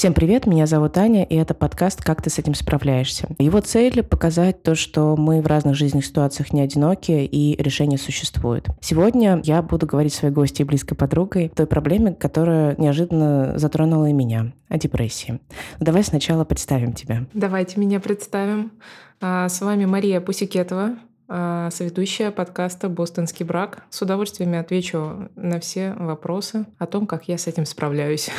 Всем 0.00 0.14
привет, 0.14 0.46
меня 0.46 0.64
зовут 0.64 0.96
Аня, 0.96 1.24
и 1.24 1.34
это 1.34 1.52
подкаст 1.52 2.02
«Как 2.02 2.22
ты 2.22 2.30
с 2.30 2.38
этим 2.38 2.54
справляешься?». 2.54 3.28
Его 3.38 3.60
цель— 3.60 4.02
показать 4.10 4.62
то, 4.62 4.74
что 4.74 5.14
мы 5.14 5.42
в 5.42 5.46
разных 5.46 5.76
жизненных 5.76 6.06
ситуациях 6.06 6.54
не 6.54 6.62
одиноки, 6.62 7.10
и 7.10 7.62
решения 7.62 7.98
существуют. 7.98 8.68
Сегодня 8.80 9.42
я 9.44 9.60
буду 9.60 9.84
говорить 9.84 10.14
своей 10.14 10.32
гости 10.32 10.62
и 10.62 10.64
близкой 10.64 10.94
подругой 10.94 11.50
той 11.50 11.66
проблеме, 11.66 12.14
которая 12.14 12.76
неожиданно 12.78 13.58
затронула 13.58 14.06
и 14.06 14.14
меня— 14.14 14.54
о 14.70 14.78
депрессии. 14.78 15.38
Давай 15.80 16.02
сначала 16.02 16.44
представим 16.44 16.94
тебя. 16.94 17.26
Давайте 17.34 17.78
меня 17.78 18.00
представим. 18.00 18.72
А, 19.20 19.50
с 19.50 19.60
вами 19.60 19.84
Мария 19.84 20.22
Пусикетова, 20.22 20.96
соведущая 21.30 22.32
подкаста 22.32 22.88
«Бостонский 22.88 23.44
брак». 23.46 23.84
С 23.90 24.02
удовольствием 24.02 24.58
отвечу 24.58 25.30
на 25.36 25.60
все 25.60 25.94
вопросы 25.94 26.66
о 26.78 26.86
том, 26.86 27.06
как 27.06 27.28
я 27.28 27.38
с 27.38 27.46
этим 27.46 27.66
справляюсь. 27.66 28.30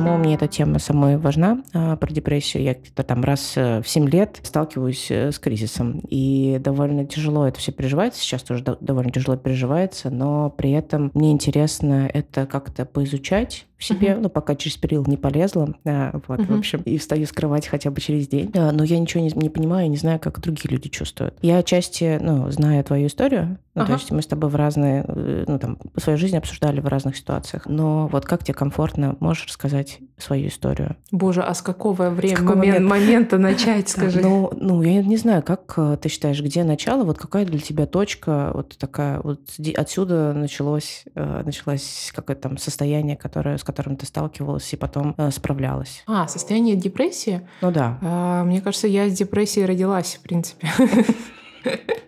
почему 0.00 0.16
мне 0.16 0.34
эта 0.34 0.48
тема 0.48 0.78
самой 0.78 1.18
важна 1.18 1.62
а, 1.74 1.96
про 1.96 2.12
депрессию. 2.12 2.62
Я 2.62 2.74
где-то 2.74 3.02
там 3.02 3.22
раз 3.22 3.54
э, 3.56 3.82
в 3.82 3.88
7 3.88 4.08
лет 4.08 4.40
сталкиваюсь 4.42 5.10
э, 5.10 5.30
с 5.30 5.38
кризисом. 5.38 6.00
И 6.08 6.58
довольно 6.60 7.04
тяжело 7.04 7.46
это 7.46 7.58
все 7.58 7.70
переживается. 7.70 8.20
Сейчас 8.22 8.42
тоже 8.42 8.64
довольно 8.80 9.10
тяжело 9.10 9.36
переживается, 9.36 10.10
но 10.10 10.48
при 10.48 10.70
этом 10.70 11.10
мне 11.12 11.32
интересно 11.32 12.08
это 12.12 12.46
как-то 12.46 12.86
поизучать, 12.86 13.66
в 13.80 13.84
себе, 13.84 14.08
uh-huh. 14.08 14.20
ну, 14.20 14.28
пока 14.28 14.54
через 14.54 14.76
перил 14.76 15.04
не 15.06 15.16
полезла, 15.16 15.74
а, 15.86 16.20
вот, 16.28 16.38
uh-huh. 16.38 16.54
в 16.54 16.58
общем, 16.58 16.82
и 16.82 16.98
встаю 16.98 17.26
с 17.26 17.32
кровати 17.32 17.68
хотя 17.68 17.90
бы 17.90 17.98
через 17.98 18.28
день, 18.28 18.50
а, 18.54 18.72
но 18.72 18.84
я 18.84 18.98
ничего 18.98 19.22
не, 19.22 19.32
не 19.34 19.48
понимаю, 19.48 19.88
не 19.88 19.96
знаю, 19.96 20.20
как 20.20 20.38
другие 20.40 20.70
люди 20.70 20.90
чувствуют. 20.90 21.34
Я 21.40 21.56
отчасти, 21.56 22.18
ну, 22.20 22.50
знаю 22.50 22.84
твою 22.84 23.06
историю, 23.06 23.58
ну, 23.74 23.82
uh-huh. 23.82 23.86
то 23.86 23.92
есть 23.94 24.10
мы 24.10 24.20
с 24.20 24.26
тобой 24.26 24.50
в 24.50 24.54
разные, 24.54 25.04
э, 25.08 25.44
ну, 25.48 25.58
там, 25.58 25.78
свою 25.96 26.18
жизнь 26.18 26.36
обсуждали 26.36 26.80
в 26.80 26.88
разных 26.88 27.16
ситуациях, 27.16 27.64
но 27.66 28.06
вот 28.08 28.26
как 28.26 28.44
тебе 28.44 28.52
комфортно, 28.52 29.16
можешь 29.18 29.46
рассказать 29.46 30.00
свою 30.18 30.48
историю? 30.48 30.96
Боже, 31.10 31.40
а 31.40 31.54
с 31.54 31.62
какого 31.62 32.10
времени, 32.10 32.36
с 32.36 32.38
какого 32.38 32.56
момента, 32.56 32.82
момента 32.82 33.38
начать, 33.38 33.88
скажи? 33.88 34.20
Ну, 34.20 34.52
ну, 34.54 34.82
я 34.82 35.02
не 35.02 35.16
знаю, 35.16 35.42
как 35.42 35.72
э, 35.78 35.96
ты 36.02 36.10
считаешь, 36.10 36.42
где 36.42 36.64
начало, 36.64 37.04
вот 37.04 37.16
какая 37.16 37.46
для 37.46 37.60
тебя 37.60 37.86
точка, 37.86 38.50
вот 38.52 38.76
такая, 38.76 39.20
вот 39.20 39.40
отсюда 39.74 40.34
началось, 40.34 41.04
э, 41.14 41.42
началось 41.46 42.12
какое-то 42.14 42.42
там 42.42 42.58
состояние, 42.58 43.16
которое, 43.16 43.56
с 43.56 43.69
которым 43.70 43.96
ты 43.96 44.06
сталкивалась 44.06 44.72
и 44.72 44.76
потом 44.76 45.14
э, 45.16 45.30
справлялась? 45.30 46.02
А, 46.06 46.26
состояние 46.26 46.76
депрессии? 46.76 47.46
Ну 47.60 47.70
да. 47.70 47.98
А, 48.02 48.44
мне 48.44 48.60
кажется, 48.60 48.88
я 48.88 49.08
с 49.08 49.12
депрессией 49.12 49.66
родилась, 49.66 50.16
в 50.16 50.22
принципе. 50.22 50.68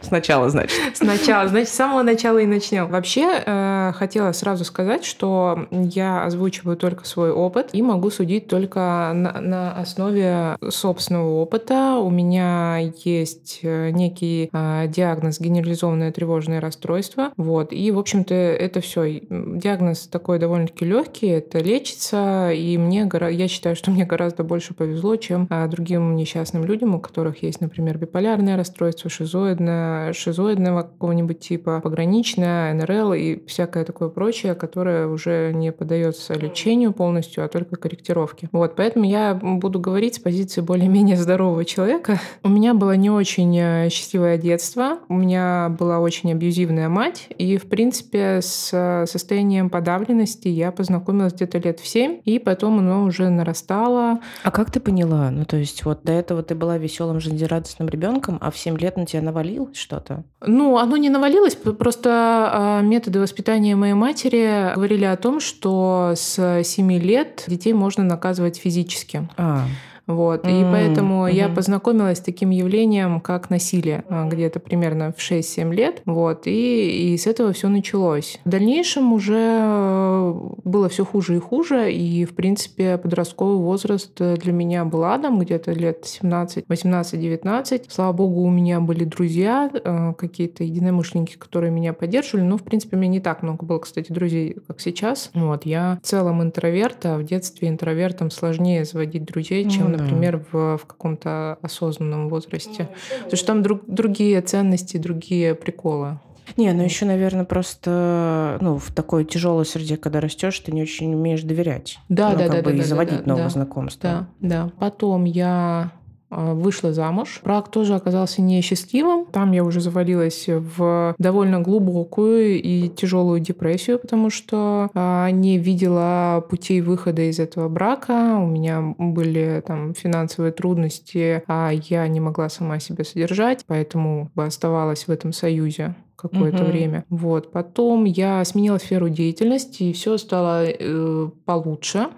Сначала, 0.00 0.50
значит. 0.50 0.78
Сначала, 0.94 1.48
значит, 1.48 1.68
с 1.68 1.72
самого 1.72 2.02
начала 2.02 2.38
и 2.38 2.46
начнем. 2.46 2.88
Вообще, 2.88 3.42
э, 3.44 3.92
хотела 3.94 4.32
сразу 4.32 4.64
сказать, 4.64 5.04
что 5.04 5.66
я 5.70 6.24
озвучиваю 6.24 6.76
только 6.76 7.06
свой 7.06 7.30
опыт 7.30 7.70
и 7.72 7.82
могу 7.82 8.10
судить 8.10 8.48
только 8.48 9.12
на, 9.14 9.40
на 9.40 9.72
основе 9.72 10.56
собственного 10.68 11.40
опыта. 11.40 11.96
У 11.96 12.10
меня 12.10 12.78
есть 13.04 13.60
э, 13.62 13.90
некий 13.90 14.50
э, 14.52 14.86
диагноз 14.88 15.40
генерализованное 15.40 16.12
тревожное 16.12 16.60
расстройство. 16.60 17.32
Вот. 17.36 17.72
И, 17.72 17.90
в 17.90 17.98
общем-то, 17.98 18.34
это 18.34 18.80
все. 18.80 19.20
Диагноз 19.30 20.08
такой 20.08 20.38
довольно-таки 20.38 20.84
легкий, 20.84 21.28
это 21.28 21.58
лечится, 21.58 22.50
и 22.52 22.76
мне, 22.76 23.08
я 23.30 23.48
считаю, 23.48 23.76
что 23.76 23.90
мне 23.90 24.04
гораздо 24.04 24.42
больше 24.42 24.74
повезло, 24.74 25.16
чем 25.16 25.46
э, 25.48 25.66
другим 25.68 26.16
несчастным 26.16 26.64
людям, 26.64 26.94
у 26.94 27.00
которых 27.00 27.42
есть, 27.42 27.60
например, 27.60 27.98
биполярное 27.98 28.56
расстройство, 28.56 29.08
шизо 29.08 29.41
шизоидное, 29.42 30.12
шизоидного 30.12 30.82
какого-нибудь 30.82 31.40
типа, 31.40 31.80
пограничное, 31.80 32.74
НРЛ 32.74 33.12
и 33.14 33.46
всякое 33.46 33.84
такое 33.84 34.08
прочее, 34.08 34.54
которое 34.54 35.06
уже 35.06 35.52
не 35.52 35.72
поддается 35.72 36.34
лечению 36.34 36.92
полностью, 36.92 37.44
а 37.44 37.48
только 37.48 37.76
корректировке. 37.76 38.48
Вот, 38.52 38.76
поэтому 38.76 39.04
я 39.04 39.34
буду 39.34 39.80
говорить 39.80 40.16
с 40.16 40.18
позиции 40.18 40.60
более-менее 40.60 41.16
здорового 41.16 41.64
человека. 41.64 42.20
У 42.42 42.48
меня 42.48 42.74
было 42.74 42.96
не 42.96 43.10
очень 43.10 43.56
э, 43.58 43.88
счастливое 43.90 44.38
детство, 44.38 44.98
у 45.08 45.14
меня 45.14 45.74
была 45.78 45.98
очень 45.98 46.32
абьюзивная 46.32 46.88
мать, 46.88 47.28
и, 47.36 47.56
в 47.56 47.68
принципе, 47.68 48.40
с 48.40 49.06
состоянием 49.06 49.70
подавленности 49.70 50.48
я 50.48 50.72
познакомилась 50.72 51.32
где-то 51.32 51.58
лет 51.58 51.80
в 51.80 51.86
семь, 51.86 52.20
и 52.24 52.38
потом 52.38 52.78
оно 52.78 53.04
уже 53.04 53.28
нарастало. 53.28 54.20
А 54.42 54.50
как 54.50 54.70
ты 54.70 54.80
поняла? 54.80 55.30
Ну, 55.30 55.44
то 55.44 55.56
есть 55.56 55.84
вот 55.84 56.02
до 56.04 56.12
этого 56.12 56.42
ты 56.42 56.54
была 56.54 56.78
веселым, 56.78 57.20
жизнерадостным 57.20 57.88
ребенком, 57.88 58.38
а 58.40 58.50
в 58.50 58.58
7 58.58 58.78
лет 58.78 58.96
на 58.96 59.06
тебя 59.06 59.22
навалилось 59.32 59.76
что-то? 59.76 60.24
Ну, 60.40 60.76
оно 60.76 60.96
не 60.96 61.08
навалилось, 61.08 61.54
просто 61.54 62.10
а, 62.10 62.80
методы 62.82 63.20
воспитания 63.20 63.74
моей 63.76 63.94
матери 63.94 64.72
говорили 64.74 65.04
о 65.04 65.16
том, 65.16 65.40
что 65.40 66.12
с 66.14 66.62
7 66.62 66.92
лет 66.98 67.44
детей 67.46 67.72
можно 67.72 68.04
наказывать 68.04 68.58
физически. 68.58 69.28
А. 69.36 69.64
Вот. 70.14 70.44
Mm-hmm. 70.44 70.60
И 70.60 70.72
поэтому 70.72 71.26
mm-hmm. 71.26 71.34
я 71.34 71.48
познакомилась 71.48 72.18
с 72.18 72.20
таким 72.20 72.50
явлением, 72.50 73.20
как 73.20 73.50
насилие, 73.50 74.04
а, 74.08 74.28
где-то 74.28 74.60
примерно 74.60 75.12
в 75.16 75.20
6-7 75.20 75.74
лет. 75.74 76.02
Вот. 76.04 76.46
И, 76.46 77.12
и 77.12 77.16
с 77.16 77.26
этого 77.26 77.52
все 77.52 77.68
началось. 77.68 78.40
В 78.44 78.48
дальнейшем 78.48 79.12
уже 79.12 80.34
было 80.64 80.88
все 80.88 81.04
хуже 81.04 81.36
и 81.36 81.38
хуже. 81.38 81.92
И, 81.92 82.24
в 82.24 82.34
принципе, 82.34 82.98
подростковый 82.98 83.56
возраст 83.56 84.12
для 84.16 84.52
меня 84.52 84.84
был 84.84 85.04
адом, 85.04 85.38
где-то 85.38 85.72
лет 85.72 86.04
17, 86.04 86.64
18-19. 86.66 87.84
Слава 87.88 88.12
богу, 88.12 88.42
у 88.42 88.50
меня 88.50 88.80
были 88.80 89.04
друзья, 89.04 89.70
э, 89.72 90.12
какие-то 90.16 90.64
единомышленники, 90.64 91.36
которые 91.36 91.70
меня 91.70 91.92
поддерживали. 91.92 92.44
Но, 92.44 92.58
в 92.58 92.62
принципе, 92.62 92.96
у 92.96 93.00
меня 93.00 93.12
не 93.12 93.20
так 93.20 93.42
много 93.42 93.64
было, 93.64 93.78
кстати, 93.78 94.12
друзей, 94.12 94.56
как 94.66 94.80
сейчас. 94.80 95.30
Вот. 95.34 95.66
Я 95.66 95.98
в 96.02 96.06
целом 96.06 96.42
интроверт, 96.42 97.04
а 97.06 97.18
в 97.18 97.24
детстве 97.24 97.68
интровертам 97.68 98.30
сложнее 98.30 98.84
заводить 98.84 99.24
друзей, 99.24 99.68
чем, 99.68 99.88
mm-hmm 99.88 100.01
например, 100.02 100.44
в, 100.52 100.78
в 100.78 100.86
каком-то 100.86 101.58
осознанном 101.62 102.28
возрасте. 102.28 102.88
Потому 103.24 103.36
что 103.36 103.46
там 103.46 103.62
друг, 103.62 103.82
другие 103.86 104.40
ценности, 104.40 104.96
другие 104.96 105.54
приколы. 105.54 106.18
Не, 106.56 106.72
ну 106.72 106.82
еще, 106.82 107.06
наверное, 107.06 107.44
просто 107.44 108.58
ну, 108.60 108.78
в 108.78 108.90
такой 108.92 109.24
тяжелой 109.24 109.64
среде, 109.64 109.96
когда 109.96 110.20
растешь, 110.20 110.58
ты 110.60 110.72
не 110.72 110.82
очень 110.82 111.14
умеешь 111.14 111.42
доверять. 111.42 111.98
Да, 112.08 112.30
ну, 112.30 112.38
да, 112.38 112.44
как 112.44 112.52
да, 112.56 112.62
бы 112.62 112.70
да, 112.70 112.76
и 112.76 112.80
да, 112.80 112.84
заводить 112.84 113.20
да, 113.20 113.26
новые 113.26 113.44
да, 113.44 113.50
знакомства. 113.50 114.28
Да, 114.40 114.66
да. 114.66 114.72
Потом 114.78 115.24
я 115.24 115.48
а, 115.48 115.92
вышла 116.32 116.92
замуж. 116.92 117.40
Брак 117.44 117.70
тоже 117.70 117.94
оказался 117.94 118.42
несчастливым. 118.42 119.26
Там 119.26 119.52
я 119.52 119.64
уже 119.64 119.80
завалилась 119.80 120.46
в 120.48 121.14
довольно 121.18 121.60
глубокую 121.60 122.60
и 122.60 122.88
тяжелую 122.88 123.40
депрессию, 123.40 123.98
потому 123.98 124.30
что 124.30 124.90
а, 124.94 125.30
не 125.30 125.58
видела 125.58 126.44
путей 126.48 126.80
выхода 126.80 127.22
из 127.22 127.38
этого 127.38 127.68
брака. 127.68 128.36
У 128.38 128.46
меня 128.46 128.94
были 128.98 129.62
там 129.66 129.94
финансовые 129.94 130.52
трудности, 130.52 131.42
а 131.46 131.70
я 131.70 132.08
не 132.08 132.20
могла 132.20 132.48
сама 132.48 132.78
себя 132.78 133.04
содержать, 133.04 133.64
поэтому 133.66 134.30
оставалась 134.36 135.06
в 135.06 135.10
этом 135.10 135.32
союзе 135.32 135.94
какое-то 136.22 136.62
угу. 136.62 136.70
время. 136.70 137.04
Вот. 137.10 137.50
Потом 137.50 138.04
я 138.04 138.44
сменила 138.44 138.78
сферу 138.78 139.08
деятельности, 139.08 139.84
и 139.84 139.92
все 139.92 140.16
стало 140.18 140.64
э, 140.64 141.28
получше. 141.44 142.08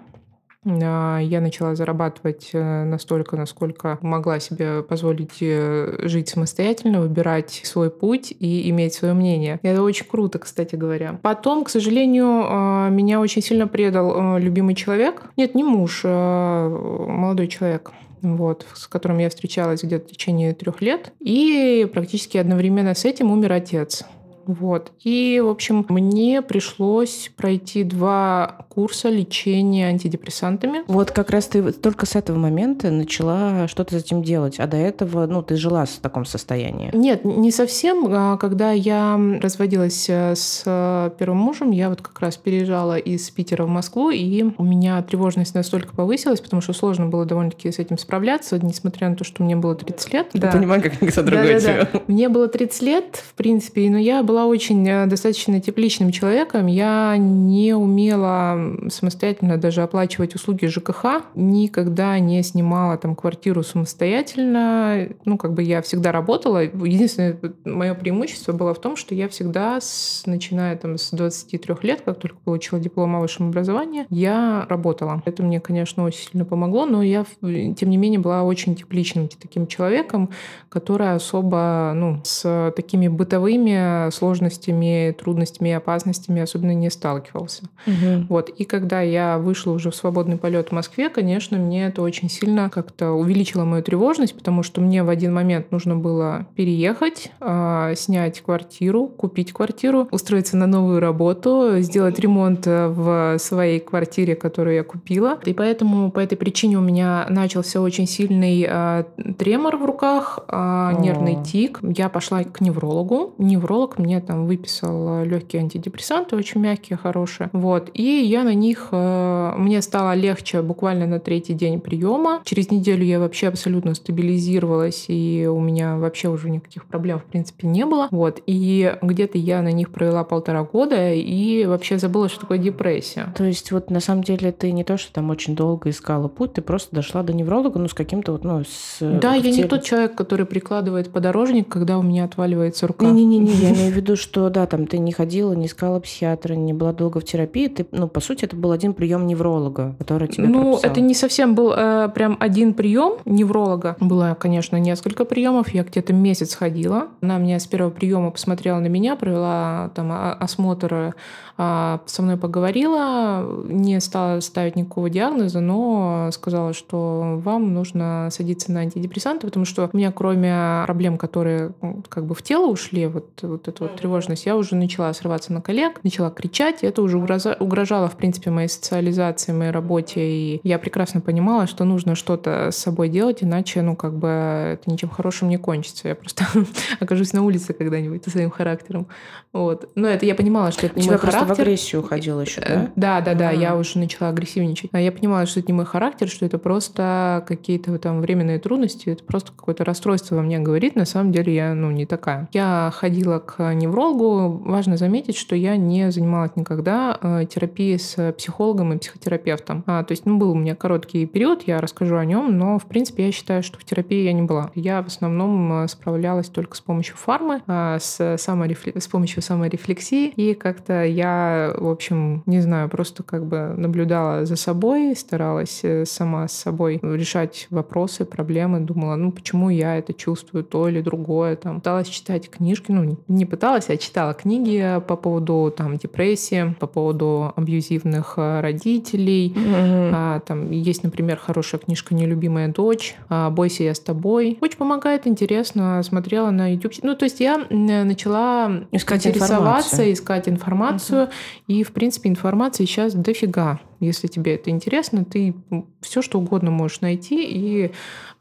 А, 0.65 1.19
я 1.19 1.41
начала 1.41 1.75
зарабатывать 1.75 2.49
э, 2.53 2.83
настолько, 2.83 3.35
насколько 3.37 3.99
могла 4.01 4.39
себе 4.39 4.81
позволить 4.81 5.37
э, 5.41 5.97
жить 6.03 6.29
самостоятельно, 6.29 7.01
выбирать 7.01 7.61
свой 7.63 7.91
путь 7.91 8.33
и 8.37 8.69
иметь 8.69 8.93
свое 8.93 9.13
мнение. 9.13 9.59
Это 9.61 9.83
очень 9.83 10.05
круто, 10.05 10.39
кстати 10.39 10.75
говоря. 10.75 11.19
Потом, 11.21 11.63
к 11.63 11.69
сожалению, 11.69 12.45
а, 12.45 12.89
меня 12.89 13.19
очень 13.19 13.41
сильно 13.41 13.67
предал 13.67 14.37
э, 14.37 14.39
любимый 14.39 14.75
человек. 14.75 15.23
Нет, 15.37 15.55
не 15.55 15.63
муж, 15.63 16.01
а 16.03 16.69
молодой 16.69 17.47
человек 17.47 17.91
вот, 18.21 18.65
с 18.73 18.87
которым 18.87 19.19
я 19.19 19.29
встречалась 19.29 19.83
где-то 19.83 20.07
в 20.07 20.11
течение 20.11 20.53
трех 20.53 20.81
лет. 20.81 21.13
И 21.19 21.87
практически 21.93 22.37
одновременно 22.37 22.95
с 22.95 23.05
этим 23.05 23.31
умер 23.31 23.53
отец. 23.53 24.03
Вот. 24.47 24.91
И, 25.03 25.41
в 25.43 25.49
общем, 25.49 25.85
мне 25.89 26.41
пришлось 26.41 27.31
пройти 27.35 27.83
два 27.83 28.65
курса 28.69 29.09
лечения 29.09 29.87
антидепрессантами. 29.87 30.83
Вот 30.87 31.11
как 31.11 31.29
раз 31.29 31.47
ты 31.47 31.71
только 31.71 32.05
с 32.05 32.15
этого 32.15 32.37
момента 32.37 32.91
начала 32.91 33.67
что-то 33.67 33.99
с 33.99 34.03
этим 34.03 34.21
делать, 34.21 34.59
а 34.59 34.67
до 34.67 34.77
этого, 34.77 35.25
ну, 35.25 35.41
ты 35.41 35.55
жила 35.55 35.85
в 35.85 35.99
таком 36.01 36.25
состоянии. 36.25 36.91
Нет, 36.93 37.23
не 37.23 37.51
совсем. 37.51 38.05
А 38.09 38.37
когда 38.37 38.71
я 38.71 39.19
разводилась 39.41 40.07
э, 40.09 40.35
с 40.35 40.63
э, 40.65 41.11
первым 41.17 41.37
мужем, 41.37 41.71
я 41.71 41.89
вот 41.89 42.01
как 42.01 42.19
раз 42.19 42.37
переезжала 42.37 42.97
из 42.97 43.29
Питера 43.29 43.63
в 43.63 43.69
Москву, 43.69 44.09
и 44.09 44.43
у 44.57 44.63
меня 44.63 45.01
тревожность 45.01 45.55
настолько 45.55 45.95
повысилась, 45.95 46.41
потому 46.41 46.61
что 46.61 46.73
сложно 46.73 47.07
было 47.07 47.25
довольно-таки 47.25 47.71
с 47.71 47.79
этим 47.79 47.97
справляться, 47.97 48.59
несмотря 48.63 49.09
на 49.09 49.15
то, 49.15 49.23
что 49.23 49.43
мне 49.43 49.55
было 49.55 49.75
30 49.75 50.13
лет. 50.13 50.27
Я 50.33 50.41
да. 50.41 50.51
понимаю, 50.51 50.81
как 50.81 51.01
никто 51.01 51.23
другой 51.23 51.53
да, 51.53 51.59
да, 51.59 51.89
да. 51.93 52.01
Мне 52.07 52.29
было 52.29 52.47
30 52.47 52.81
лет, 52.81 53.23
в 53.29 53.33
принципе, 53.35 53.89
но 53.89 53.97
я 53.97 54.21
была 54.23 54.34
была 54.35 54.47
очень 54.47 54.85
э, 54.85 55.05
достаточно 55.05 55.61
тепличным 55.61 56.11
человеком. 56.11 56.67
Я 56.67 57.15
не 57.17 57.73
умела 57.73 58.89
самостоятельно 58.89 59.55
даже 59.55 59.81
оплачивать 59.81 60.35
услуги 60.35 60.65
ЖКХ. 60.65 61.23
Никогда 61.35 62.19
не 62.19 62.43
снимала 62.43 62.97
там 62.97 63.15
квартиру 63.15 63.63
самостоятельно. 63.63 65.07
Ну, 65.23 65.37
как 65.37 65.53
бы 65.53 65.63
я 65.63 65.81
всегда 65.81 66.11
работала. 66.11 66.63
Единственное 66.63 67.39
мое 67.63 67.93
преимущество 67.93 68.51
было 68.51 68.73
в 68.73 68.81
том, 68.81 68.97
что 68.97 69.15
я 69.15 69.29
всегда, 69.29 69.79
с, 69.79 70.23
начиная 70.25 70.75
там 70.75 70.97
с 70.97 71.11
23 71.11 71.75
лет, 71.83 72.01
как 72.01 72.19
только 72.19 72.35
получила 72.43 72.81
диплом 72.81 73.15
о 73.15 73.21
высшем 73.21 73.47
образовании, 73.47 74.05
я 74.09 74.65
работала. 74.67 75.23
Это 75.23 75.43
мне, 75.43 75.61
конечно, 75.61 76.03
очень 76.03 76.31
сильно 76.31 76.43
помогло, 76.43 76.85
но 76.85 77.01
я, 77.01 77.25
тем 77.41 77.89
не 77.89 77.95
менее, 77.95 78.19
была 78.19 78.43
очень 78.43 78.75
тепличным 78.75 79.29
таким 79.29 79.65
человеком, 79.65 80.31
который 80.67 81.13
особо 81.13 81.93
ну, 81.95 82.19
с 82.25 82.73
такими 82.75 83.07
бытовыми 83.07 84.09
сложностями, 84.11 84.24
трудностями 84.33 85.69
и 85.69 85.73
опасностями 85.73 86.41
особенно 86.41 86.73
не 86.73 86.89
сталкивался. 86.89 87.63
Угу. 87.85 88.25
Вот. 88.29 88.49
И 88.49 88.63
когда 88.65 89.01
я 89.01 89.37
вышла 89.37 89.71
уже 89.71 89.91
в 89.91 89.95
свободный 89.95 90.37
полет 90.37 90.69
в 90.69 90.71
Москве, 90.71 91.09
конечно, 91.09 91.57
мне 91.57 91.87
это 91.87 92.01
очень 92.01 92.29
сильно 92.29 92.69
как-то 92.69 93.11
увеличило 93.11 93.63
мою 93.63 93.83
тревожность, 93.83 94.35
потому 94.35 94.63
что 94.63 94.81
мне 94.81 95.03
в 95.03 95.09
один 95.09 95.33
момент 95.33 95.71
нужно 95.71 95.95
было 95.95 96.47
переехать, 96.55 97.31
а, 97.39 97.93
снять 97.95 98.41
квартиру, 98.41 99.07
купить 99.07 99.53
квартиру, 99.53 100.07
устроиться 100.11 100.57
на 100.57 100.67
новую 100.67 100.99
работу, 100.99 101.75
сделать 101.79 102.19
ремонт 102.19 102.65
в 102.65 103.37
своей 103.39 103.79
квартире, 103.79 104.35
которую 104.35 104.75
я 104.75 104.83
купила. 104.83 105.39
И 105.45 105.53
поэтому 105.53 106.11
по 106.11 106.19
этой 106.19 106.37
причине 106.37 106.77
у 106.77 106.81
меня 106.81 107.25
начался 107.29 107.81
очень 107.81 108.07
сильный 108.07 108.65
а, 108.67 109.05
тремор 109.37 109.77
в 109.77 109.85
руках, 109.85 110.39
а, 110.47 110.93
нервный 110.93 111.43
тик. 111.43 111.79
Я 111.81 112.09
пошла 112.09 112.43
к 112.43 112.61
неврологу. 112.61 113.33
Невролог 113.37 113.97
мне 113.97 114.14
там 114.21 114.47
выписал 114.47 115.23
легкие 115.23 115.61
антидепрессанты, 115.61 116.35
очень 116.35 116.61
мягкие, 116.61 116.97
хорошие. 116.97 117.49
Вот. 117.53 117.89
И 117.93 118.03
я 118.03 118.43
на 118.43 118.53
них... 118.53 118.89
Э, 118.91 119.53
мне 119.57 119.81
стало 119.81 120.13
легче 120.13 120.61
буквально 120.61 121.07
на 121.07 121.19
третий 121.19 121.53
день 121.53 121.79
приема. 121.79 122.41
Через 122.43 122.71
неделю 122.71 123.03
я 123.03 123.19
вообще 123.19 123.47
абсолютно 123.47 123.95
стабилизировалась, 123.95 125.05
и 125.07 125.47
у 125.49 125.59
меня 125.59 125.97
вообще 125.97 126.29
уже 126.29 126.49
никаких 126.49 126.85
проблем, 126.85 127.19
в 127.19 127.25
принципе, 127.25 127.67
не 127.67 127.85
было. 127.85 128.07
Вот. 128.11 128.41
И 128.45 128.95
где-то 129.01 129.37
я 129.37 129.61
на 129.61 129.71
них 129.71 129.91
провела 129.91 130.23
полтора 130.23 130.63
года 130.63 131.13
и 131.13 131.65
вообще 131.65 131.97
забыла, 131.97 132.29
что 132.29 132.41
такое 132.41 132.57
депрессия. 132.57 133.33
То 133.35 133.43
есть 133.43 133.71
вот 133.71 133.89
на 133.89 133.99
самом 133.99 134.23
деле 134.23 134.51
ты 134.51 134.71
не 134.71 134.83
то, 134.83 134.97
что 134.97 135.13
там 135.13 135.29
очень 135.29 135.55
долго 135.55 135.89
искала 135.89 136.27
путь, 136.27 136.53
ты 136.53 136.61
просто 136.61 136.95
дошла 136.95 137.23
до 137.23 137.33
невролога, 137.33 137.79
ну, 137.79 137.87
с 137.87 137.93
каким-то 137.93 138.33
вот, 138.33 138.43
ну, 138.43 138.63
с... 138.63 138.99
Да, 138.99 139.33
я 139.35 139.41
теле. 139.41 139.57
не 139.57 139.63
тот 139.63 139.83
человек, 139.83 140.15
который 140.15 140.45
прикладывает 140.45 141.11
подорожник, 141.11 141.67
когда 141.67 141.97
у 141.97 142.03
меня 142.03 142.25
отваливается 142.25 142.87
рука. 142.87 143.05
Не-не-не, 143.05 143.51
я 143.51 143.73
имею 143.73 143.91
в 143.91 143.95
виду, 143.95 144.04
что 144.15 144.49
да, 144.51 144.67
там 144.67 144.85
ты 144.85 144.99
не 144.99 145.11
ходила, 145.11 145.53
не 145.53 145.65
искала 145.65 145.99
психиатра, 145.99 146.53
не 146.53 146.73
была 146.73 146.93
долго 146.93 147.19
в 147.19 147.23
терапии, 147.23 147.67
ты, 147.67 147.87
ну, 147.91 148.07
по 148.07 148.19
сути, 148.19 148.45
это 148.45 148.55
был 148.55 148.71
один 148.71 148.93
прием 148.93 149.25
невролога, 149.25 149.95
который 149.97 150.27
тебе 150.27 150.47
Ну, 150.47 150.73
прописал. 150.73 150.91
это 150.91 151.01
не 151.01 151.15
совсем 151.15 151.55
был 151.55 151.73
э, 151.75 152.09
прям 152.13 152.37
один 152.39 152.73
прием 152.75 153.13
невролога. 153.25 153.95
Было, 153.99 154.37
конечно, 154.39 154.77
несколько 154.77 155.25
приемов. 155.25 155.69
Я 155.69 155.83
где-то 155.83 156.13
месяц 156.13 156.53
ходила. 156.53 157.07
Она 157.21 157.39
меня 157.39 157.59
с 157.59 157.65
первого 157.65 157.89
приема 157.89 158.29
посмотрела 158.29 158.79
на 158.79 158.87
меня, 158.87 159.15
провела 159.15 159.89
там 159.95 160.11
осмотр, 160.11 161.15
э, 161.57 161.97
со 162.05 162.21
мной 162.21 162.37
поговорила, 162.37 163.43
не 163.67 163.99
стала 164.01 164.39
ставить 164.41 164.75
никакого 164.75 165.09
диагноза, 165.09 165.61
но 165.61 166.29
сказала, 166.31 166.73
что 166.73 167.39
вам 167.43 167.73
нужно 167.73 168.27
садиться 168.31 168.71
на 168.71 168.81
антидепрессанты, 168.81 169.47
потому 169.47 169.65
что 169.65 169.89
у 169.91 169.97
меня 169.97 170.11
кроме 170.11 170.83
проблем, 170.85 171.17
которые 171.17 171.71
как 172.09 172.25
бы 172.25 172.35
в 172.35 172.41
тело 172.41 172.67
ушли, 172.67 173.07
вот, 173.07 173.29
вот 173.41 173.67
эта 173.67 173.83
вот 173.85 173.95
тревожность, 173.95 174.45
я 174.45 174.55
уже 174.55 174.75
начала 174.75 175.13
срываться 175.13 175.53
на 175.53 175.61
коллег, 175.61 176.03
начала 176.03 176.29
кричать, 176.29 176.83
и 176.83 176.87
это 176.87 177.01
уже 177.01 177.17
угрожало, 177.17 178.07
в 178.07 178.17
принципе, 178.17 178.51
моей 178.51 178.67
социализации, 178.67 179.51
моей 179.51 179.71
работе, 179.71 180.21
и 180.21 180.59
я 180.63 180.79
прекрасно 180.79 181.21
понимала, 181.21 181.67
что 181.67 181.83
нужно 181.85 182.15
что-то 182.15 182.71
с 182.71 182.77
собой 182.77 183.09
делать, 183.09 183.43
иначе, 183.43 183.81
ну, 183.81 183.95
как 183.95 184.17
бы 184.17 184.27
это 184.27 184.91
ничем 184.91 185.09
хорошим 185.09 185.49
не 185.49 185.57
кончится. 185.57 186.09
Я 186.09 186.15
просто 186.15 186.45
окажусь 186.99 187.33
на 187.33 187.43
улице 187.43 187.73
когда-нибудь 187.73 188.23
со 188.23 188.29
своим 188.29 188.49
характером. 188.49 189.07
Вот. 189.53 189.89
Но 189.95 190.07
это 190.07 190.25
я 190.25 190.35
понимала, 190.35 190.71
что 190.71 190.85
это 190.85 190.99
не 190.99 191.07
мой 191.07 191.17
характер. 191.17 191.55
в 191.55 191.59
агрессию 191.59 192.01
уходила 192.01 192.41
еще, 192.41 192.61
да? 192.61 192.91
Да, 192.95 193.21
да, 193.21 193.33
да, 193.33 193.51
я 193.51 193.75
уже 193.75 193.99
начала 193.99 194.29
агрессивничать. 194.29 194.89
А 194.91 194.99
я 194.99 195.11
понимала, 195.11 195.45
что 195.45 195.59
это 195.59 195.71
не 195.71 195.73
мой 195.73 195.85
характер, 195.85 196.27
что 196.27 196.45
это 196.45 196.57
просто 196.57 197.43
какие-то 197.47 197.97
там 197.99 198.21
временные 198.21 198.59
трудности, 198.59 199.09
это 199.09 199.23
просто 199.23 199.51
какое-то 199.51 199.85
расстройство 199.85 200.35
во 200.35 200.41
мне 200.41 200.59
говорит. 200.59 200.95
На 200.95 201.05
самом 201.05 201.31
деле 201.31 201.55
я, 201.55 201.73
ну, 201.73 201.91
не 201.91 202.05
такая. 202.05 202.49
Я 202.51 202.91
ходила 202.93 203.39
к 203.39 203.73
неврологу. 203.77 204.61
Важно 204.65 204.97
заметить, 204.97 205.37
что 205.37 205.55
я 205.55 205.77
не 205.77 206.11
занималась 206.11 206.55
никогда 206.55 207.17
э, 207.21 207.45
терапией 207.45 207.99
с 207.99 208.33
психологом 208.33 208.93
и 208.93 208.97
психотерапевтом. 208.97 209.83
А, 209.85 210.03
то 210.03 210.11
есть, 210.11 210.25
ну, 210.25 210.37
был 210.37 210.51
у 210.51 210.55
меня 210.55 210.75
короткий 210.75 211.25
период, 211.25 211.63
я 211.67 211.79
расскажу 211.79 212.17
о 212.17 212.25
нем, 212.25 212.57
но, 212.57 212.79
в 212.79 212.85
принципе, 212.85 213.25
я 213.27 213.31
считаю, 213.31 213.63
что 213.63 213.79
в 213.79 213.83
терапии 213.83 214.23
я 214.23 214.33
не 214.33 214.41
была. 214.41 214.71
Я 214.75 215.01
в 215.01 215.07
основном 215.07 215.83
э, 215.83 215.87
справлялась 215.87 216.47
только 216.47 216.75
с 216.75 216.81
помощью 216.81 217.15
фармы, 217.17 217.61
а, 217.67 217.99
с, 217.99 218.37
саморефле... 218.37 218.93
с 218.99 219.07
помощью 219.07 219.41
саморефлексии, 219.41 220.29
и 220.29 220.53
как-то 220.53 221.03
я, 221.03 221.73
в 221.77 221.89
общем, 221.89 222.43
не 222.45 222.61
знаю, 222.61 222.89
просто 222.89 223.23
как 223.23 223.45
бы 223.45 223.73
наблюдала 223.77 224.45
за 224.45 224.55
собой, 224.55 225.15
старалась 225.15 225.81
э, 225.83 226.05
сама 226.05 226.47
с 226.47 226.53
собой 226.53 226.99
решать 227.01 227.67
вопросы, 227.69 228.25
проблемы, 228.25 228.79
думала, 228.79 229.15
ну, 229.15 229.31
почему 229.31 229.69
я 229.69 229.97
это 229.97 230.13
чувствую, 230.13 230.63
то 230.63 230.87
или 230.87 231.01
другое, 231.01 231.55
там, 231.55 231.77
пыталась 231.77 232.07
читать 232.07 232.49
книжки, 232.49 232.91
ну, 232.91 233.17
не 233.27 233.45
пыталась, 233.45 233.64
а 233.65 233.97
читала 233.97 234.33
книги 234.33 235.01
по 235.07 235.15
поводу, 235.15 235.73
там, 235.75 235.97
депрессии, 235.97 236.75
по 236.79 236.87
поводу 236.87 237.51
абьюзивных 237.55 238.35
э, 238.37 238.61
родителей, 238.61 239.53
mm-hmm. 239.55 240.11
а, 240.13 240.39
там, 240.41 240.71
есть, 240.71 241.03
например, 241.03 241.37
хорошая 241.37 241.81
книжка 241.81 242.13
«Нелюбимая 242.13 242.67
дочь», 242.67 243.15
а, 243.29 243.49
«Бойся, 243.49 243.83
я 243.83 243.95
с 243.95 243.99
тобой», 243.99 244.57
очень 244.61 244.77
помогает, 244.77 245.27
интересно, 245.27 246.01
смотрела 246.03 246.51
на 246.51 246.73
YouTube, 246.73 246.93
ну, 247.03 247.15
то 247.15 247.25
есть 247.25 247.39
я 247.39 247.57
начала 247.69 248.83
искать 248.91 249.25
интересоваться, 249.25 249.95
информацию. 249.95 250.13
искать 250.13 250.49
информацию, 250.49 251.23
mm-hmm. 251.23 251.63
и, 251.67 251.83
в 251.83 251.91
принципе, 251.91 252.29
информации 252.29 252.85
сейчас 252.85 253.13
дофига 253.13 253.79
если 253.99 254.27
тебе 254.27 254.55
это 254.55 254.69
интересно, 254.69 255.25
ты 255.25 255.55
все 256.01 256.21
что 256.21 256.39
угодно 256.39 256.71
можешь 256.71 257.01
найти. 257.01 257.45
И, 257.47 257.91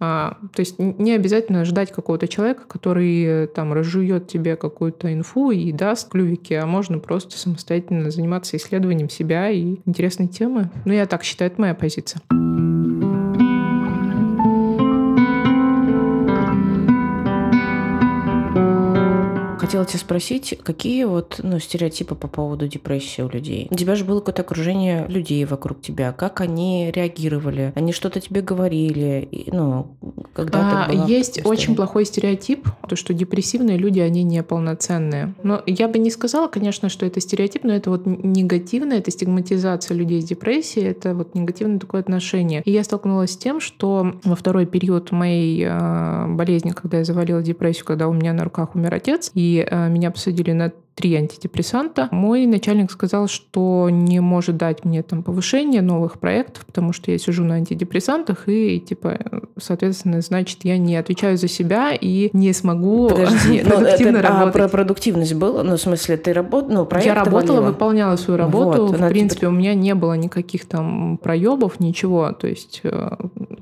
а, 0.01 0.39
то 0.55 0.61
есть 0.61 0.79
не 0.79 1.13
обязательно 1.13 1.65
ждать 1.65 1.93
какого-то 1.93 2.29
человека, 2.29 2.65
который 2.69 3.47
там 3.49 3.73
разжует 3.73 4.29
тебе 4.29 4.57
какую-то 4.57 5.13
инфу 5.13 5.51
и 5.51 5.73
даст 5.73 6.11
клювики, 6.11 6.55
а 6.55 6.67
можно 6.67 6.99
просто 6.99 7.39
самостоятельно 7.39 8.11
заниматься 8.11 8.57
исследованием 8.57 9.09
себя 9.09 9.51
и 9.51 9.77
интересной 9.87 10.29
темы. 10.29 10.71
Ну, 10.85 10.93
я 10.93 11.07
так 11.07 11.25
считаю, 11.25 11.51
это 11.51 11.61
моя 11.61 11.75
позиция. 11.75 12.21
Хотела 19.75 19.87
тебя 19.87 19.99
спросить, 19.99 20.59
какие 20.63 21.03
вот 21.03 21.41
ну, 21.43 21.59
стереотипы 21.59 22.15
по 22.15 22.29
поводу 22.29 22.69
депрессии 22.69 23.23
у 23.23 23.29
людей? 23.29 23.67
У 23.71 23.75
тебя 23.75 23.97
же 23.97 24.05
было 24.05 24.21
какое-то 24.21 24.43
окружение 24.43 25.05
людей 25.09 25.45
вокруг 25.45 25.83
тебя. 25.83 26.13
Как 26.13 26.41
они 26.41 26.93
реагировали? 26.95 27.73
Они 27.75 27.93
что-то 27.93 28.21
тебе 28.21 28.41
говорили? 28.41 29.27
И, 29.33 29.51
ну, 29.51 29.97
когда 30.33 30.85
а, 30.85 30.93
была 30.93 31.07
Есть 31.07 31.45
очень 31.45 31.75
плохой 31.75 32.05
стереотип, 32.05 32.69
то, 32.89 32.95
что 32.95 33.13
депрессивные 33.15 33.77
люди, 33.77 33.99
они 33.99 34.23
неполноценные. 34.23 35.35
Но 35.43 35.61
я 35.67 35.89
бы 35.89 35.99
не 35.99 36.11
сказала, 36.11 36.47
конечно, 36.47 36.89
что 36.89 37.05
это 37.05 37.21
стереотип, 37.21 37.65
но 37.65 37.73
это 37.73 37.91
вот 37.91 38.07
негативная, 38.07 38.99
это 38.99 39.11
стигматизация 39.11 39.97
людей 39.97 40.23
с 40.23 40.25
депрессией, 40.25 40.87
это 40.87 41.15
вот 41.15 41.35
негативное 41.35 41.81
такое 41.81 42.01
отношение. 42.01 42.63
И 42.65 42.71
я 42.71 42.85
столкнулась 42.85 43.33
с 43.33 43.37
тем, 43.37 43.61
что 43.61 44.15
во 44.23 44.37
второй 44.37 44.67
период 44.67 45.11
моей 45.11 45.65
э, 45.67 46.27
болезни, 46.29 46.71
когда 46.71 46.99
я 46.99 47.05
завалила 47.05 47.43
депрессию, 47.43 47.85
когда 47.85 48.07
у 48.07 48.13
меня 48.13 48.33
на 48.33 48.45
руках 48.45 48.77
умер 48.77 48.95
отец, 48.95 49.33
и 49.35 49.64
меня 49.71 50.11
посадили 50.11 50.53
на 50.53 50.73
три 50.95 51.15
антидепрессанта. 51.17 52.09
Мой 52.11 52.47
начальник 52.47 52.91
сказал, 52.91 53.29
что 53.29 53.89
не 53.91 54.21
может 54.21 54.57
дать 54.57 54.85
мне 54.85 55.03
там 55.03 55.23
повышение 55.23 55.83
новых 55.83 56.19
проектов, 56.21 56.65
потому 56.67 56.93
что 56.93 57.11
я 57.11 57.19
сижу 57.19 57.45
на 57.45 57.57
антидепрессантах, 57.57 58.49
и, 58.49 58.81
типа, 58.81 59.19
соответственно, 59.59 60.21
значит, 60.21 60.61
я 60.63 60.79
не 60.79 60.97
отвечаю 60.97 61.37
за 61.37 61.49
себя 61.49 61.93
и 61.93 62.31
не 62.33 62.53
смогу 62.53 63.09
Подожди, 63.09 63.61
продуктивно 63.65 64.19
это, 64.19 64.29
работать. 64.29 64.55
А 64.55 64.59
про 64.59 64.69
продуктивность 64.69 65.35
было? 65.35 65.63
Ну, 65.63 65.77
в 65.77 65.81
смысле, 65.81 66.17
ты 66.17 66.33
работала, 66.33 66.87
ну, 66.91 67.01
Я 67.01 67.15
работала, 67.15 67.57
валила. 67.57 67.71
выполняла 67.71 68.17
свою 68.17 68.39
работу. 68.39 68.87
Вот, 68.87 69.01
в 69.01 69.09
принципе, 69.09 69.41
типа... 69.41 69.51
у 69.51 69.53
меня 69.53 69.75
не 69.75 69.95
было 69.95 70.15
никаких 70.15 70.67
там 70.67 71.19
проебов, 71.19 71.81
ничего. 71.81 72.33
То 72.33 72.47
есть, 72.47 72.81
э, 72.85 73.11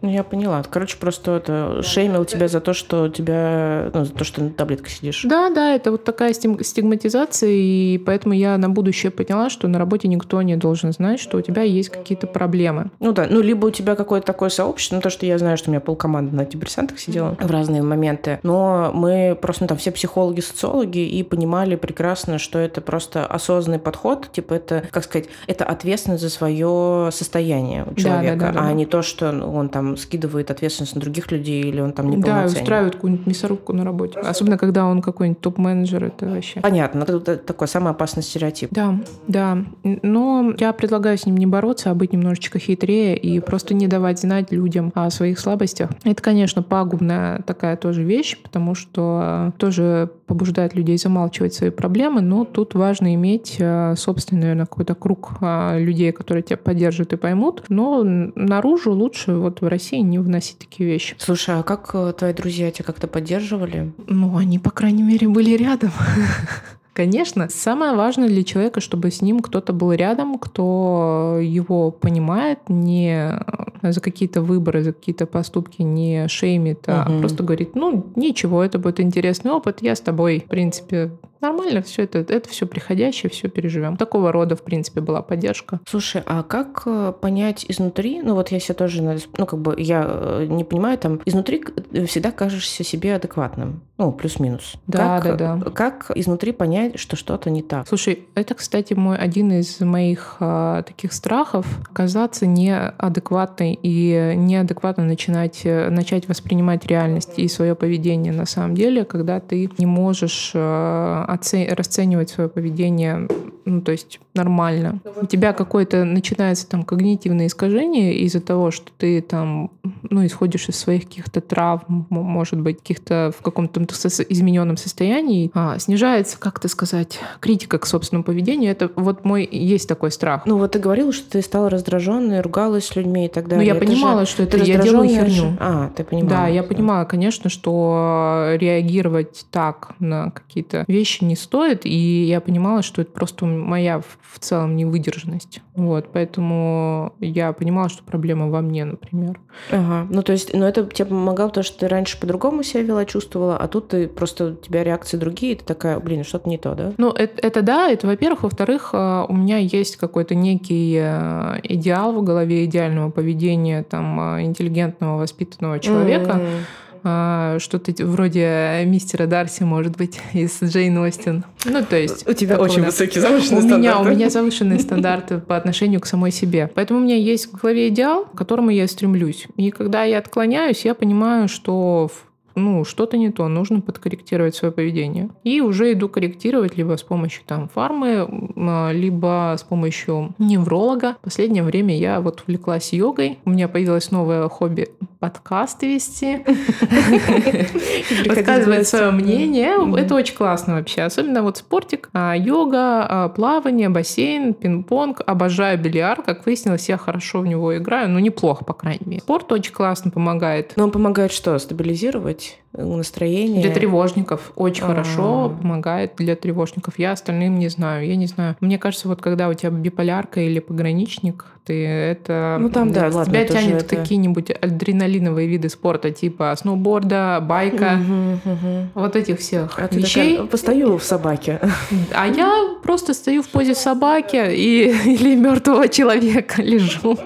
Ну, 0.02 0.10
я 0.10 0.22
поняла. 0.22 0.62
Короче, 0.70 0.96
просто 0.98 1.36
это 1.36 1.82
шеймил 1.82 2.24
тебя 2.24 2.48
за 2.48 2.60
то, 2.60 2.74
что 2.74 3.08
тебя, 3.08 3.90
ну, 3.94 4.04
за 4.04 4.12
то, 4.12 4.24
что 4.24 4.42
на 4.42 4.50
таблетках 4.50 4.90
сидишь. 4.90 5.22
Да, 5.24 5.50
да, 5.50 5.74
это 5.74 5.90
вот 5.90 6.04
такая 6.04 6.32
стигматизация, 6.34 7.21
и 7.42 8.02
поэтому 8.04 8.34
я 8.34 8.56
на 8.58 8.68
будущее 8.68 9.10
поняла, 9.10 9.50
что 9.50 9.68
на 9.68 9.78
работе 9.78 10.08
никто 10.08 10.40
не 10.42 10.56
должен 10.56 10.92
знать, 10.92 11.20
что 11.20 11.38
у 11.38 11.40
тебя 11.40 11.62
есть 11.62 11.88
какие-то 11.88 12.26
проблемы. 12.26 12.90
Ну 13.00 13.12
да, 13.12 13.26
ну 13.28 13.40
либо 13.40 13.66
у 13.66 13.70
тебя 13.70 13.94
какое-то 13.94 14.26
такое 14.26 14.48
сообщество, 14.48 14.96
ну 14.96 15.02
то, 15.02 15.10
что 15.10 15.26
я 15.26 15.38
знаю, 15.38 15.56
что 15.56 15.70
у 15.70 15.72
меня 15.72 15.80
полкоманда 15.80 16.34
на 16.34 16.42
антидепрессантах 16.42 16.98
сидела 16.98 17.36
в 17.40 17.50
разные 17.50 17.82
моменты, 17.82 18.40
но 18.42 18.90
мы 18.94 19.36
просто 19.40 19.64
ну, 19.64 19.68
там 19.68 19.78
все 19.78 19.90
психологи, 19.90 20.40
социологи 20.40 20.98
и 20.98 21.22
понимали 21.22 21.76
прекрасно, 21.76 22.38
что 22.38 22.58
это 22.58 22.80
просто 22.80 23.26
осознанный 23.26 23.78
подход, 23.78 24.30
типа 24.32 24.54
это, 24.54 24.84
как 24.90 25.04
сказать, 25.04 25.28
это 25.46 25.64
ответственность 25.64 26.22
за 26.22 26.30
свое 26.30 27.10
состояние 27.12 27.84
у 27.90 27.94
человека, 27.94 28.36
да, 28.36 28.46
да, 28.46 28.52
да, 28.52 28.60
а 28.60 28.64
да. 28.68 28.72
не 28.72 28.86
то, 28.86 29.02
что 29.02 29.30
он 29.30 29.68
там 29.68 29.96
скидывает 29.96 30.50
ответственность 30.50 30.94
на 30.94 31.00
других 31.00 31.30
людей 31.30 31.62
или 31.62 31.80
он 31.80 31.92
там 31.92 32.10
не 32.10 32.16
Да, 32.16 32.44
устраивает 32.44 32.94
какую-нибудь 32.94 33.26
мясорубку 33.26 33.72
на 33.72 33.84
работе. 33.84 34.18
Особенно, 34.20 34.58
когда 34.58 34.86
он 34.86 35.02
какой-нибудь 35.02 35.40
топ-менеджер, 35.40 36.04
это 36.04 36.26
вообще... 36.26 36.60
Понятно, 36.60 37.04
это 37.18 37.36
такой 37.36 37.68
самый 37.68 37.90
опасный 37.90 38.22
стереотип. 38.22 38.70
Да, 38.72 38.98
да. 39.28 39.58
Но 39.82 40.52
я 40.58 40.72
предлагаю 40.72 41.18
с 41.18 41.26
ним 41.26 41.36
не 41.36 41.46
бороться, 41.46 41.90
а 41.90 41.94
быть 41.94 42.12
немножечко 42.12 42.58
хитрее 42.58 43.16
и 43.16 43.40
просто 43.40 43.74
не 43.74 43.86
давать 43.86 44.20
знать 44.20 44.52
людям 44.52 44.92
о 44.94 45.10
своих 45.10 45.38
слабостях. 45.38 45.90
Это, 46.04 46.22
конечно, 46.22 46.62
пагубная 46.62 47.42
такая 47.42 47.76
тоже 47.76 48.02
вещь, 48.02 48.38
потому 48.42 48.74
что 48.74 49.52
тоже 49.58 50.10
побуждает 50.32 50.74
людей 50.74 50.96
замалчивать 50.96 51.52
свои 51.52 51.68
проблемы, 51.70 52.22
но 52.22 52.46
тут 52.46 52.74
важно 52.74 53.14
иметь 53.14 53.56
э, 53.58 53.94
собственный, 53.96 54.40
наверное, 54.40 54.64
какой-то 54.64 54.94
круг 54.94 55.32
э, 55.42 55.78
людей, 55.78 56.10
которые 56.12 56.42
тебя 56.42 56.56
поддержат 56.56 57.12
и 57.12 57.16
поймут. 57.16 57.64
Но 57.68 58.02
наружу 58.02 58.92
лучше 58.92 59.34
вот 59.34 59.60
в 59.60 59.68
России 59.68 59.98
не 59.98 60.18
вносить 60.18 60.58
такие 60.58 60.88
вещи. 60.88 61.16
Слушай, 61.18 61.58
а 61.58 61.62
как 61.62 61.90
э, 61.92 62.14
твои 62.18 62.32
друзья 62.32 62.70
тебя 62.70 62.86
как-то 62.86 63.08
поддерживали? 63.08 63.92
Ну, 64.06 64.36
они, 64.38 64.58
по 64.58 64.70
крайней 64.70 65.02
мере, 65.02 65.28
были 65.28 65.54
рядом. 65.54 65.90
Конечно, 66.92 67.48
самое 67.48 67.94
важное 67.94 68.28
для 68.28 68.44
человека, 68.44 68.80
чтобы 68.80 69.10
с 69.10 69.22
ним 69.22 69.40
кто-то 69.40 69.72
был 69.72 69.92
рядом, 69.92 70.38
кто 70.38 71.38
его 71.40 71.90
понимает, 71.90 72.58
не 72.68 73.40
за 73.82 74.00
какие-то 74.00 74.42
выборы, 74.42 74.82
за 74.82 74.92
какие-то 74.92 75.26
поступки 75.26 75.80
не 75.80 76.28
шеймит, 76.28 76.82
а 76.86 77.06
угу. 77.08 77.20
просто 77.20 77.42
говорит, 77.42 77.74
ну, 77.74 78.06
ничего, 78.14 78.62
это 78.62 78.78
будет 78.78 79.00
интересный 79.00 79.52
опыт, 79.52 79.80
я 79.80 79.96
с 79.96 80.00
тобой, 80.00 80.40
в 80.40 80.44
принципе, 80.44 81.12
Нормально 81.42 81.82
все 81.82 82.02
это, 82.04 82.20
это 82.20 82.48
все 82.48 82.66
приходящее, 82.66 83.28
все 83.28 83.48
переживем. 83.48 83.96
Такого 83.96 84.30
рода, 84.30 84.54
в 84.54 84.62
принципе, 84.62 85.00
была 85.00 85.22
поддержка. 85.22 85.80
Слушай, 85.88 86.22
а 86.24 86.44
как 86.44 86.82
э, 86.86 87.12
понять 87.20 87.66
изнутри, 87.68 88.22
ну 88.22 88.34
вот 88.34 88.50
я 88.52 88.60
себе 88.60 88.74
тоже, 88.74 89.02
ну 89.36 89.46
как 89.46 89.58
бы 89.58 89.74
я 89.76 90.04
э, 90.06 90.46
не 90.48 90.62
понимаю, 90.62 90.98
там 90.98 91.20
изнутри 91.24 91.64
всегда 92.06 92.30
кажешься 92.30 92.84
себе 92.84 93.16
адекватным, 93.16 93.82
ну 93.98 94.12
плюс-минус. 94.12 94.74
Да, 94.86 95.20
как, 95.20 95.36
да, 95.36 95.56
да. 95.56 95.70
Как 95.70 96.12
изнутри 96.14 96.52
понять, 96.52 96.96
что 97.00 97.16
что-то 97.16 97.50
не 97.50 97.62
так? 97.62 97.88
Слушай, 97.88 98.28
это, 98.36 98.54
кстати, 98.54 98.94
мой 98.94 99.16
один 99.16 99.50
из 99.50 99.80
моих 99.80 100.36
а, 100.38 100.82
таких 100.82 101.12
страхов 101.12 101.66
казаться 101.92 102.46
неадекватной 102.46 103.76
и 103.82 104.34
неадекватно 104.36 105.04
начинать 105.04 105.62
начать 105.64 106.28
воспринимать 106.28 106.86
реальность 106.86 107.32
и 107.36 107.48
свое 107.48 107.74
поведение 107.74 108.32
на 108.32 108.46
самом 108.46 108.76
деле, 108.76 109.04
когда 109.04 109.40
ты 109.40 109.68
не 109.78 109.86
можешь 109.86 110.52
а, 110.54 111.31
оце- 111.32 111.72
расценивать 111.74 112.30
свое 112.30 112.48
поведение, 112.48 113.28
ну, 113.64 113.80
то 113.80 113.92
есть 113.92 114.20
нормально. 114.34 115.00
У 115.20 115.26
тебя 115.26 115.52
какое-то 115.52 116.04
начинается 116.04 116.68
там 116.68 116.82
когнитивное 116.82 117.46
искажение 117.46 118.14
из-за 118.18 118.40
того, 118.40 118.70
что 118.70 118.90
ты 118.96 119.20
там, 119.20 119.70
ну, 120.10 120.24
исходишь 120.26 120.68
из 120.68 120.76
своих 120.76 121.04
каких-то 121.04 121.40
травм, 121.40 122.06
может 122.10 122.60
быть, 122.60 122.78
каких-то 122.78 123.32
в 123.38 123.42
каком-то 123.42 123.82
измененном 123.82 124.76
состоянии, 124.76 125.50
а, 125.54 125.78
снижается, 125.78 126.38
как 126.38 126.60
то 126.60 126.68
сказать, 126.68 127.18
критика 127.40 127.78
к 127.78 127.86
собственному 127.86 128.24
поведению. 128.24 128.70
Это 128.70 128.90
вот 128.96 129.24
мой 129.24 129.48
есть 129.50 129.88
такой 129.88 130.10
страх. 130.10 130.46
Ну, 130.46 130.58
вот 130.58 130.72
ты 130.72 130.78
говорила, 130.78 131.12
что 131.12 131.30
ты 131.30 131.42
стала 131.42 131.70
раздраженной, 131.70 132.40
ругалась 132.40 132.86
с 132.86 132.96
людьми 132.96 133.26
и 133.26 133.28
так 133.28 133.48
далее. 133.48 133.58
Ну, 133.58 133.66
я 133.66 133.76
это 133.76 133.86
понимала, 133.86 134.24
же... 134.24 134.30
что 134.30 134.42
это 134.42 134.56
я 134.58 134.78
делаю 134.78 135.08
херню. 135.08 135.56
А, 135.60 135.90
ты 135.96 136.04
понимала. 136.04 136.30
Да, 136.30 136.48
я 136.48 136.62
понимала, 136.62 137.04
конечно, 137.04 137.50
что 137.50 138.56
реагировать 138.58 139.46
так 139.50 139.94
на 139.98 140.30
какие-то 140.30 140.84
вещи 140.88 141.24
не 141.24 141.36
стоит, 141.36 141.84
и 141.84 142.24
я 142.24 142.40
понимала, 142.40 142.82
что 142.82 143.02
это 143.02 143.12
просто 143.12 143.44
моя 143.60 144.00
в 144.00 144.38
целом 144.38 144.76
невыдержанность. 144.76 145.60
Вот, 145.74 146.08
поэтому 146.12 147.14
я 147.20 147.52
понимала, 147.52 147.88
что 147.88 148.02
проблема 148.02 148.48
во 148.48 148.60
мне, 148.60 148.84
например. 148.84 149.40
Ага, 149.70 150.06
ну 150.10 150.22
то 150.22 150.32
есть, 150.32 150.52
ну 150.54 150.64
это 150.64 150.84
тебе 150.84 151.06
помогало, 151.06 151.48
потому 151.48 151.64
что 151.64 151.78
ты 151.78 151.88
раньше 151.88 152.18
по-другому 152.20 152.62
себя 152.62 152.82
вела, 152.82 153.04
чувствовала, 153.04 153.56
а 153.56 153.68
тут 153.68 153.88
ты 153.88 154.08
просто, 154.08 154.52
у 154.52 154.54
тебя 154.54 154.84
реакции 154.84 155.16
другие, 155.16 155.52
и 155.52 155.56
ты 155.56 155.64
такая, 155.64 155.98
блин, 156.00 156.24
что-то 156.24 156.48
не 156.48 156.58
то, 156.58 156.74
да? 156.74 156.92
Ну 156.98 157.10
это, 157.10 157.46
это 157.46 157.62
да, 157.62 157.88
это 157.88 158.06
во-первых. 158.06 158.42
Во-вторых, 158.42 158.90
а, 158.92 159.24
у 159.28 159.34
меня 159.34 159.58
есть 159.58 159.96
какой-то 159.96 160.34
некий 160.34 160.98
э, 161.00 161.60
идеал 161.62 162.12
в 162.12 162.22
голове 162.22 162.64
идеального 162.64 163.10
поведения 163.10 163.82
там 163.82 164.20
а, 164.20 164.42
интеллигентного, 164.42 165.18
воспитанного 165.18 165.78
человека. 165.78 166.32
Mm-hmm 166.32 166.81
что-то 167.02 167.92
вроде 168.06 168.82
мистера 168.86 169.26
Дарси, 169.26 169.62
может 169.64 169.96
быть, 169.96 170.20
из 170.32 170.62
Джейн 170.62 170.98
Остин. 170.98 171.44
Ну, 171.64 171.84
то 171.84 171.96
есть... 171.96 172.28
У 172.28 172.32
тебя 172.32 172.58
очень 172.58 172.82
высокие 172.84 173.20
завышенные 173.20 173.62
у 173.62 173.66
стандарты. 173.66 173.78
Меня, 173.78 174.00
у 174.00 174.04
меня 174.04 174.30
завышенные 174.30 174.78
стандарты 174.78 175.38
по 175.38 175.56
отношению 175.56 176.00
к 176.00 176.06
самой 176.06 176.30
себе. 176.30 176.70
Поэтому 176.74 177.00
у 177.00 177.02
меня 177.02 177.16
есть 177.16 177.52
в 177.52 177.60
голове 177.60 177.88
идеал, 177.88 178.26
к 178.26 178.36
которому 178.36 178.70
я 178.70 178.86
стремлюсь. 178.86 179.46
И 179.56 179.70
когда 179.70 180.04
я 180.04 180.18
отклоняюсь, 180.18 180.84
я 180.84 180.94
понимаю, 180.94 181.48
что 181.48 182.10
ну, 182.54 182.84
что-то 182.84 183.16
не 183.16 183.30
то, 183.30 183.48
нужно 183.48 183.80
подкорректировать 183.80 184.54
свое 184.54 184.72
поведение. 184.72 185.28
И 185.44 185.60
уже 185.60 185.92
иду 185.92 186.08
корректировать 186.08 186.76
либо 186.76 186.96
с 186.96 187.02
помощью 187.02 187.42
там 187.46 187.68
фармы, 187.68 188.52
а, 188.56 188.90
либо 188.92 189.54
с 189.58 189.62
помощью 189.62 190.34
невролога. 190.38 191.16
В 191.20 191.24
последнее 191.24 191.62
время 191.62 191.96
я 191.96 192.20
вот 192.20 192.42
увлеклась 192.42 192.92
йогой. 192.92 193.38
У 193.44 193.50
меня 193.50 193.68
появилось 193.68 194.10
новое 194.10 194.48
хобби 194.48 194.88
подкасты 195.22 195.94
вести, 195.94 196.44
рассказывать 198.28 198.88
свое 198.88 199.12
мнение. 199.12 199.76
Это 200.00 200.16
очень 200.16 200.34
классно 200.34 200.74
вообще. 200.74 201.02
Особенно 201.02 201.42
вот 201.44 201.58
спортик, 201.58 202.10
а, 202.12 202.34
йога, 202.34 203.06
а, 203.08 203.28
плавание, 203.28 203.88
бассейн, 203.88 204.52
пинг-понг. 204.52 205.20
Обожаю 205.24 205.78
бильярд. 205.78 206.26
Как 206.26 206.44
выяснилось, 206.44 206.88
я 206.88 206.96
хорошо 206.96 207.38
в 207.38 207.46
него 207.46 207.76
играю. 207.76 208.08
Ну, 208.08 208.18
неплохо, 208.18 208.64
по 208.64 208.72
крайней 208.72 209.06
мере. 209.06 209.20
Спорт 209.20 209.52
очень 209.52 209.72
классно 209.72 210.10
помогает. 210.10 210.72
Но 210.74 210.84
он 210.84 210.90
помогает 210.90 211.30
что? 211.30 211.56
Стабилизировать? 211.56 212.41
Улучшить 212.42 212.58
настроение. 212.74 213.62
Для 213.62 213.72
тревожников 213.72 214.52
очень 214.56 214.84
А-а-а. 214.84 214.90
хорошо 214.90 215.56
помогает 215.60 216.12
для 216.16 216.36
тревожников. 216.36 216.98
Я 216.98 217.12
остальным 217.12 217.58
не 217.58 217.68
знаю. 217.68 218.06
Я 218.06 218.16
не 218.16 218.26
знаю. 218.26 218.56
Мне 218.60 218.78
кажется, 218.78 219.08
вот 219.08 219.20
когда 219.20 219.48
у 219.48 219.54
тебя 219.54 219.70
биполярка 219.70 220.40
или 220.40 220.58
пограничник, 220.58 221.46
ты 221.64 221.86
это... 221.86 222.56
Ну 222.60 222.70
там, 222.70 222.92
да, 222.92 223.08
тебя 223.08 223.18
ладно. 223.18 223.32
Тебя 223.32 223.46
тянет 223.46 223.82
это... 223.82 223.96
какие-нибудь 223.96 224.50
адреналиновые 224.50 225.48
виды 225.48 225.68
спорта, 225.68 226.10
типа 226.10 226.54
сноуборда, 226.58 227.40
байка, 227.42 228.00
угу, 228.00 228.52
угу. 228.52 228.88
вот 228.94 229.16
этих 229.16 229.38
всех 229.38 229.78
а 229.78 229.88
вещей. 229.94 230.32
Такая, 230.32 230.46
постою 230.48 230.98
в 230.98 231.04
собаке. 231.04 231.60
А 232.14 232.26
я 232.26 232.76
просто 232.82 233.14
стою 233.14 233.42
в 233.42 233.48
позе 233.48 233.74
собаки 233.74 234.36
и, 234.36 234.90
или 235.04 235.34
мертвого 235.36 235.88
человека 235.88 236.62
лежу. 236.62 237.18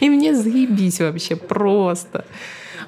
И 0.00 0.08
мне 0.08 0.34
заебись 0.34 1.00
вообще 1.00 1.36
просто. 1.36 2.24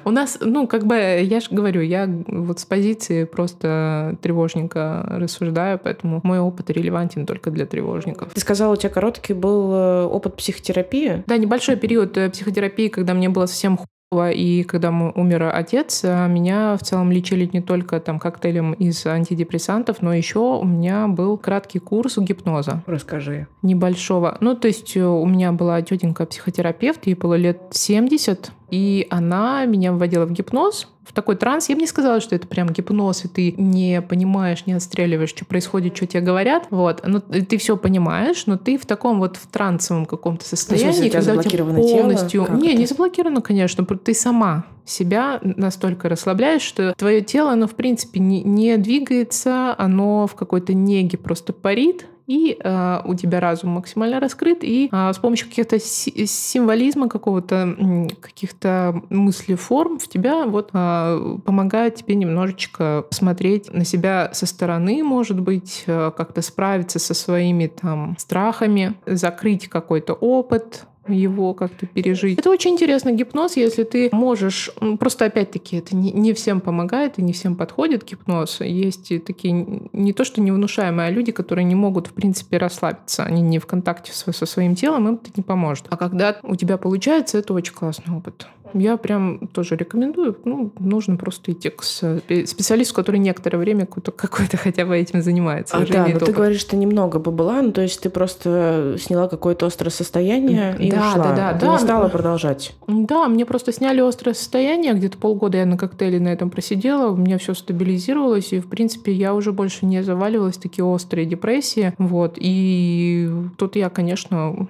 У 0.05 0.11
нас, 0.11 0.37
ну, 0.39 0.67
как 0.67 0.85
бы, 0.85 0.95
я 0.95 1.39
же 1.39 1.47
говорю, 1.49 1.81
я 1.81 2.07
вот 2.27 2.59
с 2.59 2.65
позиции 2.65 3.23
просто 3.23 4.17
тревожника 4.21 5.03
рассуждаю, 5.09 5.79
поэтому 5.83 6.21
мой 6.23 6.39
опыт 6.39 6.69
релевантен 6.69 7.25
только 7.25 7.49
для 7.49 7.65
тревожников. 7.65 8.31
Ты 8.33 8.39
сказала, 8.39 8.73
у 8.73 8.75
тебя 8.75 8.89
короткий 8.89 9.33
был 9.33 9.73
э, 9.73 10.03
опыт 10.03 10.35
психотерапии? 10.35 11.23
Да, 11.25 11.37
небольшой 11.37 11.75
период 11.75 12.15
э, 12.17 12.29
психотерапии, 12.29 12.87
когда 12.87 13.15
мне 13.15 13.29
было 13.29 13.47
совсем 13.47 13.79
и 14.13 14.63
когда 14.63 14.91
умер 14.91 15.51
отец, 15.53 16.03
э, 16.03 16.27
меня 16.27 16.77
в 16.77 16.83
целом 16.83 17.11
лечили 17.11 17.49
не 17.51 17.61
только 17.61 17.99
там 17.99 18.19
коктейлем 18.19 18.73
из 18.73 19.05
антидепрессантов, 19.05 20.01
но 20.01 20.13
еще 20.13 20.59
у 20.59 20.63
меня 20.63 21.07
был 21.07 21.37
краткий 21.37 21.79
курс 21.79 22.17
гипноза. 22.19 22.83
Расскажи. 22.85 23.47
Небольшого. 23.63 24.37
Ну, 24.39 24.55
то 24.55 24.67
есть 24.67 24.95
у 24.95 25.25
меня 25.25 25.51
была 25.51 25.81
тетенька 25.81 26.25
психотерапевт, 26.25 27.07
ей 27.07 27.15
было 27.15 27.33
лет 27.33 27.59
70, 27.71 28.51
и 28.69 29.07
она 29.09 29.65
меня 29.65 29.93
вводила 29.93 30.25
в 30.25 30.31
гипноз, 30.31 30.87
в 31.05 31.13
такой 31.13 31.35
транс. 31.35 31.69
Я 31.69 31.75
бы 31.75 31.81
не 31.81 31.87
сказала, 31.87 32.19
что 32.19 32.35
это 32.35 32.47
прям 32.47 32.69
гипноз, 32.69 33.25
и 33.25 33.27
ты 33.27 33.51
не 33.51 34.01
понимаешь, 34.01 34.65
не 34.65 34.73
отстреливаешь, 34.73 35.29
что 35.29 35.45
происходит, 35.45 35.95
что 35.95 36.07
тебе 36.07 36.21
говорят. 36.21 36.67
Вот. 36.71 37.03
Но 37.05 37.19
ты 37.19 37.57
все 37.57 37.77
понимаешь, 37.77 38.47
но 38.47 38.57
ты 38.57 38.77
в 38.77 38.85
таком 38.85 39.19
вот 39.19 39.37
в 39.37 39.47
трансовом 39.47 40.05
каком-то 40.05 40.45
состоянии, 40.45 41.09
когда 41.09 41.33
у 41.33 41.43
тебя 41.43 41.63
полностью... 41.63 42.45
Тело? 42.45 42.57
Не, 42.57 42.71
это? 42.71 42.79
не 42.79 42.85
заблокировано, 42.87 43.41
конечно. 43.41 43.85
Ты 43.85 44.13
сама 44.13 44.65
себя 44.83 45.39
настолько 45.41 46.09
расслабляешь, 46.09 46.61
что 46.61 46.93
твое 46.95 47.21
тело, 47.21 47.51
оно 47.51 47.67
в 47.67 47.75
принципе 47.75 48.19
не, 48.19 48.43
не 48.43 48.77
двигается, 48.77 49.75
оно 49.77 50.27
в 50.27 50.35
какой-то 50.35 50.73
неге 50.73 51.17
просто 51.17 51.53
парит, 51.53 52.07
и 52.27 52.57
э, 52.59 53.01
у 53.05 53.13
тебя 53.15 53.39
разум 53.39 53.71
максимально 53.71 54.19
раскрыт, 54.19 54.63
и 54.63 54.89
э, 54.91 55.13
с 55.13 55.17
помощью 55.17 55.49
каких-то 55.49 55.79
си- 55.79 56.25
символизма 56.25 57.07
какого-то, 57.07 58.07
каких-то 58.19 59.01
мыслеформ 59.09 59.99
в 59.99 60.07
тебя 60.07 60.45
вот 60.45 60.69
э, 60.73 61.37
помогает 61.45 61.95
тебе 61.95 62.15
немножечко 62.15 63.05
смотреть 63.11 63.71
на 63.73 63.85
себя 63.85 64.29
со 64.33 64.45
стороны, 64.45 65.03
может 65.03 65.39
быть, 65.39 65.83
э, 65.85 66.11
как-то 66.15 66.41
справиться 66.41 66.99
со 66.99 67.13
своими 67.13 67.67
там 67.67 68.15
страхами, 68.17 68.95
закрыть 69.05 69.67
какой-то 69.67 70.13
опыт, 70.13 70.85
его 71.07 71.53
как-то 71.53 71.85
пережить. 71.85 72.39
Это 72.39 72.49
очень 72.49 72.71
интересный 72.71 73.13
гипноз, 73.13 73.57
если 73.57 73.83
ты 73.83 74.09
можешь... 74.11 74.71
Просто 74.99 75.25
опять-таки 75.25 75.77
это 75.77 75.95
не, 75.95 76.11
не 76.11 76.33
всем 76.33 76.61
помогает 76.61 77.19
и 77.19 77.21
не 77.21 77.33
всем 77.33 77.55
подходит 77.55 78.03
гипноз. 78.03 78.61
Есть 78.61 79.11
такие 79.25 79.81
не 79.93 80.13
то 80.13 80.23
что 80.23 80.41
невнушаемые, 80.41 81.07
а 81.07 81.11
люди, 81.11 81.31
которые 81.31 81.65
не 81.65 81.75
могут 81.75 82.07
в 82.07 82.13
принципе 82.13 82.57
расслабиться. 82.57 83.23
Они 83.23 83.41
не 83.41 83.59
в 83.59 83.65
контакте 83.65 84.11
со, 84.13 84.31
со 84.31 84.45
своим 84.45 84.75
телом, 84.75 85.07
им 85.07 85.15
это 85.15 85.31
не 85.35 85.43
поможет. 85.43 85.85
А 85.89 85.97
когда 85.97 86.37
у 86.43 86.55
тебя 86.55 86.77
получается, 86.77 87.37
это 87.37 87.53
очень 87.53 87.73
классный 87.73 88.15
опыт. 88.15 88.47
Я 88.77 88.97
прям 88.97 89.47
тоже 89.47 89.77
рекомендую. 89.77 90.37
Ну, 90.43 90.71
нужно 90.79 91.15
просто 91.15 91.53
идти 91.53 91.69
к 91.69 91.81
специалисту, 91.81 92.93
который 92.93 93.19
некоторое 93.19 93.57
время 93.57 93.85
какое-то 93.85 94.57
хотя 94.57 94.85
бы 94.85 94.97
этим 94.97 95.21
занимается. 95.21 95.77
А, 95.77 95.85
да, 95.85 96.07
но 96.07 96.19
ты 96.19 96.33
говоришь, 96.33 96.59
что 96.59 96.75
немного 96.75 97.19
побыла, 97.19 97.61
ну, 97.61 97.71
то 97.71 97.81
есть 97.81 98.01
ты 98.01 98.09
просто 98.09 98.97
сняла 98.99 99.29
какое-то 99.29 99.65
острое 99.65 99.91
состояние 99.91 100.75
и 100.77 100.91
да, 100.91 101.11
ушла. 101.11 101.23
Да, 101.23 101.35
да, 101.35 101.53
ты 101.53 101.65
да. 101.65 101.71
не 101.71 101.79
стала 101.79 102.09
продолжать. 102.09 102.75
Да, 102.87 103.29
мне 103.29 103.45
просто 103.45 103.71
сняли 103.71 104.01
острое 104.01 104.33
состояние. 104.33 104.93
Где-то 104.93 105.17
полгода 105.17 105.57
я 105.57 105.65
на 105.65 105.77
коктейле 105.77 106.19
на 106.19 106.29
этом 106.29 106.49
просидела, 106.49 107.11
у 107.11 107.15
меня 107.15 107.37
все 107.37 107.53
стабилизировалось, 107.53 108.51
и, 108.51 108.59
в 108.59 108.67
принципе, 108.67 109.13
я 109.13 109.33
уже 109.33 109.53
больше 109.53 109.85
не 109.85 110.03
заваливалась 110.03 110.57
в 110.57 110.61
такие 110.61 110.83
острые 110.83 111.25
депрессии. 111.25 111.93
Вот. 111.97 112.33
И 112.37 113.31
тут 113.57 113.77
я, 113.77 113.89
конечно, 113.89 114.67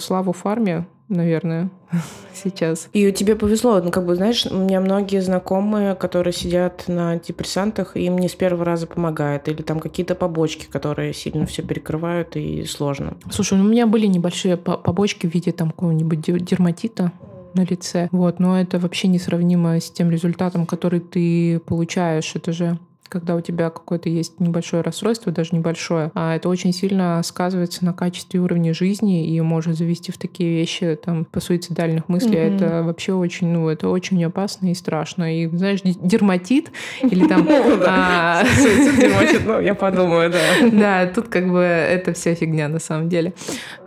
славу 0.00 0.32
фарме 0.32 0.86
наверное, 1.08 1.70
сейчас. 2.34 2.88
И 2.92 3.10
тебе 3.12 3.36
повезло, 3.36 3.80
ну, 3.80 3.90
как 3.90 4.06
бы, 4.06 4.14
знаешь, 4.14 4.46
у 4.46 4.56
меня 4.56 4.80
многие 4.80 5.20
знакомые, 5.20 5.94
которые 5.94 6.32
сидят 6.32 6.84
на 6.88 7.16
депрессантах, 7.18 7.96
им 7.96 8.18
не 8.18 8.28
с 8.28 8.34
первого 8.34 8.64
раза 8.64 8.86
помогает, 8.86 9.48
или 9.48 9.62
там 9.62 9.80
какие-то 9.80 10.14
побочки, 10.14 10.66
которые 10.66 11.12
сильно 11.12 11.46
все 11.46 11.62
перекрывают 11.62 12.36
и 12.36 12.64
сложно. 12.64 13.16
Слушай, 13.30 13.58
ну, 13.58 13.64
у 13.64 13.68
меня 13.68 13.86
были 13.86 14.06
небольшие 14.06 14.56
побочки 14.56 15.26
в 15.26 15.34
виде 15.34 15.52
там 15.52 15.70
какого-нибудь 15.70 16.20
дерматита, 16.20 17.12
на 17.54 17.62
лице. 17.62 18.08
Вот, 18.12 18.40
но 18.40 18.60
это 18.60 18.78
вообще 18.78 19.08
несравнимо 19.08 19.80
с 19.80 19.90
тем 19.90 20.10
результатом, 20.10 20.66
который 20.66 21.00
ты 21.00 21.60
получаешь. 21.60 22.36
Это 22.36 22.52
же 22.52 22.78
когда 23.08 23.34
у 23.34 23.40
тебя 23.40 23.70
какое-то 23.70 24.08
есть 24.08 24.40
небольшое 24.40 24.82
расстройство, 24.82 25.32
даже 25.32 25.50
небольшое, 25.52 26.10
а 26.14 26.36
это 26.36 26.48
очень 26.48 26.72
сильно 26.72 27.20
сказывается 27.24 27.84
на 27.84 27.92
качестве 27.92 28.40
уровня 28.40 28.74
жизни 28.74 29.28
и 29.28 29.40
может 29.40 29.76
завести 29.76 30.12
в 30.12 30.18
такие 30.18 30.50
вещи, 30.50 30.98
там, 31.02 31.24
по 31.24 31.40
суицидальных 31.40 32.08
мыслей. 32.08 32.38
Mm-hmm. 32.38 32.56
Это 32.56 32.82
вообще 32.82 33.12
очень, 33.12 33.48
ну, 33.48 33.68
это 33.68 33.88
очень 33.88 34.22
опасно 34.24 34.70
и 34.70 34.74
страшно. 34.74 35.42
И, 35.42 35.46
знаешь, 35.48 35.80
дерматит 35.82 36.70
или 37.02 37.26
там... 37.26 37.48
А, 37.90 38.42
дерматит, 39.00 39.42
ну, 39.46 39.60
я 39.60 39.74
подумаю, 39.74 40.30
да. 40.30 40.38
Да, 40.72 41.06
тут 41.06 41.28
как 41.28 41.50
бы 41.50 41.60
это 41.60 42.12
вся 42.12 42.34
фигня 42.34 42.68
на 42.68 42.78
самом 42.78 43.08
деле. 43.08 43.32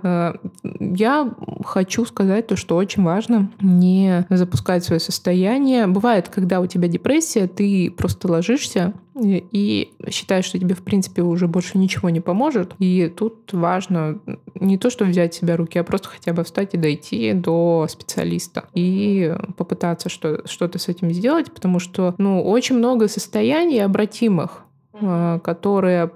А, 0.03 0.35
я 0.63 1.31
хочу 1.63 2.05
сказать 2.05 2.47
то, 2.47 2.55
что 2.55 2.75
очень 2.75 3.03
важно 3.03 3.49
не 3.61 4.25
запускать 4.29 4.83
свое 4.83 4.99
состояние. 4.99 5.87
Бывает, 5.87 6.29
когда 6.29 6.59
у 6.59 6.65
тебя 6.65 6.87
депрессия, 6.87 7.47
ты 7.47 7.91
просто 7.95 8.27
ложишься, 8.31 8.93
и 9.15 9.91
считаешь, 10.09 10.45
что 10.45 10.59
тебе, 10.59 10.75
в 10.75 10.83
принципе, 10.83 11.21
уже 11.21 11.47
больше 11.47 11.77
ничего 11.77 12.09
не 12.09 12.21
поможет. 12.21 12.73
И 12.79 13.11
тут 13.15 13.51
важно 13.53 14.19
не 14.55 14.77
то, 14.77 14.89
что 14.89 15.05
взять 15.05 15.33
себя 15.33 15.57
руки, 15.57 15.77
а 15.77 15.83
просто 15.83 16.09
хотя 16.09 16.33
бы 16.33 16.43
встать 16.43 16.73
и 16.73 16.77
дойти 16.77 17.33
до 17.33 17.87
специалиста 17.89 18.65
и 18.73 19.35
попытаться 19.57 20.09
что- 20.09 20.47
что-то 20.47 20.79
с 20.79 20.87
этим 20.87 21.11
сделать, 21.11 21.51
потому 21.51 21.79
что, 21.79 22.15
ну, 22.17 22.41
очень 22.41 22.77
много 22.77 23.07
состояний 23.07 23.79
обратимых, 23.79 24.63
mm-hmm. 24.93 25.39
которые 25.41 26.11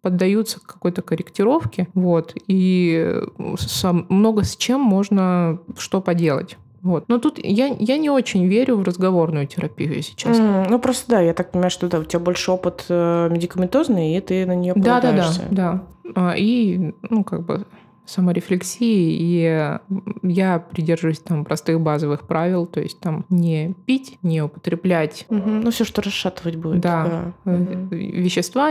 поддаются 0.00 0.60
какой-то 0.60 1.02
корректировке, 1.02 1.88
вот, 1.94 2.34
и 2.46 3.20
сам, 3.58 4.06
много 4.08 4.44
с 4.44 4.56
чем 4.56 4.80
можно 4.80 5.58
что 5.76 6.00
поделать. 6.00 6.56
Вот. 6.88 7.04
Но 7.08 7.18
тут 7.18 7.38
я, 7.42 7.66
я 7.78 7.98
не 7.98 8.08
очень 8.08 8.46
верю 8.46 8.76
в 8.76 8.82
разговорную 8.82 9.46
терапию, 9.46 10.02
честно. 10.02 10.64
Mm, 10.64 10.66
ну, 10.70 10.78
просто 10.78 11.10
да, 11.10 11.20
я 11.20 11.34
так 11.34 11.50
понимаю, 11.50 11.70
что 11.70 11.86
да, 11.86 11.98
у 11.98 12.04
тебя 12.04 12.18
больше 12.18 12.50
опыт 12.50 12.86
э, 12.88 13.28
медикаментозный, 13.30 14.16
и 14.16 14.20
ты 14.20 14.46
на 14.46 14.54
нее 14.54 14.72
да, 14.74 15.00
да, 15.02 15.12
да, 15.12 15.30
да. 15.50 15.82
А, 16.14 16.34
и, 16.34 16.94
ну, 17.02 17.24
как 17.24 17.44
бы 17.44 17.66
саморефлексии, 18.06 19.18
и 19.20 19.78
я 20.22 20.58
придерживаюсь 20.58 21.18
там 21.18 21.44
простых 21.44 21.78
базовых 21.78 22.26
правил, 22.26 22.64
то 22.64 22.80
есть 22.80 22.98
там 23.00 23.26
не 23.28 23.74
пить, 23.84 24.18
не 24.22 24.40
употреблять. 24.40 25.26
Угу. 25.28 25.50
Ну, 25.50 25.70
все, 25.70 25.84
что 25.84 26.00
расшатывать 26.00 26.56
будет. 26.56 26.80
Да. 26.80 27.34
да. 27.44 27.52
Угу. 27.52 27.88
Вещества, 27.90 28.70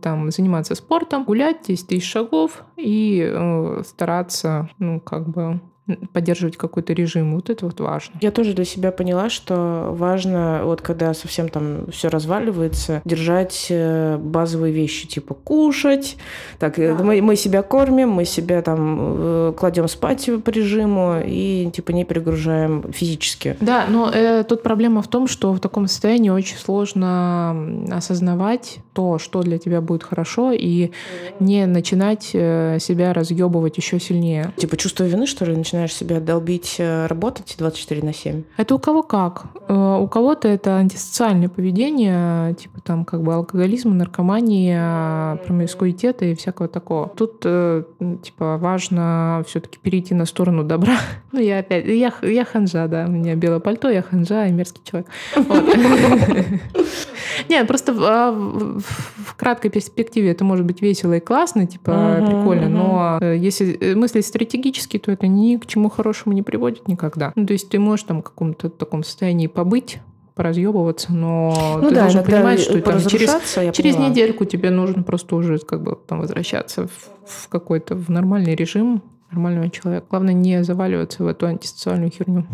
там, 0.00 0.30
заниматься 0.30 0.74
спортом, 0.74 1.24
гулять 1.24 1.66
10 1.68 1.86
тысяч 1.86 2.10
шагов 2.10 2.64
и 2.76 3.30
э, 3.30 3.82
стараться, 3.86 4.70
ну, 4.78 5.00
как 5.00 5.28
бы 5.28 5.60
поддерживать 6.12 6.56
какой-то 6.56 6.92
режим. 6.92 7.34
Вот 7.34 7.50
это 7.50 7.66
вот 7.66 7.80
важно. 7.80 8.14
Я 8.20 8.30
тоже 8.30 8.52
для 8.52 8.64
себя 8.64 8.92
поняла, 8.92 9.30
что 9.30 9.88
важно, 9.92 10.60
вот 10.64 10.82
когда 10.82 11.14
совсем 11.14 11.48
там 11.48 11.90
все 11.90 12.08
разваливается, 12.08 13.02
держать 13.04 13.66
э, 13.70 14.18
базовые 14.18 14.72
вещи, 14.72 15.06
типа 15.08 15.34
кушать. 15.34 16.16
Так, 16.58 16.78
э, 16.78 16.94
да. 16.94 17.02
мы, 17.02 17.20
мы 17.22 17.36
себя 17.36 17.62
кормим, 17.62 18.10
мы 18.10 18.24
себя 18.24 18.62
там 18.62 18.98
э, 19.00 19.52
кладем 19.56 19.88
спать 19.88 20.28
по 20.44 20.50
режиму 20.50 21.22
и 21.24 21.70
типа 21.72 21.92
не 21.92 22.04
перегружаем 22.04 22.92
физически. 22.92 23.56
Да, 23.60 23.86
но 23.88 24.10
э, 24.12 24.44
тут 24.44 24.62
проблема 24.62 25.02
в 25.02 25.08
том, 25.08 25.26
что 25.26 25.52
в 25.52 25.60
таком 25.60 25.86
состоянии 25.86 26.30
очень 26.30 26.56
сложно 26.56 27.84
осознавать 27.90 28.78
то, 28.92 29.18
что 29.18 29.42
для 29.42 29.58
тебя 29.58 29.80
будет 29.80 30.02
хорошо, 30.02 30.52
и 30.52 30.90
не 31.40 31.66
начинать 31.66 32.24
себя 32.24 33.12
разъебывать 33.12 33.76
еще 33.76 34.00
сильнее. 34.00 34.52
Типа 34.56 34.76
чувство 34.76 35.04
вины, 35.04 35.26
что 35.26 35.44
ли, 35.44 35.56
начинает 35.56 35.77
начинаешь 35.78 35.94
себя 35.94 36.20
долбить 36.20 36.76
э, 36.78 37.06
работать 37.06 37.54
24 37.58 38.02
на 38.02 38.12
7? 38.12 38.42
Это 38.56 38.74
у 38.74 38.78
кого 38.78 39.02
как. 39.02 39.46
Э, 39.68 39.98
у 40.00 40.08
кого-то 40.08 40.48
это 40.48 40.76
антисоциальное 40.76 41.48
поведение, 41.48 42.54
типа 42.54 42.80
там 42.80 43.04
как 43.04 43.22
бы 43.22 43.34
алкоголизм, 43.34 43.96
наркомания, 43.96 45.36
промискуитета 45.46 46.24
и 46.24 46.34
всякого 46.34 46.68
такого. 46.68 47.08
Тут 47.08 47.42
э, 47.44 47.84
типа 48.22 48.56
важно 48.58 49.44
все-таки 49.46 49.78
перейти 49.80 50.14
на 50.14 50.26
сторону 50.26 50.64
добра. 50.64 50.96
Ну, 51.30 51.40
я 51.40 51.58
опять, 51.58 51.84
я, 51.84 52.10
я 52.22 52.44
ханжа, 52.46 52.88
да, 52.88 53.04
у 53.06 53.10
меня 53.10 53.34
белое 53.34 53.60
пальто, 53.60 53.90
я 53.90 54.00
ханжа 54.00 54.46
и 54.46 54.50
мерзкий 54.50 54.80
человек. 54.82 55.08
Нет, 57.50 57.66
просто 57.68 57.94
а, 57.98 58.32
в 58.32 59.34
краткой 59.36 59.70
перспективе 59.70 60.30
это 60.30 60.44
может 60.44 60.64
быть 60.64 60.80
весело 60.80 61.12
и 61.12 61.20
классно, 61.20 61.66
типа 61.66 62.24
прикольно, 62.26 62.68
но 62.70 63.18
если 63.22 63.94
мыслить 63.94 64.26
стратегически, 64.26 64.98
то 64.98 65.12
это 65.12 65.26
ни 65.26 65.56
к 65.56 65.66
чему 65.68 65.88
хорошему 65.88 66.34
не 66.34 66.42
приводит 66.42 66.88
никогда. 66.88 67.32
Ну, 67.36 67.46
то 67.46 67.52
есть 67.52 67.68
ты 67.68 67.78
можешь 67.78 68.04
там 68.04 68.20
в 68.20 68.24
каком-то 68.24 68.68
таком 68.68 69.04
состоянии 69.04 69.46
побыть, 69.46 70.00
поразъебываться, 70.34 71.12
но 71.12 71.78
ну, 71.82 71.88
ты 71.88 71.94
да, 71.96 72.02
должен 72.02 72.24
понимать, 72.24 72.60
что 72.60 72.80
там, 72.80 73.00
через, 73.06 73.30
через 73.72 73.96
недельку 73.96 74.44
тебе 74.44 74.70
нужно 74.70 75.02
просто 75.02 75.34
уже 75.34 75.58
как 75.58 75.82
бы 75.82 75.98
там 76.06 76.20
возвращаться 76.20 76.86
в, 76.86 77.10
в 77.26 77.48
какой-то 77.48 77.96
в 77.96 78.08
нормальный 78.08 78.54
режим 78.54 79.02
нормального 79.30 79.68
человека. 79.68 80.06
Главное 80.08 80.34
не 80.34 80.62
заваливаться 80.62 81.24
в 81.24 81.26
эту 81.26 81.46
антисоциальную 81.46 82.10
херню. 82.10 82.46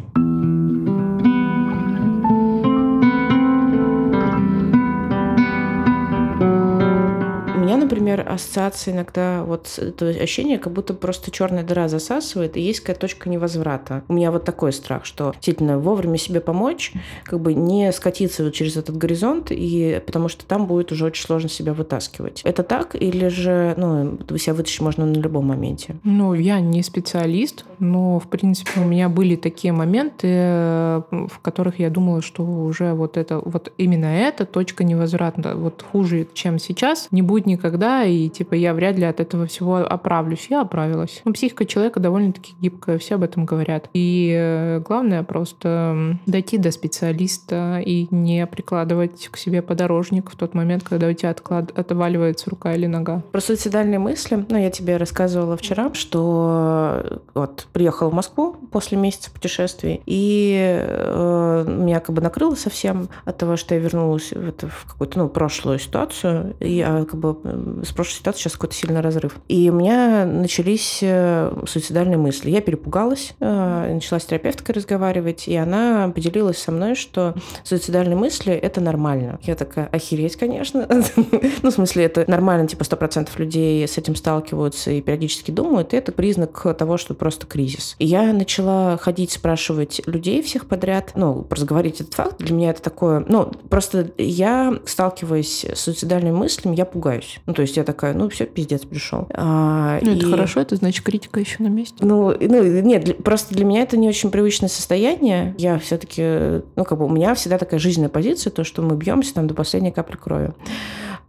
Например, 7.94 8.26
ассоциация 8.28 8.94
иногда, 8.94 9.44
вот 9.44 9.78
это 9.78 10.09
ощущение, 10.09 10.59
как 10.59 10.72
будто 10.72 10.94
просто 10.94 11.30
черная 11.30 11.62
дыра 11.62 11.88
засасывает, 11.88 12.57
и 12.57 12.61
есть 12.61 12.80
какая-то 12.80 13.02
точка 13.02 13.28
невозврата. 13.28 14.02
У 14.09 14.14
меня 14.14 14.30
вот 14.30 14.44
такой 14.44 14.72
страх, 14.72 15.04
что 15.04 15.33
действительно 15.33 15.78
вовремя 15.78 16.18
себе 16.18 16.40
помочь, 16.40 16.92
как 17.24 17.40
бы 17.40 17.54
не 17.54 17.92
скатиться 17.92 18.44
вот 18.44 18.52
через 18.52 18.76
этот 18.76 18.96
горизонт, 18.96 19.48
и 19.50 20.02
потому 20.04 20.28
что 20.28 20.44
там 20.44 20.66
будет 20.66 20.92
уже 20.92 21.07
очень 21.07 21.24
сложно 21.24 21.48
себя 21.48 21.72
вытаскивать. 21.72 22.42
Это 22.44 22.62
так? 22.62 22.94
Или 22.94 23.28
же, 23.28 23.74
ну, 23.76 24.18
себя 24.38 24.54
вытащить 24.54 24.80
можно 24.80 25.07
на 25.07 25.14
любом 25.14 25.46
моменте? 25.46 25.96
Ну, 26.02 26.35
я 26.35 26.61
не 26.61 26.83
специалист, 26.83 27.64
но, 27.78 28.18
в 28.18 28.28
принципе, 28.28 28.80
у 28.80 28.85
меня 28.85 29.09
были 29.09 29.37
такие 29.37 29.72
моменты, 29.72 30.26
в 30.28 31.38
которых 31.42 31.78
я 31.78 31.90
думала, 31.90 32.22
что 32.22 32.42
уже 32.44 32.92
вот 32.94 33.16
это, 33.16 33.38
вот 33.38 33.72
именно 33.78 34.07
эта 34.07 34.46
точка 34.46 34.85
невозврата, 34.85 35.54
вот 35.54 35.85
хуже, 35.92 36.26
чем 36.35 36.59
сейчас, 36.59 37.09
не 37.11 37.22
будет 37.22 37.46
никогда 37.46 37.84
навсегда, 37.85 38.05
и 38.05 38.29
типа 38.29 38.55
я 38.55 38.75
вряд 38.75 38.97
ли 38.97 39.05
от 39.05 39.20
этого 39.20 39.47
всего 39.47 39.77
оправлюсь. 39.77 40.47
Я 40.51 40.62
оправилась. 40.62 41.20
Ну, 41.25 41.33
психика 41.33 41.64
человека 41.64 42.01
довольно-таки 42.01 42.55
гибкая, 42.61 42.99
все 42.99 43.16
об 43.16 43.23
этом 43.23 43.44
говорят. 43.44 43.88
И 43.92 44.35
э, 44.37 44.81
главное 44.81 45.23
просто 45.23 46.18
дойти 46.27 46.59
до 46.59 46.70
специалиста 46.70 47.81
и 47.85 48.07
не 48.11 48.47
прикладывать 48.47 49.29
к 49.29 49.37
себе 49.37 49.62
подорожник 49.62 50.31
в 50.31 50.37
тот 50.37 50.55
момент, 50.55 50.85
когда 50.85 51.09
у 51.09 51.12
тебя 51.12 51.31
отклад... 51.31 51.77
отваливается 51.79 52.51
рука 52.51 52.75
или 52.75 52.87
нога. 52.87 53.23
Про 53.33 53.40
суицидальные 53.40 53.99
мысли, 53.99 54.44
ну, 54.49 54.59
я 54.59 54.70
тебе 54.70 54.97
рассказывала 54.97 55.57
вчера, 55.57 55.92
что 55.94 57.20
вот 57.35 57.66
приехала 57.73 58.11
в 58.11 58.14
Москву 58.14 58.57
после 58.70 58.99
месяца 58.99 59.31
путешествий, 59.31 60.01
и 60.07 60.85
э, 60.87 61.64
меня 61.66 62.01
как 62.01 62.14
бы 62.14 62.23
накрыло 62.23 62.55
совсем 62.55 63.09
от 63.25 63.38
того, 63.38 63.57
что 63.57 63.75
я 63.75 63.81
вернулась 63.81 64.31
в, 64.31 64.49
это, 64.49 64.68
в 64.68 64.87
какую-то, 64.88 65.18
ну, 65.18 65.29
прошлую 65.29 65.79
ситуацию, 65.79 66.57
я 66.61 67.05
как 67.05 67.18
бы 67.18 67.35
с 67.83 67.92
прошлой 67.92 68.14
ситуацией 68.14 68.42
сейчас 68.42 68.53
какой-то 68.55 68.74
сильный 68.74 69.00
разрыв. 69.00 69.37
И 69.48 69.70
у 69.70 69.74
меня 69.74 70.24
начались 70.24 70.98
э, 71.03 71.53
суицидальные 71.66 72.18
мысли. 72.18 72.50
Я 72.50 72.61
перепугалась, 72.61 73.35
э, 73.40 73.94
начала 73.94 74.20
с 74.20 74.24
терапевткой 74.24 74.74
разговаривать, 74.74 75.48
и 75.48 75.57
она 75.57 76.11
поделилась 76.14 76.59
со 76.59 76.72
мной, 76.72 76.94
что 76.94 77.35
суицидальные 77.62 78.16
мысли— 78.16 78.53
это 78.55 78.81
нормально. 78.81 79.38
Я 79.42 79.55
такая, 79.55 79.87
охереть, 79.87 80.37
конечно. 80.37 80.87
ну, 81.62 81.70
в 81.70 81.72
смысле, 81.72 82.05
это 82.05 82.24
нормально, 82.29 82.66
типа, 82.68 82.83
100% 82.83 83.29
людей 83.37 83.87
с 83.87 83.98
этим 83.98 84.16
сталкиваются 84.16 84.90
и 84.90 85.00
периодически 85.00 85.50
думают, 85.50 85.94
и 85.94 85.96
это 85.96 86.12
признак 86.12 86.77
того, 86.77 86.96
что 86.96 87.14
просто 87.14 87.46
кризис. 87.46 87.96
И 87.98 88.07
я 88.07 88.33
начала 88.33 88.96
ходить, 88.96 89.33
спрашивать 89.33 90.03
людей 90.07 90.42
всех 90.42 90.66
подряд, 90.66 91.12
ну, 91.14 91.46
разговорить 91.50 92.00
этот 92.00 92.14
факт. 92.14 92.38
Для 92.38 92.55
меня 92.55 92.70
это 92.70 92.83
такое, 92.83 93.24
ну, 93.29 93.50
просто 93.68 94.11
я, 94.18 94.79
сталкиваясь 94.85 95.64
с 95.64 95.81
суицидальными 95.81 96.35
мыслями, 96.35 96.77
я 96.77 96.85
пугаюсь. 96.85 97.40
Ну, 97.46 97.54
то 97.55 97.62
есть 97.62 97.77
я 97.77 97.85
такая, 97.85 98.12
ну, 98.14 98.29
все, 98.29 98.45
пиздец, 98.47 98.85
пришел. 98.85 99.27
А, 99.33 99.99
ну, 100.03 100.12
и... 100.12 100.17
это 100.17 100.31
хорошо, 100.31 100.61
это 100.61 100.77
значит 100.77 101.05
критика 101.05 101.40
еще 101.40 101.62
на 101.62 101.69
месте. 101.69 101.97
Ну, 102.01 102.35
ну 102.38 102.81
нет, 102.83 103.23
просто 103.25 103.55
для 103.55 103.64
меня 103.64 103.83
это 103.83 103.97
не 103.97 104.09
очень 104.09 104.31
привычное 104.31 104.69
состояние. 104.69 105.55
Я 105.57 105.79
все-таки, 105.79 106.62
ну, 106.77 106.85
как 106.85 106.99
бы 106.99 107.07
у 107.07 107.09
меня 107.09 107.35
всегда 107.35 107.59
такая 107.59 107.81
жизненная 107.81 108.11
позиция, 108.11 108.51
то, 108.51 108.64
что 108.64 108.83
мы 108.83 108.97
бьемся 108.97 109.35
там 109.35 109.47
до 109.47 109.55
последней 109.55 109.93
капли 109.93 110.17
крови. 110.17 110.53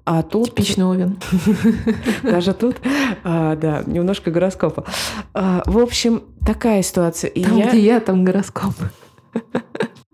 А 0.06 0.22
тут... 0.22 0.50
Типичный 0.50 0.86
Овен. 0.86 1.18
Даже 2.24 2.54
тут, 2.54 2.76
а, 3.24 3.56
да, 3.56 3.84
немножко 3.88 4.30
гороскопа. 4.30 4.86
А, 5.34 5.64
в 5.66 5.80
общем, 5.80 6.24
такая 6.46 6.84
ситуация. 6.84 7.30
И 7.30 7.44
там, 7.44 7.58
я... 7.58 7.70
где 7.70 7.80
я, 7.80 8.00
там 8.00 8.24
гороскоп. 8.24 8.74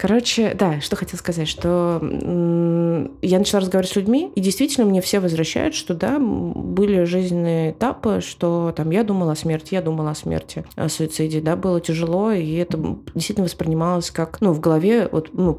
Короче, 0.01 0.55
да, 0.55 0.81
что 0.81 0.95
хотел 0.95 1.19
сказать, 1.19 1.47
что 1.47 1.99
я 2.01 3.37
начала 3.37 3.61
разговаривать 3.61 3.93
с 3.93 3.95
людьми, 3.95 4.31
и 4.33 4.41
действительно 4.41 4.87
мне 4.87 4.99
все 4.99 5.19
возвращают, 5.19 5.75
что 5.75 5.93
да, 5.93 6.17
были 6.19 7.03
жизненные 7.03 7.69
этапы, 7.69 8.19
что 8.19 8.73
там 8.75 8.89
я 8.89 9.03
думала 9.03 9.33
о 9.33 9.35
смерти, 9.35 9.75
я 9.75 9.83
думала 9.83 10.09
о 10.09 10.15
смерти, 10.15 10.65
о 10.73 10.89
суициде, 10.89 11.39
да, 11.39 11.55
было 11.55 11.79
тяжело, 11.79 12.31
и 12.31 12.53
это 12.53 12.79
действительно 13.13 13.45
воспринималось 13.45 14.09
как, 14.09 14.41
ну, 14.41 14.53
в 14.53 14.59
голове, 14.59 15.07
вот, 15.11 15.29
ну, 15.33 15.53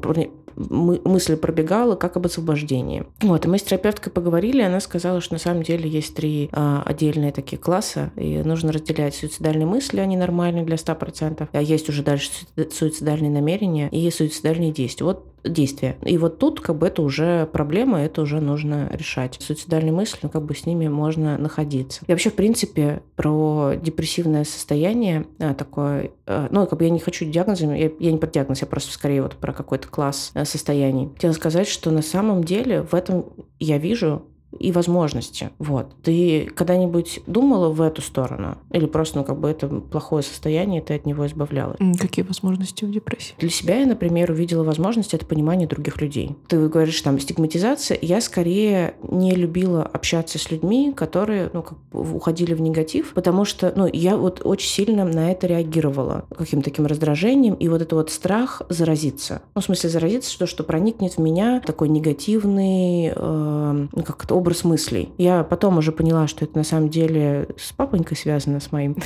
мысль 0.55 1.35
пробегала 1.35 1.95
как 1.95 2.17
об 2.17 2.25
освобождении. 2.25 3.05
Вот, 3.21 3.45
и 3.45 3.47
мы 3.47 3.57
с 3.57 3.63
терапевткой 3.63 4.11
поговорили, 4.11 4.61
она 4.61 4.79
сказала, 4.79 5.21
что 5.21 5.33
на 5.33 5.39
самом 5.39 5.63
деле 5.63 5.89
есть 5.89 6.15
три 6.15 6.49
а, 6.51 6.83
отдельные 6.85 7.31
такие 7.31 7.57
класса, 7.57 8.11
и 8.15 8.37
нужно 8.43 8.71
разделять 8.71 9.15
суицидальные 9.15 9.65
мысли, 9.65 9.99
они 9.99 10.17
нормальные 10.17 10.65
для 10.65 10.75
100%, 10.75 11.47
а 11.51 11.61
есть 11.61 11.89
уже 11.89 12.03
дальше 12.03 12.29
суицидальные 12.71 13.31
намерения 13.31 13.89
и 13.89 14.09
суицидальные 14.09 14.71
действия. 14.71 15.05
Вот 15.05 15.32
действия. 15.43 15.97
И 16.03 16.17
вот 16.17 16.39
тут 16.39 16.59
как 16.59 16.77
бы 16.77 16.87
это 16.87 17.01
уже 17.01 17.45
проблема, 17.47 18.01
это 18.01 18.21
уже 18.21 18.39
нужно 18.39 18.89
решать. 18.91 19.37
Суицидальные 19.39 19.91
мысли, 19.91 20.19
ну, 20.23 20.29
как 20.29 20.43
бы 20.43 20.55
с 20.55 20.65
ними 20.65 20.87
можно 20.87 21.37
находиться. 21.37 22.01
И 22.07 22.11
вообще, 22.11 22.29
в 22.29 22.35
принципе, 22.35 23.01
про 23.15 23.73
депрессивное 23.75 24.43
состояние 24.43 25.25
а, 25.39 25.53
такое, 25.53 26.11
а, 26.25 26.47
ну, 26.51 26.65
как 26.65 26.79
бы 26.79 26.85
я 26.85 26.89
не 26.89 26.99
хочу 26.99 27.25
диагнозами, 27.25 27.77
я, 27.77 27.91
я 27.99 28.11
не 28.11 28.17
про 28.17 28.27
диагноз, 28.27 28.61
я 28.61 28.67
просто 28.67 28.91
скорее 28.91 29.21
вот 29.21 29.35
про 29.35 29.53
какой-то 29.53 29.87
класс 29.87 30.31
а, 30.33 30.45
состояний. 30.45 31.09
Хотела 31.13 31.33
сказать, 31.33 31.67
что 31.67 31.91
на 31.91 32.01
самом 32.01 32.43
деле 32.43 32.83
в 32.83 32.93
этом 32.93 33.25
я 33.59 33.77
вижу 33.77 34.23
и 34.59 34.71
возможности. 34.71 35.49
Вот. 35.59 35.87
Ты 36.03 36.45
когда-нибудь 36.45 37.21
думала 37.27 37.69
в 37.69 37.81
эту 37.81 38.01
сторону? 38.01 38.57
Или 38.71 38.85
просто, 38.85 39.19
ну, 39.19 39.23
как 39.23 39.39
бы 39.39 39.49
это 39.49 39.67
плохое 39.67 40.23
состояние, 40.23 40.81
ты 40.81 40.95
от 40.95 41.05
него 41.05 41.25
избавлялась? 41.25 41.77
Какие 41.99 42.25
возможности 42.25 42.85
в 42.85 42.91
депрессии? 42.91 43.33
Для 43.37 43.49
себя 43.49 43.79
я, 43.79 43.85
например, 43.85 44.31
увидела 44.31 44.63
возможность 44.63 45.13
это 45.13 45.25
понимание 45.25 45.67
других 45.67 46.01
людей. 46.01 46.35
Ты 46.47 46.67
говоришь 46.67 47.01
там 47.01 47.19
стигматизация. 47.19 47.97
Я 48.01 48.21
скорее 48.21 48.95
не 49.03 49.35
любила 49.35 49.83
общаться 49.83 50.39
с 50.39 50.51
людьми, 50.51 50.93
которые, 50.95 51.49
ну, 51.53 51.63
как 51.63 51.77
бы 51.91 52.15
уходили 52.15 52.53
в 52.53 52.61
негатив, 52.61 53.13
потому 53.13 53.45
что, 53.45 53.73
ну, 53.75 53.87
я 53.91 54.17
вот 54.17 54.41
очень 54.43 54.69
сильно 54.69 55.05
на 55.05 55.31
это 55.31 55.47
реагировала 55.47 56.25
каким-то 56.35 56.65
таким 56.65 56.85
раздражением, 56.85 57.55
и 57.55 57.67
вот 57.67 57.81
это 57.81 57.95
вот 57.95 58.09
страх 58.09 58.61
заразиться. 58.69 59.41
Ну, 59.55 59.61
в 59.61 59.65
смысле 59.65 59.89
заразиться, 59.89 60.31
что, 60.31 60.47
что 60.47 60.63
проникнет 60.63 61.13
в 61.13 61.17
меня 61.19 61.61
такой 61.65 61.89
негативный, 61.89 63.13
э, 63.15 63.87
ну, 63.91 64.03
как 64.03 64.25
то 64.25 64.35
образ 64.43 64.65
мыслей. 64.65 65.13
Я 65.17 65.43
потом 65.43 65.77
уже 65.77 65.93
поняла, 65.93 66.27
что 66.27 66.43
это 66.43 66.57
на 66.57 66.65
самом 66.65 66.89
деле 66.89 67.47
с 67.57 67.71
папонькой 67.71 68.17
связано, 68.17 68.59
с 68.59 68.71
моим. 68.71 68.97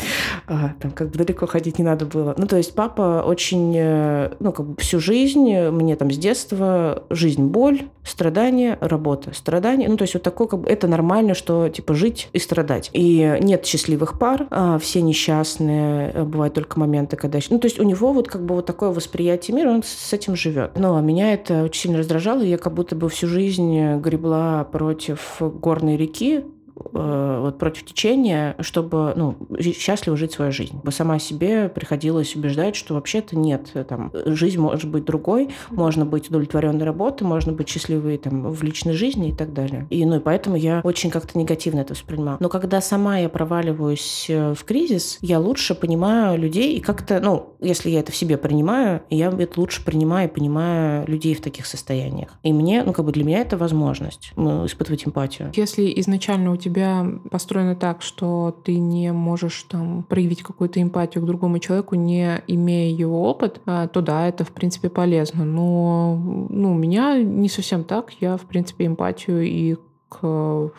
А, 0.50 0.74
там 0.80 0.92
как 0.92 1.10
бы 1.10 1.18
далеко 1.18 1.46
ходить 1.46 1.78
не 1.78 1.84
надо 1.84 2.06
было. 2.06 2.34
Ну, 2.38 2.48
то 2.48 2.56
есть 2.56 2.74
папа 2.74 3.24
очень, 3.26 3.74
э, 3.76 4.32
ну, 4.40 4.54
как 4.54 4.66
бы 4.66 4.82
всю 4.82 5.00
жизнь, 5.00 5.54
мне 5.70 5.96
там 5.98 6.10
с 6.10 6.18
детства 6.18 7.04
жизнь, 7.10 7.44
боль, 7.44 7.90
страдания, 8.04 8.78
работа, 8.80 9.34
страдания. 9.34 9.90
Ну, 9.90 9.98
то 9.98 10.04
есть 10.04 10.14
вот 10.14 10.24
такое, 10.24 10.48
как 10.48 10.62
бы, 10.62 10.70
это 10.70 10.88
нормально, 10.88 11.34
что, 11.34 11.68
типа, 11.68 11.96
жить 11.96 12.30
и 12.32 12.40
страдать. 12.40 12.90
И 12.94 13.38
нет 13.42 13.66
счастливых 13.66 14.18
пар, 14.18 14.48
а 14.52 14.80
все 14.80 15.02
несчастные, 15.02 16.12
э, 16.14 16.24
бывают 16.24 16.54
только 16.54 16.80
моменты, 16.80 17.18
когда... 17.18 17.40
Ну, 17.50 17.60
то 17.60 17.66
есть 17.68 17.80
у 17.80 17.84
него 17.84 18.14
вот 18.14 18.30
как 18.30 18.46
бы 18.46 18.56
вот 18.56 18.66
такое 18.66 18.92
восприятие 18.92 19.56
мира, 19.58 19.70
он 19.70 19.84
с 19.84 20.14
этим 20.14 20.38
живет. 20.38 20.72
Но 20.78 21.00
меня 21.02 21.34
это 21.34 21.64
очень 21.64 21.82
сильно 21.82 21.98
раздражало, 21.98 22.42
я 22.42 22.58
как 22.58 22.74
будто 22.74 22.96
бы 22.96 23.10
всю 23.10 23.28
жизнь 23.28 23.98
гребла 23.98 24.64
против 24.64 25.27
горной 25.40 25.98
реки, 25.98 26.46
Э, 26.94 27.40
вот 27.42 27.58
против 27.58 27.86
течения, 27.86 28.56
чтобы 28.60 29.14
ну, 29.16 29.38
счастливо 29.60 30.18
жить 30.18 30.34
свою 30.34 30.52
жизнь. 30.52 30.80
Бы 30.84 30.92
сама 30.92 31.20
себе 31.20 31.70
приходилось 31.70 32.36
убеждать, 32.36 32.76
что 32.76 32.94
вообще-то 32.94 33.38
нет, 33.38 33.72
там, 33.88 34.12
жизнь 34.26 34.60
может 34.60 34.90
быть 34.90 35.06
другой, 35.06 35.50
можно 35.70 36.06
быть 36.06 36.30
удовлетворенной 36.30 36.86
работой, 36.86 37.24
можно 37.24 37.52
быть 37.52 37.70
счастливой 37.70 38.18
там, 38.18 38.50
в 38.52 38.64
личной 38.64 38.94
жизни 38.94 39.30
и 39.30 39.34
так 39.34 39.54
далее. 39.54 39.88
И, 39.90 40.06
ну, 40.06 40.18
и 40.18 40.20
поэтому 40.20 40.56
я 40.56 40.82
очень 40.84 41.10
как-то 41.10 41.38
негативно 41.38 41.82
это 41.82 41.94
воспринимала. 41.94 42.38
Но 42.40 42.50
когда 42.50 42.82
сама 42.82 43.20
я 43.20 43.30
проваливаюсь 43.30 44.26
э, 44.30 44.54
в 44.54 44.64
кризис, 44.64 45.18
я 45.22 45.40
лучше 45.40 45.76
понимаю 45.76 46.40
людей 46.40 46.78
и 46.78 46.80
как-то, 46.80 47.20
ну, 47.20 47.56
если 47.62 47.90
я 47.90 48.00
это 48.00 48.12
в 48.12 48.16
себе 48.16 48.38
принимаю, 48.38 49.02
я 49.10 49.28
это 49.30 49.60
лучше 49.60 49.84
принимаю 49.84 50.30
и 50.30 50.32
понимаю 50.32 51.08
людей 51.08 51.36
в 51.36 51.42
таких 51.42 51.66
состояниях. 51.66 52.30
И 52.44 52.54
мне, 52.54 52.84
ну, 52.84 52.94
как 52.94 53.06
бы 53.06 53.12
для 53.12 53.24
меня 53.24 53.40
это 53.40 53.58
возможность 53.58 54.32
ну, 54.36 54.66
испытывать 54.66 55.06
эмпатию. 55.08 55.52
Если 55.56 55.94
изначально 56.00 56.52
у 56.52 56.58
тебя 56.58 56.77
тебя 56.78 57.08
построено 57.32 57.76
так, 57.76 58.04
что 58.04 58.56
ты 58.64 58.78
не 58.78 59.12
можешь 59.12 59.64
там 59.64 60.04
проявить 60.04 60.44
какую-то 60.44 60.80
эмпатию 60.80 61.24
к 61.24 61.28
другому 61.28 61.58
человеку, 61.58 61.96
не 61.96 62.44
имея 62.46 62.96
его 62.96 63.24
опыт, 63.24 63.62
а, 63.66 63.88
то 63.88 64.02
да, 64.02 64.28
это 64.28 64.44
в 64.44 64.52
принципе 64.52 64.90
полезно. 64.90 65.44
Но 65.44 66.16
ну, 66.50 66.74
у 66.74 66.76
меня 66.76 67.18
не 67.18 67.50
совсем 67.50 67.84
так. 67.84 68.12
Я, 68.22 68.38
в 68.38 68.42
принципе, 68.42 68.86
эмпатию 68.86 69.42
и 69.42 69.78
к 70.10 70.72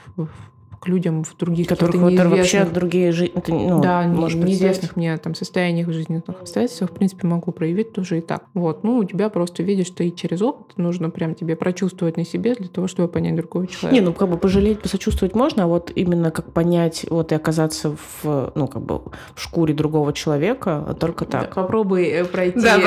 к 0.80 0.88
людям 0.88 1.24
в 1.24 1.36
других 1.36 1.68
которых 1.68 1.94
которые 1.94 2.28
вообще 2.28 2.64
другие 2.64 3.12
жизни, 3.12 3.32
ну, 3.48 3.80
да, 3.80 4.02
может 4.02 4.42
неизвестных 4.42 4.96
мне 4.96 5.16
там 5.16 5.34
состояниях 5.34 5.90
жизненных 5.90 6.24
обстоятельствах, 6.28 6.90
в 6.90 6.94
принципе, 6.94 7.26
могу 7.26 7.52
проявить 7.52 7.92
тоже 7.92 8.18
и 8.18 8.20
так. 8.20 8.44
Вот, 8.54 8.84
ну, 8.84 8.98
у 8.98 9.04
тебя 9.04 9.28
просто 9.28 9.62
видишь, 9.62 9.86
что 9.86 10.04
и 10.04 10.14
через 10.14 10.42
опыт 10.42 10.76
нужно 10.76 11.10
прям 11.10 11.34
тебе 11.34 11.56
прочувствовать 11.56 12.16
на 12.16 12.24
себе 12.24 12.54
для 12.54 12.68
того, 12.68 12.86
чтобы 12.86 13.08
понять 13.08 13.36
другого 13.36 13.66
человека. 13.66 13.94
Не, 13.94 14.00
ну, 14.00 14.12
как 14.12 14.28
бы 14.28 14.36
пожалеть, 14.36 14.80
посочувствовать 14.80 15.34
можно, 15.34 15.64
а 15.64 15.66
вот 15.66 15.92
именно 15.94 16.30
как 16.30 16.52
понять, 16.52 17.06
вот 17.10 17.32
и 17.32 17.34
оказаться 17.34 17.96
в, 18.22 18.52
ну, 18.54 18.68
как 18.68 18.82
бы 18.82 19.00
в 19.34 19.40
шкуре 19.40 19.74
другого 19.74 20.12
человека, 20.12 20.96
только 20.98 21.24
так. 21.24 21.42
Да, 21.42 21.62
попробуй 21.62 22.04
э, 22.06 22.24
пройти 22.24 22.60
да, 22.60 22.78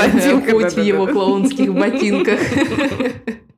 путь 0.51 0.73
в 0.73 0.81
его 0.81 1.07
клоунских 1.07 1.73
ботинках. 1.73 2.39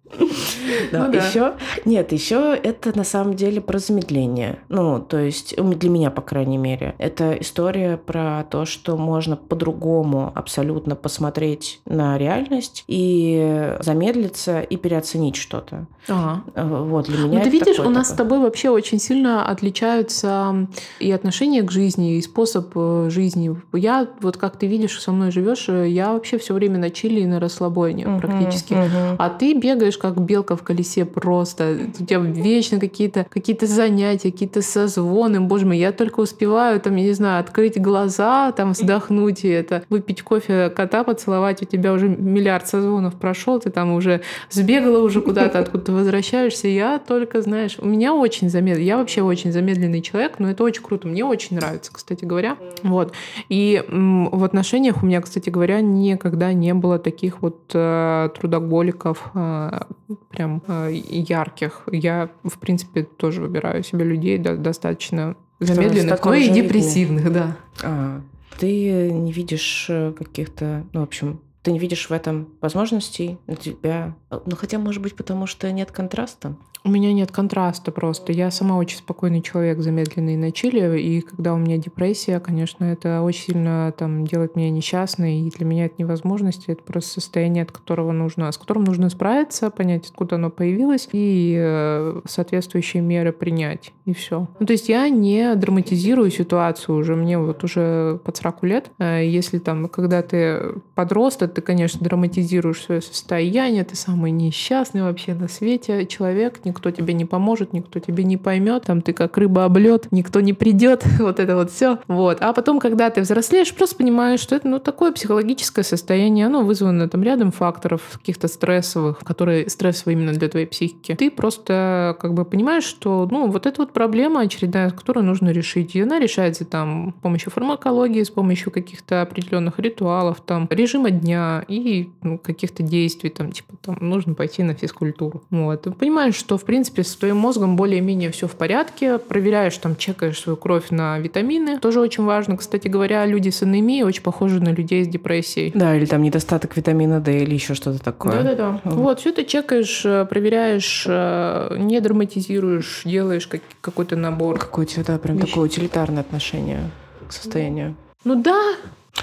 Да. 0.92 1.08
Ну, 1.08 1.14
еще 1.14 1.54
нет, 1.86 2.12
еще 2.12 2.58
это 2.62 2.96
на 2.96 3.04
самом 3.04 3.36
деле 3.36 3.62
про 3.62 3.80
замедление. 3.80 4.60
Ну, 4.70 5.00
то 5.00 5.18
есть 5.18 5.56
для 5.58 5.90
меня, 5.90 6.12
по 6.12 6.22
крайней 6.22 6.58
мере, 6.58 6.96
это 6.98 7.34
история 7.34 7.98
про 7.98 8.46
то, 8.50 8.66
что 8.66 8.98
можно 8.98 9.36
по-другому 9.36 10.32
абсолютно 10.36 10.96
посмотреть 10.96 11.82
на 11.86 12.18
реальность 12.18 12.84
и 12.88 13.76
замедлиться 13.80 14.62
и 14.62 14.78
переоценить 14.78 15.36
что-то. 15.36 15.88
Ага. 16.08 16.44
Вот 16.56 17.06
для 17.08 17.18
меня. 17.18 17.38
Ну, 17.40 17.44
ты 17.44 17.50
видишь, 17.50 17.80
у 17.80 17.90
нас 17.90 18.08
такой. 18.08 18.14
с 18.14 18.18
тобой 18.18 18.40
вообще 18.40 18.70
очень 18.70 19.00
сильно 19.00 19.46
отличаются 19.46 20.68
и 21.00 21.12
отношения 21.12 21.64
к 21.64 21.72
жизни, 21.72 22.18
и 22.18 22.22
способ 22.22 22.72
э, 22.76 23.08
жизни. 23.10 23.56
Я 23.74 24.08
вот 24.22 24.38
как 24.38 24.58
ты 24.58 24.68
видишь, 24.68 25.00
со 25.00 25.12
мной 25.12 25.32
живешь, 25.32 25.66
э, 25.70 25.88
я 25.90 26.14
вообще 26.14 26.38
все 26.38 26.54
время 26.54 26.78
на 26.78 26.90
чили 26.90 27.22
и 27.22 27.26
на 27.26 27.40
расслабоне 27.40 28.08
угу, 28.08 28.20
практически, 28.20 28.74
угу. 28.74 29.16
а 29.18 29.30
ты 29.30 29.54
бегаешь 29.54 29.98
как 30.04 30.22
белка 30.22 30.56
в 30.56 30.64
колесе 30.64 31.06
просто. 31.06 31.78
У 32.00 32.06
тебя 32.06 32.20
вечно 32.20 32.80
какие-то 32.80 33.26
какие 33.30 33.58
занятия, 33.66 34.32
какие-то 34.32 34.62
созвоны. 34.62 35.40
Боже 35.40 35.66
мой, 35.66 35.78
я 35.78 35.92
только 35.92 36.20
успеваю, 36.20 36.80
там, 36.80 36.96
я 36.98 37.04
не 37.06 37.14
знаю, 37.14 37.40
открыть 37.40 37.80
глаза, 37.80 38.52
там, 38.52 38.74
вздохнуть 38.74 39.46
и 39.46 39.48
это, 39.48 39.84
выпить 39.90 40.22
кофе, 40.22 40.70
кота 40.70 41.04
поцеловать, 41.04 41.62
у 41.62 41.66
тебя 41.66 41.94
уже 41.94 42.10
миллиард 42.10 42.68
созвонов 42.68 43.16
прошел, 43.16 43.60
ты 43.60 43.70
там 43.70 43.94
уже 43.94 44.22
сбегала 44.50 45.00
уже 45.04 45.22
куда-то, 45.22 45.60
откуда 45.60 45.86
ты 45.86 45.92
возвращаешься. 45.92 46.68
Я 46.68 47.00
только, 47.00 47.42
знаешь, 47.42 47.78
у 47.80 47.88
меня 47.88 48.14
очень 48.14 48.50
замедленно, 48.50 48.86
я 48.86 48.98
вообще 48.98 49.22
очень 49.22 49.52
замедленный 49.52 50.02
человек, 50.02 50.40
но 50.40 50.50
это 50.50 50.64
очень 50.64 50.84
круто, 50.84 51.08
мне 51.08 51.24
очень 51.24 51.56
нравится, 51.56 51.94
кстати 51.94 52.26
говоря. 52.26 52.58
Вот. 52.84 53.14
И 53.50 53.84
в 53.88 54.44
отношениях 54.44 55.04
у 55.04 55.06
меня, 55.06 55.22
кстати 55.22 55.50
говоря, 55.50 55.82
никогда 55.82 56.52
не 56.54 56.74
было 56.74 57.00
таких 57.00 57.42
вот 57.42 57.72
э, 57.74 58.30
трудоголиков 58.36 59.32
э, 59.34 59.80
прям 60.30 60.64
э, 60.68 60.92
ярких. 60.94 61.88
Я, 61.92 62.30
в 62.44 62.60
принципе, 62.60 63.04
тоже 63.04 63.42
выбираю 63.42 63.84
себе 63.84 64.06
людей 64.06 64.38
достаточно 64.38 65.36
замедленных, 65.60 66.24
но 66.24 66.34
и 66.34 66.50
депрессивных, 66.50 67.32
да. 67.32 67.58
А, 67.84 68.22
ты 68.60 69.12
не 69.12 69.32
видишь 69.32 69.88
э, 69.90 70.14
каких-то, 70.14 70.86
ну, 70.94 71.02
в 71.02 71.04
общем, 71.04 71.42
ты 71.64 71.72
не 71.72 71.80
видишь 71.80 72.10
в 72.10 72.14
этом 72.14 72.50
возможностей 72.62 73.38
для 73.48 73.56
тебя? 73.56 74.16
Ну, 74.30 74.56
хотя, 74.56 74.78
может 74.80 75.02
быть, 75.02 75.16
потому 75.16 75.48
что 75.48 75.72
нет 75.72 75.92
контраста? 75.92 76.56
У 76.86 76.90
меня 76.90 77.14
нет 77.14 77.32
контраста 77.32 77.92
просто. 77.94 78.34
Я 78.34 78.52
сама 78.52 78.78
очень 78.78 78.98
спокойный 78.98 79.42
человек, 79.42 79.80
замедленный 79.80 80.36
на 80.36 80.52
чили, 80.52 81.00
и 81.00 81.22
когда 81.22 81.54
у 81.54 81.58
меня 81.58 81.78
депрессия, 81.78 82.42
конечно, 82.42 82.84
это 82.84 83.22
очень 83.22 83.54
сильно 83.54 83.94
там 83.98 84.28
делает 84.28 84.58
меня 84.58 84.70
несчастной, 84.70 85.40
и 85.40 85.50
для 85.50 85.66
меня 85.66 85.86
это 85.86 85.96
невозможность, 85.98 86.66
это 86.68 86.84
просто 86.84 87.22
состояние, 87.22 87.64
от 87.64 87.72
которого 87.72 88.12
нужно, 88.12 88.52
с 88.52 88.58
которым 88.58 88.84
нужно 88.84 89.10
справиться, 89.10 89.70
понять, 89.70 90.10
откуда 90.10 90.36
оно 90.36 90.50
появилось, 90.50 91.08
и 91.14 91.56
э, 91.58 92.22
соответствующие 92.26 93.02
меры 93.02 93.32
принять, 93.32 93.94
и 94.04 94.14
все. 94.14 94.50
Ну, 94.60 94.66
то 94.66 94.74
есть 94.74 94.90
я 94.90 95.08
не 95.08 95.56
драматизирую 95.56 96.32
ситуацию 96.32 96.98
уже, 96.98 97.16
мне 97.16 97.40
вот 97.40 97.64
уже 97.64 98.20
под 98.26 98.36
40 98.36 98.64
лет. 98.64 98.92
Э, 99.00 99.26
если 99.26 99.60
там, 99.60 99.88
когда 99.88 100.22
ты 100.22 100.74
подросток, 100.96 101.54
ты, 101.54 101.62
конечно, 101.62 102.02
драматизируешь 102.02 102.82
свое 102.82 103.02
состояние, 103.02 103.86
ты 103.86 103.96
самый 103.96 104.32
несчастный 104.32 105.04
вообще 105.04 105.34
на 105.34 105.48
свете 105.48 106.06
человек, 106.08 106.60
никто 106.74 106.90
тебе 106.92 107.14
не 107.14 107.26
поможет, 107.26 107.72
никто 107.72 108.00
тебе 108.00 108.24
не 108.24 108.38
поймет, 108.38 108.84
там 108.84 109.02
ты 109.02 109.14
как 109.14 109.38
рыба 109.38 109.66
об 109.66 109.78
лед, 109.78 110.08
никто 110.12 110.42
не 110.42 110.54
придет, 110.54 111.06
вот 111.20 111.40
это 111.40 111.56
вот 111.56 111.72
все. 111.72 112.00
Вот. 112.08 112.40
А 112.42 112.52
потом, 112.54 112.80
когда 112.80 113.10
ты 113.10 113.22
взрослеешь, 113.22 113.74
просто 113.74 113.96
понимаешь, 113.96 114.40
что 114.40 114.56
это 114.56 114.68
ну, 114.68 114.80
такое 114.80 115.12
психологическое 115.12 115.84
состояние, 115.84 116.48
оно 116.48 116.64
вызвано 116.64 117.08
там 117.08 117.24
рядом 117.24 117.52
факторов 117.52 118.02
каких-то 118.14 118.48
стрессовых, 118.48 119.20
которые 119.20 119.70
стрессовые 119.70 120.18
именно 120.18 120.34
для 120.34 120.50
твоей 120.50 120.66
психики. 120.66 121.14
Ты 121.16 121.30
просто 121.30 122.18
как 122.20 122.34
бы 122.34 122.44
понимаешь, 122.44 122.86
что 122.86 123.28
ну 123.30 123.48
вот 123.48 123.66
эта 123.66 123.82
вот 123.82 123.94
проблема 123.94 124.42
очередная, 124.42 124.90
которую 124.90 125.26
нужно 125.26 125.50
решить. 125.50 125.96
И 125.96 126.02
она 126.02 126.20
решается 126.20 126.66
там 126.66 127.14
с 127.20 127.22
помощью 127.22 127.52
фармакологии, 127.52 128.24
с 128.24 128.30
помощью 128.30 128.72
каких-то 128.72 129.22
определенных 129.22 129.80
ритуалов, 129.80 130.42
там 130.42 130.68
режима 130.72 131.12
дня 131.12 131.64
и 131.68 132.10
ну, 132.24 132.38
каких-то 132.38 132.82
действий, 132.84 133.30
там 133.30 133.52
типа 133.52 133.76
там 133.82 133.98
нужно 134.02 134.34
пойти 134.34 134.64
на 134.64 134.74
физкультуру. 134.74 135.44
Вот. 135.50 135.84
Ты 135.84 135.92
понимаешь, 135.92 136.36
что 136.36 136.58
в 136.64 136.66
принципе, 136.66 137.04
с 137.04 137.14
твоим 137.16 137.38
мозгом 137.38 137.76
более-менее 137.76 138.32
все 138.32 138.48
в 138.48 138.56
порядке. 138.56 139.18
Проверяешь, 139.18 139.78
там, 139.78 139.98
чекаешь 139.98 140.40
свою 140.40 140.56
кровь 140.56 140.92
на 140.92 141.20
витамины. 141.20 141.78
Тоже 141.78 142.00
очень 142.00 142.24
важно. 142.24 142.56
Кстати 142.56 142.88
говоря, 142.88 143.26
люди 143.26 143.50
с 143.50 143.62
анемией 143.64 144.04
очень 144.04 144.24
похожи 144.24 144.62
на 144.62 144.70
людей 144.70 145.04
с 145.04 145.08
депрессией. 145.10 145.74
Да, 145.76 145.94
или 145.96 146.06
там 146.06 146.22
недостаток 146.22 146.78
витамина 146.78 147.20
D 147.20 147.44
или 147.44 147.54
еще 147.54 147.74
что-то 147.74 148.02
такое. 148.02 148.42
Да-да-да. 148.42 148.82
Mm. 148.86 148.96
Вот, 148.96 149.20
все 149.20 149.32
это 149.32 149.44
чекаешь, 149.44 150.06
э, 150.06 150.26
проверяешь, 150.26 151.04
э, 151.06 151.76
не 151.78 152.00
драматизируешь, 152.00 153.02
делаешь 153.04 153.50
какой-то 153.82 154.16
набор. 154.16 154.58
Какое-то, 154.58 155.04
да, 155.04 155.18
прям 155.18 155.36
вещей. 155.36 155.50
такое 155.50 155.66
утилитарное 155.66 156.22
отношение 156.22 156.90
к 157.28 157.34
состоянию. 157.34 157.96
Ну 158.24 158.42
да, 158.42 158.76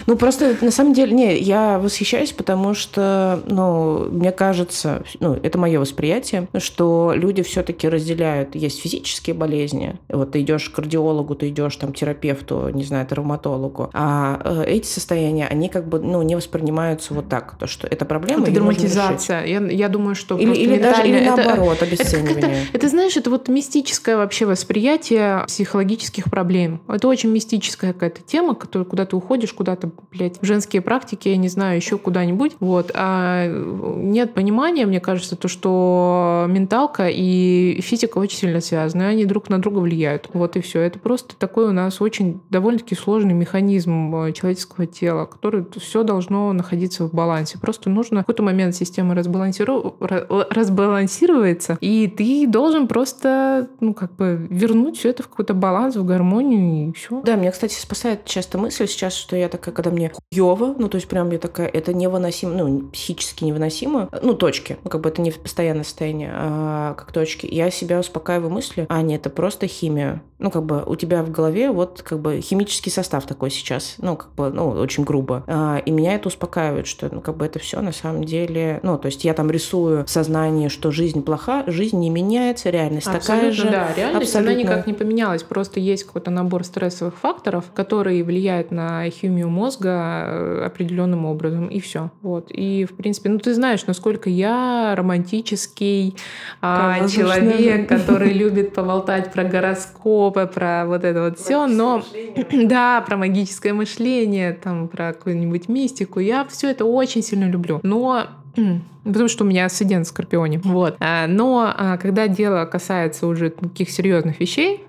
ну, 0.07 0.17
просто 0.17 0.57
на 0.61 0.71
самом 0.71 0.93
деле, 0.93 1.13
не, 1.13 1.39
я 1.39 1.79
восхищаюсь, 1.79 2.33
потому 2.33 2.75
что, 2.75 3.43
ну, 3.47 4.07
мне 4.11 4.33
кажется, 4.33 5.03
ну, 5.19 5.35
это 5.35 5.59
мое 5.59 5.81
восприятие, 5.81 6.49
что 6.59 7.13
люди 7.15 7.43
все-таки 7.43 7.89
разделяют, 7.89 8.55
есть 8.55 8.81
физические 8.81 9.35
болезни, 9.35 9.99
вот 10.09 10.33
ты 10.33 10.43
идешь 10.43 10.71
к 10.71 10.77
кардиологу, 10.77 11.35
ты 11.35 11.49
идешь 11.49 11.77
там 11.77 11.93
терапевту, 11.93 12.69
не 12.71 12.85
знаю, 12.85 13.07
травматологу, 13.07 13.91
а 13.93 14.41
э, 14.45 14.65
эти 14.67 14.87
состояния, 14.87 15.47
они 15.47 15.69
как 15.69 15.89
бы, 15.89 15.99
ну, 15.99 16.23
не 16.23 16.37
воспринимаются 16.37 17.15
вот 17.15 17.29
так, 17.29 17.57
то, 17.59 17.67
что 17.67 17.87
это 17.87 18.05
проблема. 18.05 18.45
Это 18.45 18.53
драматизация. 18.53 19.45
Я, 19.45 19.61
я 19.61 19.89
думаю, 19.89 20.15
что 20.15 20.39
или, 20.39 20.55
или 20.55 20.79
даже 20.79 21.03
или 21.07 21.19
это, 21.19 21.37
наоборот, 21.37 21.83
обесценивание. 21.83 22.39
Это, 22.39 22.47
это, 22.47 22.57
это, 22.73 22.89
знаешь, 22.89 23.17
это 23.17 23.31
вот 23.31 23.49
мистическое 23.49 24.17
вообще 24.17 24.47
восприятие 24.47 25.45
психологических 25.47 26.25
проблем. 26.25 26.81
Это 26.89 27.09
очень 27.09 27.31
мистическая 27.31 27.93
какая-то 27.93 28.23
тема, 28.23 28.55
которая, 28.55 28.89
куда 28.89 29.05
ты 29.05 29.17
уходишь, 29.17 29.53
куда 29.53 29.77
куда-то, 29.81 29.91
блядь, 30.13 30.41
в 30.41 30.45
женские 30.45 30.83
практики, 30.83 31.29
я 31.29 31.37
не 31.37 31.49
знаю, 31.49 31.77
еще 31.77 31.99
куда-нибудь. 31.99 32.57
Вот. 32.61 32.91
А 32.95 33.47
нет 33.47 34.35
понимания, 34.35 34.87
мне 34.87 35.01
кажется, 35.01 35.37
то, 35.37 35.49
что 35.49 36.47
менталка 36.49 37.09
и 37.09 37.81
физика 37.83 38.19
очень 38.19 38.39
сильно 38.39 38.61
связаны, 38.61 39.05
они 39.05 39.25
друг 39.25 39.49
на 39.49 39.61
друга 39.61 39.79
влияют. 39.79 40.29
Вот 40.33 40.57
и 40.57 40.61
все. 40.61 40.81
Это 40.81 40.99
просто 40.99 41.37
такой 41.37 41.69
у 41.69 41.73
нас 41.73 42.01
очень 42.01 42.41
довольно-таки 42.51 42.95
сложный 42.95 43.35
механизм 43.35 44.15
э, 44.17 44.33
человеческого 44.33 44.87
тела, 44.87 45.27
который 45.27 45.65
все 45.77 46.03
должно 46.03 46.53
находиться 46.53 47.05
в 47.05 47.15
балансе. 47.15 47.59
Просто 47.59 47.91
нужно 47.91 48.21
в 48.21 48.23
какой-то 48.23 48.43
момент 48.43 48.75
система 48.75 49.15
разбалансиру... 49.15 49.97
разбалансируется, 50.01 51.79
и 51.81 52.07
ты 52.09 52.47
должен 52.47 52.87
просто, 52.87 53.69
ну, 53.81 53.95
как 53.95 54.15
бы 54.17 54.47
вернуть 54.51 54.99
все 54.99 55.11
это 55.11 55.23
в 55.23 55.29
какой-то 55.29 55.55
баланс, 55.55 55.97
в 55.97 56.05
гармонию, 56.05 56.89
и 56.89 56.93
все. 56.93 57.23
Да, 57.23 57.37
меня, 57.37 57.51
кстати, 57.51 57.75
спасает 57.75 58.25
часто 58.25 58.59
мысль 58.59 58.87
сейчас, 58.87 59.15
что 59.15 59.37
я 59.37 59.49
такая, 59.49 59.70
когда 59.71 59.91
мне 59.91 60.13
хуёво, 60.13 60.75
ну, 60.79 60.89
то 60.89 60.97
есть 60.97 61.09
прям 61.09 61.31
я 61.31 61.39
такая, 61.39 61.69
это 61.69 61.93
невыносимо, 61.93 62.55
ну, 62.55 62.89
психически 62.89 63.45
невыносимо, 63.45 64.09
ну, 64.23 64.35
точки, 64.35 64.79
ну, 64.85 64.91
как 64.91 65.01
бы 65.01 65.09
это 65.09 65.23
не 65.23 65.31
постоянное 65.31 65.85
состояние, 65.85 66.31
а 66.33 66.95
как 66.95 67.13
точки. 67.13 67.47
Я 67.47 67.71
себя 67.71 68.01
успокаиваю 68.01 68.51
мыслью, 68.51 68.87
а 68.89 69.03
нет, 69.03 69.21
это 69.21 69.31
просто 69.31 69.67
химия. 69.67 70.23
Ну, 70.39 70.51
как 70.51 70.65
бы 70.65 70.83
у 70.87 70.97
тебя 70.97 71.23
в 71.23 71.31
голове 71.31 71.71
вот 71.71 72.03
как 72.03 72.21
бы 72.21 72.41
химический 72.41 72.91
состав 72.91 73.27
такой 73.27 73.51
сейчас, 73.51 73.97
ну, 73.99 74.17
как 74.17 74.35
бы, 74.35 74.51
ну, 74.51 74.71
очень 74.71 75.05
грубо. 75.05 75.45
А, 75.47 75.83
и 75.85 75.91
меня 75.91 76.15
это 76.15 76.29
успокаивает, 76.29 76.87
что, 76.87 77.15
ну, 77.15 77.21
как 77.21 77.37
бы 77.37 77.45
это 77.45 77.59
все 77.59 77.81
на 77.83 77.93
самом 77.93 78.25
деле, 78.25 78.81
ну, 78.83 78.97
то 78.97 79.07
есть 79.07 79.25
я 79.25 79.35
там 79.35 79.51
рисую 79.51 80.07
в 80.07 80.11
сознании, 80.11 80.69
что 80.69 80.91
жизнь 80.91 81.23
плоха, 81.23 81.65
жизнь 81.67 81.99
не 81.99 82.09
меняется, 82.09 82.71
реальность 82.71 83.07
абсолютно, 83.07 83.35
такая 83.35 83.53
же. 83.53 83.65
Да, 83.65 83.89
реальность, 83.95 84.29
абсолютно. 84.29 84.53
она 84.53 84.61
никак 84.61 84.87
не 84.87 84.95
поменялась, 84.95 85.43
просто 85.43 85.79
есть 85.79 86.05
какой-то 86.05 86.31
набор 86.31 86.65
стрессовых 86.65 87.19
факторов, 87.19 87.67
которые 87.75 88.25
влияют 88.25 88.71
на 88.71 89.09
химию 89.11 89.51
мозга 89.61 90.25
э, 90.27 90.63
определенным 90.67 91.27
образом, 91.27 91.69
и 91.69 91.81
все. 91.81 92.11
Вот. 92.23 92.51
И, 92.51 92.87
в 92.87 92.95
принципе, 92.95 93.29
ну 93.29 93.39
ты 93.39 93.55
знаешь, 93.55 93.87
насколько 93.87 94.31
я 94.31 94.95
романтический 94.97 96.17
а, 96.63 97.07
человек, 97.09 97.89
который 97.89 98.33
любит 98.33 98.75
поболтать 98.75 99.33
про 99.33 99.45
гороскопы, 99.45 100.47
про 100.47 100.87
вот 100.87 101.05
это 101.05 101.23
вот 101.23 101.39
все, 101.39 101.67
но 101.67 102.03
да, 102.53 103.03
про 103.03 103.17
магическое 103.17 103.73
мышление, 103.73 104.53
там, 104.53 104.89
про 104.89 105.13
какую-нибудь 105.13 105.69
мистику. 105.69 106.21
Я 106.21 106.47
все 106.47 106.71
это 106.71 106.85
очень 106.87 107.23
сильно 107.23 107.45
люблю. 107.45 107.81
Но 107.83 108.27
Потому 109.05 109.29
что 109.29 109.45
у 109.45 109.47
меня 109.47 109.65
асцендент 109.65 110.07
в 110.07 110.11
Скорпионе. 110.11 110.61
Вот. 110.63 110.97
А, 111.01 111.27
но 111.27 111.73
а, 111.75 111.97
когда 111.97 112.29
дело 112.29 112.65
касается 112.67 113.27
уже 113.27 113.51
таких 113.51 113.91
серьезных 113.91 114.41
вещей, 114.41 114.85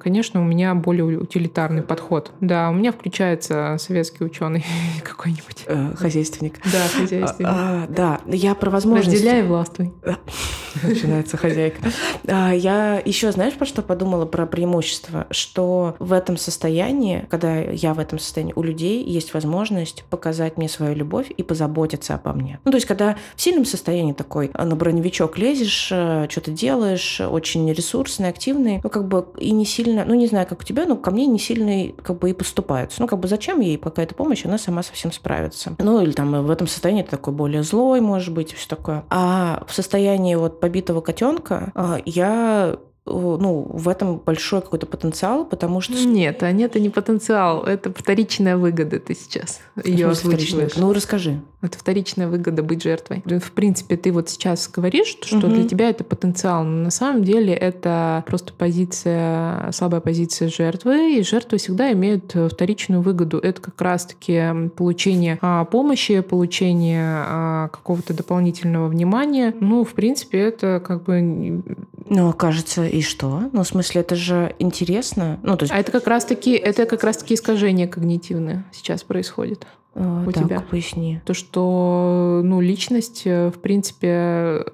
конечно, 0.00 0.40
у 0.40 0.44
меня 0.44 0.74
более 0.74 1.18
утилитарный 1.18 1.82
подход. 1.82 2.32
Да, 2.40 2.70
у 2.70 2.72
меня 2.72 2.92
включается 2.92 3.76
советский 3.78 4.24
ученый 4.24 4.64
какой-нибудь. 5.04 5.64
Э, 5.66 5.94
хозяйственник. 5.96 6.60
Да, 6.64 6.88
хозяйственник. 6.88 7.48
А, 7.50 7.84
а, 7.84 7.86
да, 7.88 8.20
я 8.26 8.54
про 8.54 8.70
возможности. 8.70 9.16
Разделяй 9.16 9.42
властвуй. 9.42 9.92
Начинается 10.82 11.36
хозяйка. 11.36 11.80
А, 12.26 12.52
я 12.52 13.00
еще, 13.04 13.32
знаешь, 13.32 13.54
про 13.54 13.66
что 13.66 13.82
подумала? 13.82 14.26
Про 14.26 14.46
преимущество, 14.46 15.26
что 15.30 15.96
в 15.98 16.12
этом 16.12 16.36
состоянии, 16.36 17.26
когда 17.30 17.58
я 17.58 17.94
в 17.94 17.98
этом 17.98 18.18
состоянии, 18.18 18.52
у 18.56 18.62
людей 18.62 19.04
есть 19.04 19.34
возможность 19.34 20.04
показать 20.10 20.56
мне 20.56 20.68
свою 20.68 20.94
любовь 20.94 21.30
и 21.36 21.42
позаботиться 21.42 22.14
обо 22.14 22.32
мне. 22.32 22.60
Ну, 22.64 22.70
то 22.70 22.76
есть, 22.76 22.86
когда 22.86 23.16
в 23.34 23.40
сильном 23.40 23.64
состоянии 23.64 24.12
такой, 24.12 24.50
на 24.54 24.76
броневичок 24.76 25.38
лезешь, 25.38 25.88
э, 25.92 26.26
что-то 26.28 26.50
делаешь, 26.50 27.20
очень 27.20 27.72
ресурсный, 27.72 28.28
активный, 28.28 28.80
ну, 28.82 28.90
как 28.90 29.06
бы 29.08 29.26
и 29.38 29.52
не 29.52 29.64
сильно, 29.64 30.04
ну, 30.04 30.14
не 30.14 30.26
знаю, 30.26 30.46
как 30.46 30.60
у 30.60 30.64
тебя, 30.64 30.86
но 30.86 30.96
ко 30.96 31.10
мне 31.10 31.26
не 31.26 31.38
сильно 31.38 31.92
как 32.02 32.18
бы 32.18 32.30
и 32.30 32.34
поступаются. 32.34 33.00
Ну, 33.00 33.06
как 33.06 33.20
бы 33.20 33.28
зачем 33.28 33.60
ей 33.60 33.76
какая-то 33.76 34.14
помощь, 34.14 34.44
она 34.44 34.58
сама 34.58 34.82
совсем 34.82 35.12
справится. 35.12 35.74
Ну, 35.78 36.00
или 36.00 36.12
там 36.12 36.44
в 36.44 36.50
этом 36.50 36.66
состоянии 36.66 37.02
ты 37.02 37.10
такой 37.10 37.32
более 37.32 37.62
злой, 37.62 38.00
может 38.00 38.34
быть, 38.34 38.52
все 38.52 38.68
такое. 38.68 39.04
А 39.10 39.64
в 39.66 39.74
состоянии 39.74 40.34
вот 40.34 40.60
побитого 40.60 41.00
котенка 41.00 41.72
а, 41.74 41.98
я 42.04 42.76
ну, 43.06 43.66
в 43.72 43.88
этом 43.88 44.18
большой 44.18 44.60
какой-то 44.60 44.86
потенциал, 44.86 45.44
потому 45.44 45.80
что... 45.80 45.94
Нет, 45.94 46.42
а 46.42 46.52
нет, 46.52 46.72
это 46.72 46.80
не 46.80 46.90
потенциал, 46.90 47.62
это 47.62 47.92
вторичная 47.92 48.56
выгода 48.56 48.98
ты 48.98 49.14
сейчас 49.14 49.60
ее 49.84 50.08
озвучиваешь. 50.08 50.76
Ну, 50.76 50.92
расскажи. 50.92 51.40
Это 51.62 51.78
вторичная 51.78 52.28
выгода 52.28 52.62
быть 52.62 52.82
жертвой. 52.82 53.22
В 53.24 53.52
принципе, 53.52 53.96
ты 53.96 54.12
вот 54.12 54.28
сейчас 54.28 54.68
говоришь, 54.68 55.16
что 55.22 55.38
угу. 55.38 55.48
для 55.48 55.66
тебя 55.66 55.88
это 55.88 56.04
потенциал, 56.04 56.64
но 56.64 56.84
на 56.84 56.90
самом 56.90 57.24
деле 57.24 57.54
это 57.54 58.24
просто 58.26 58.52
позиция, 58.52 59.70
слабая 59.72 60.00
позиция 60.00 60.48
жертвы, 60.48 61.16
и 61.16 61.22
жертвы 61.22 61.58
всегда 61.58 61.92
имеют 61.92 62.34
вторичную 62.34 63.02
выгоду. 63.02 63.38
Это 63.38 63.60
как 63.60 63.80
раз-таки 63.80 64.68
получение 64.76 65.38
а, 65.40 65.64
помощи, 65.64 66.20
получение 66.20 67.02
а, 67.04 67.68
какого-то 67.68 68.14
дополнительного 68.14 68.88
внимания. 68.88 69.54
Ну, 69.58 69.84
в 69.84 69.94
принципе, 69.94 70.38
это 70.38 70.82
как 70.84 71.04
бы... 71.04 71.62
Ну, 72.08 72.32
кажется, 72.32 72.86
и 72.86 73.02
что? 73.02 73.50
Ну, 73.52 73.62
в 73.62 73.66
смысле, 73.66 74.02
это 74.02 74.14
же 74.16 74.54
интересно. 74.58 75.38
Ну, 75.42 75.56
то 75.56 75.64
есть... 75.64 75.72
А 75.72 75.78
это 75.78 75.92
как 75.92 76.06
раз-таки, 76.06 76.52
это 76.52 76.86
как 76.86 77.02
раз-таки 77.04 77.34
искажение 77.34 77.88
когнитивное 77.88 78.64
сейчас 78.72 79.02
происходит. 79.02 79.66
А, 79.94 80.24
у 80.26 80.30
так, 80.30 80.44
тебя. 80.44 80.60
поясни. 80.60 81.20
То, 81.24 81.34
что 81.34 82.42
ну, 82.44 82.60
личность, 82.60 83.22
э, 83.24 83.48
в 83.48 83.58
принципе, 83.60 84.64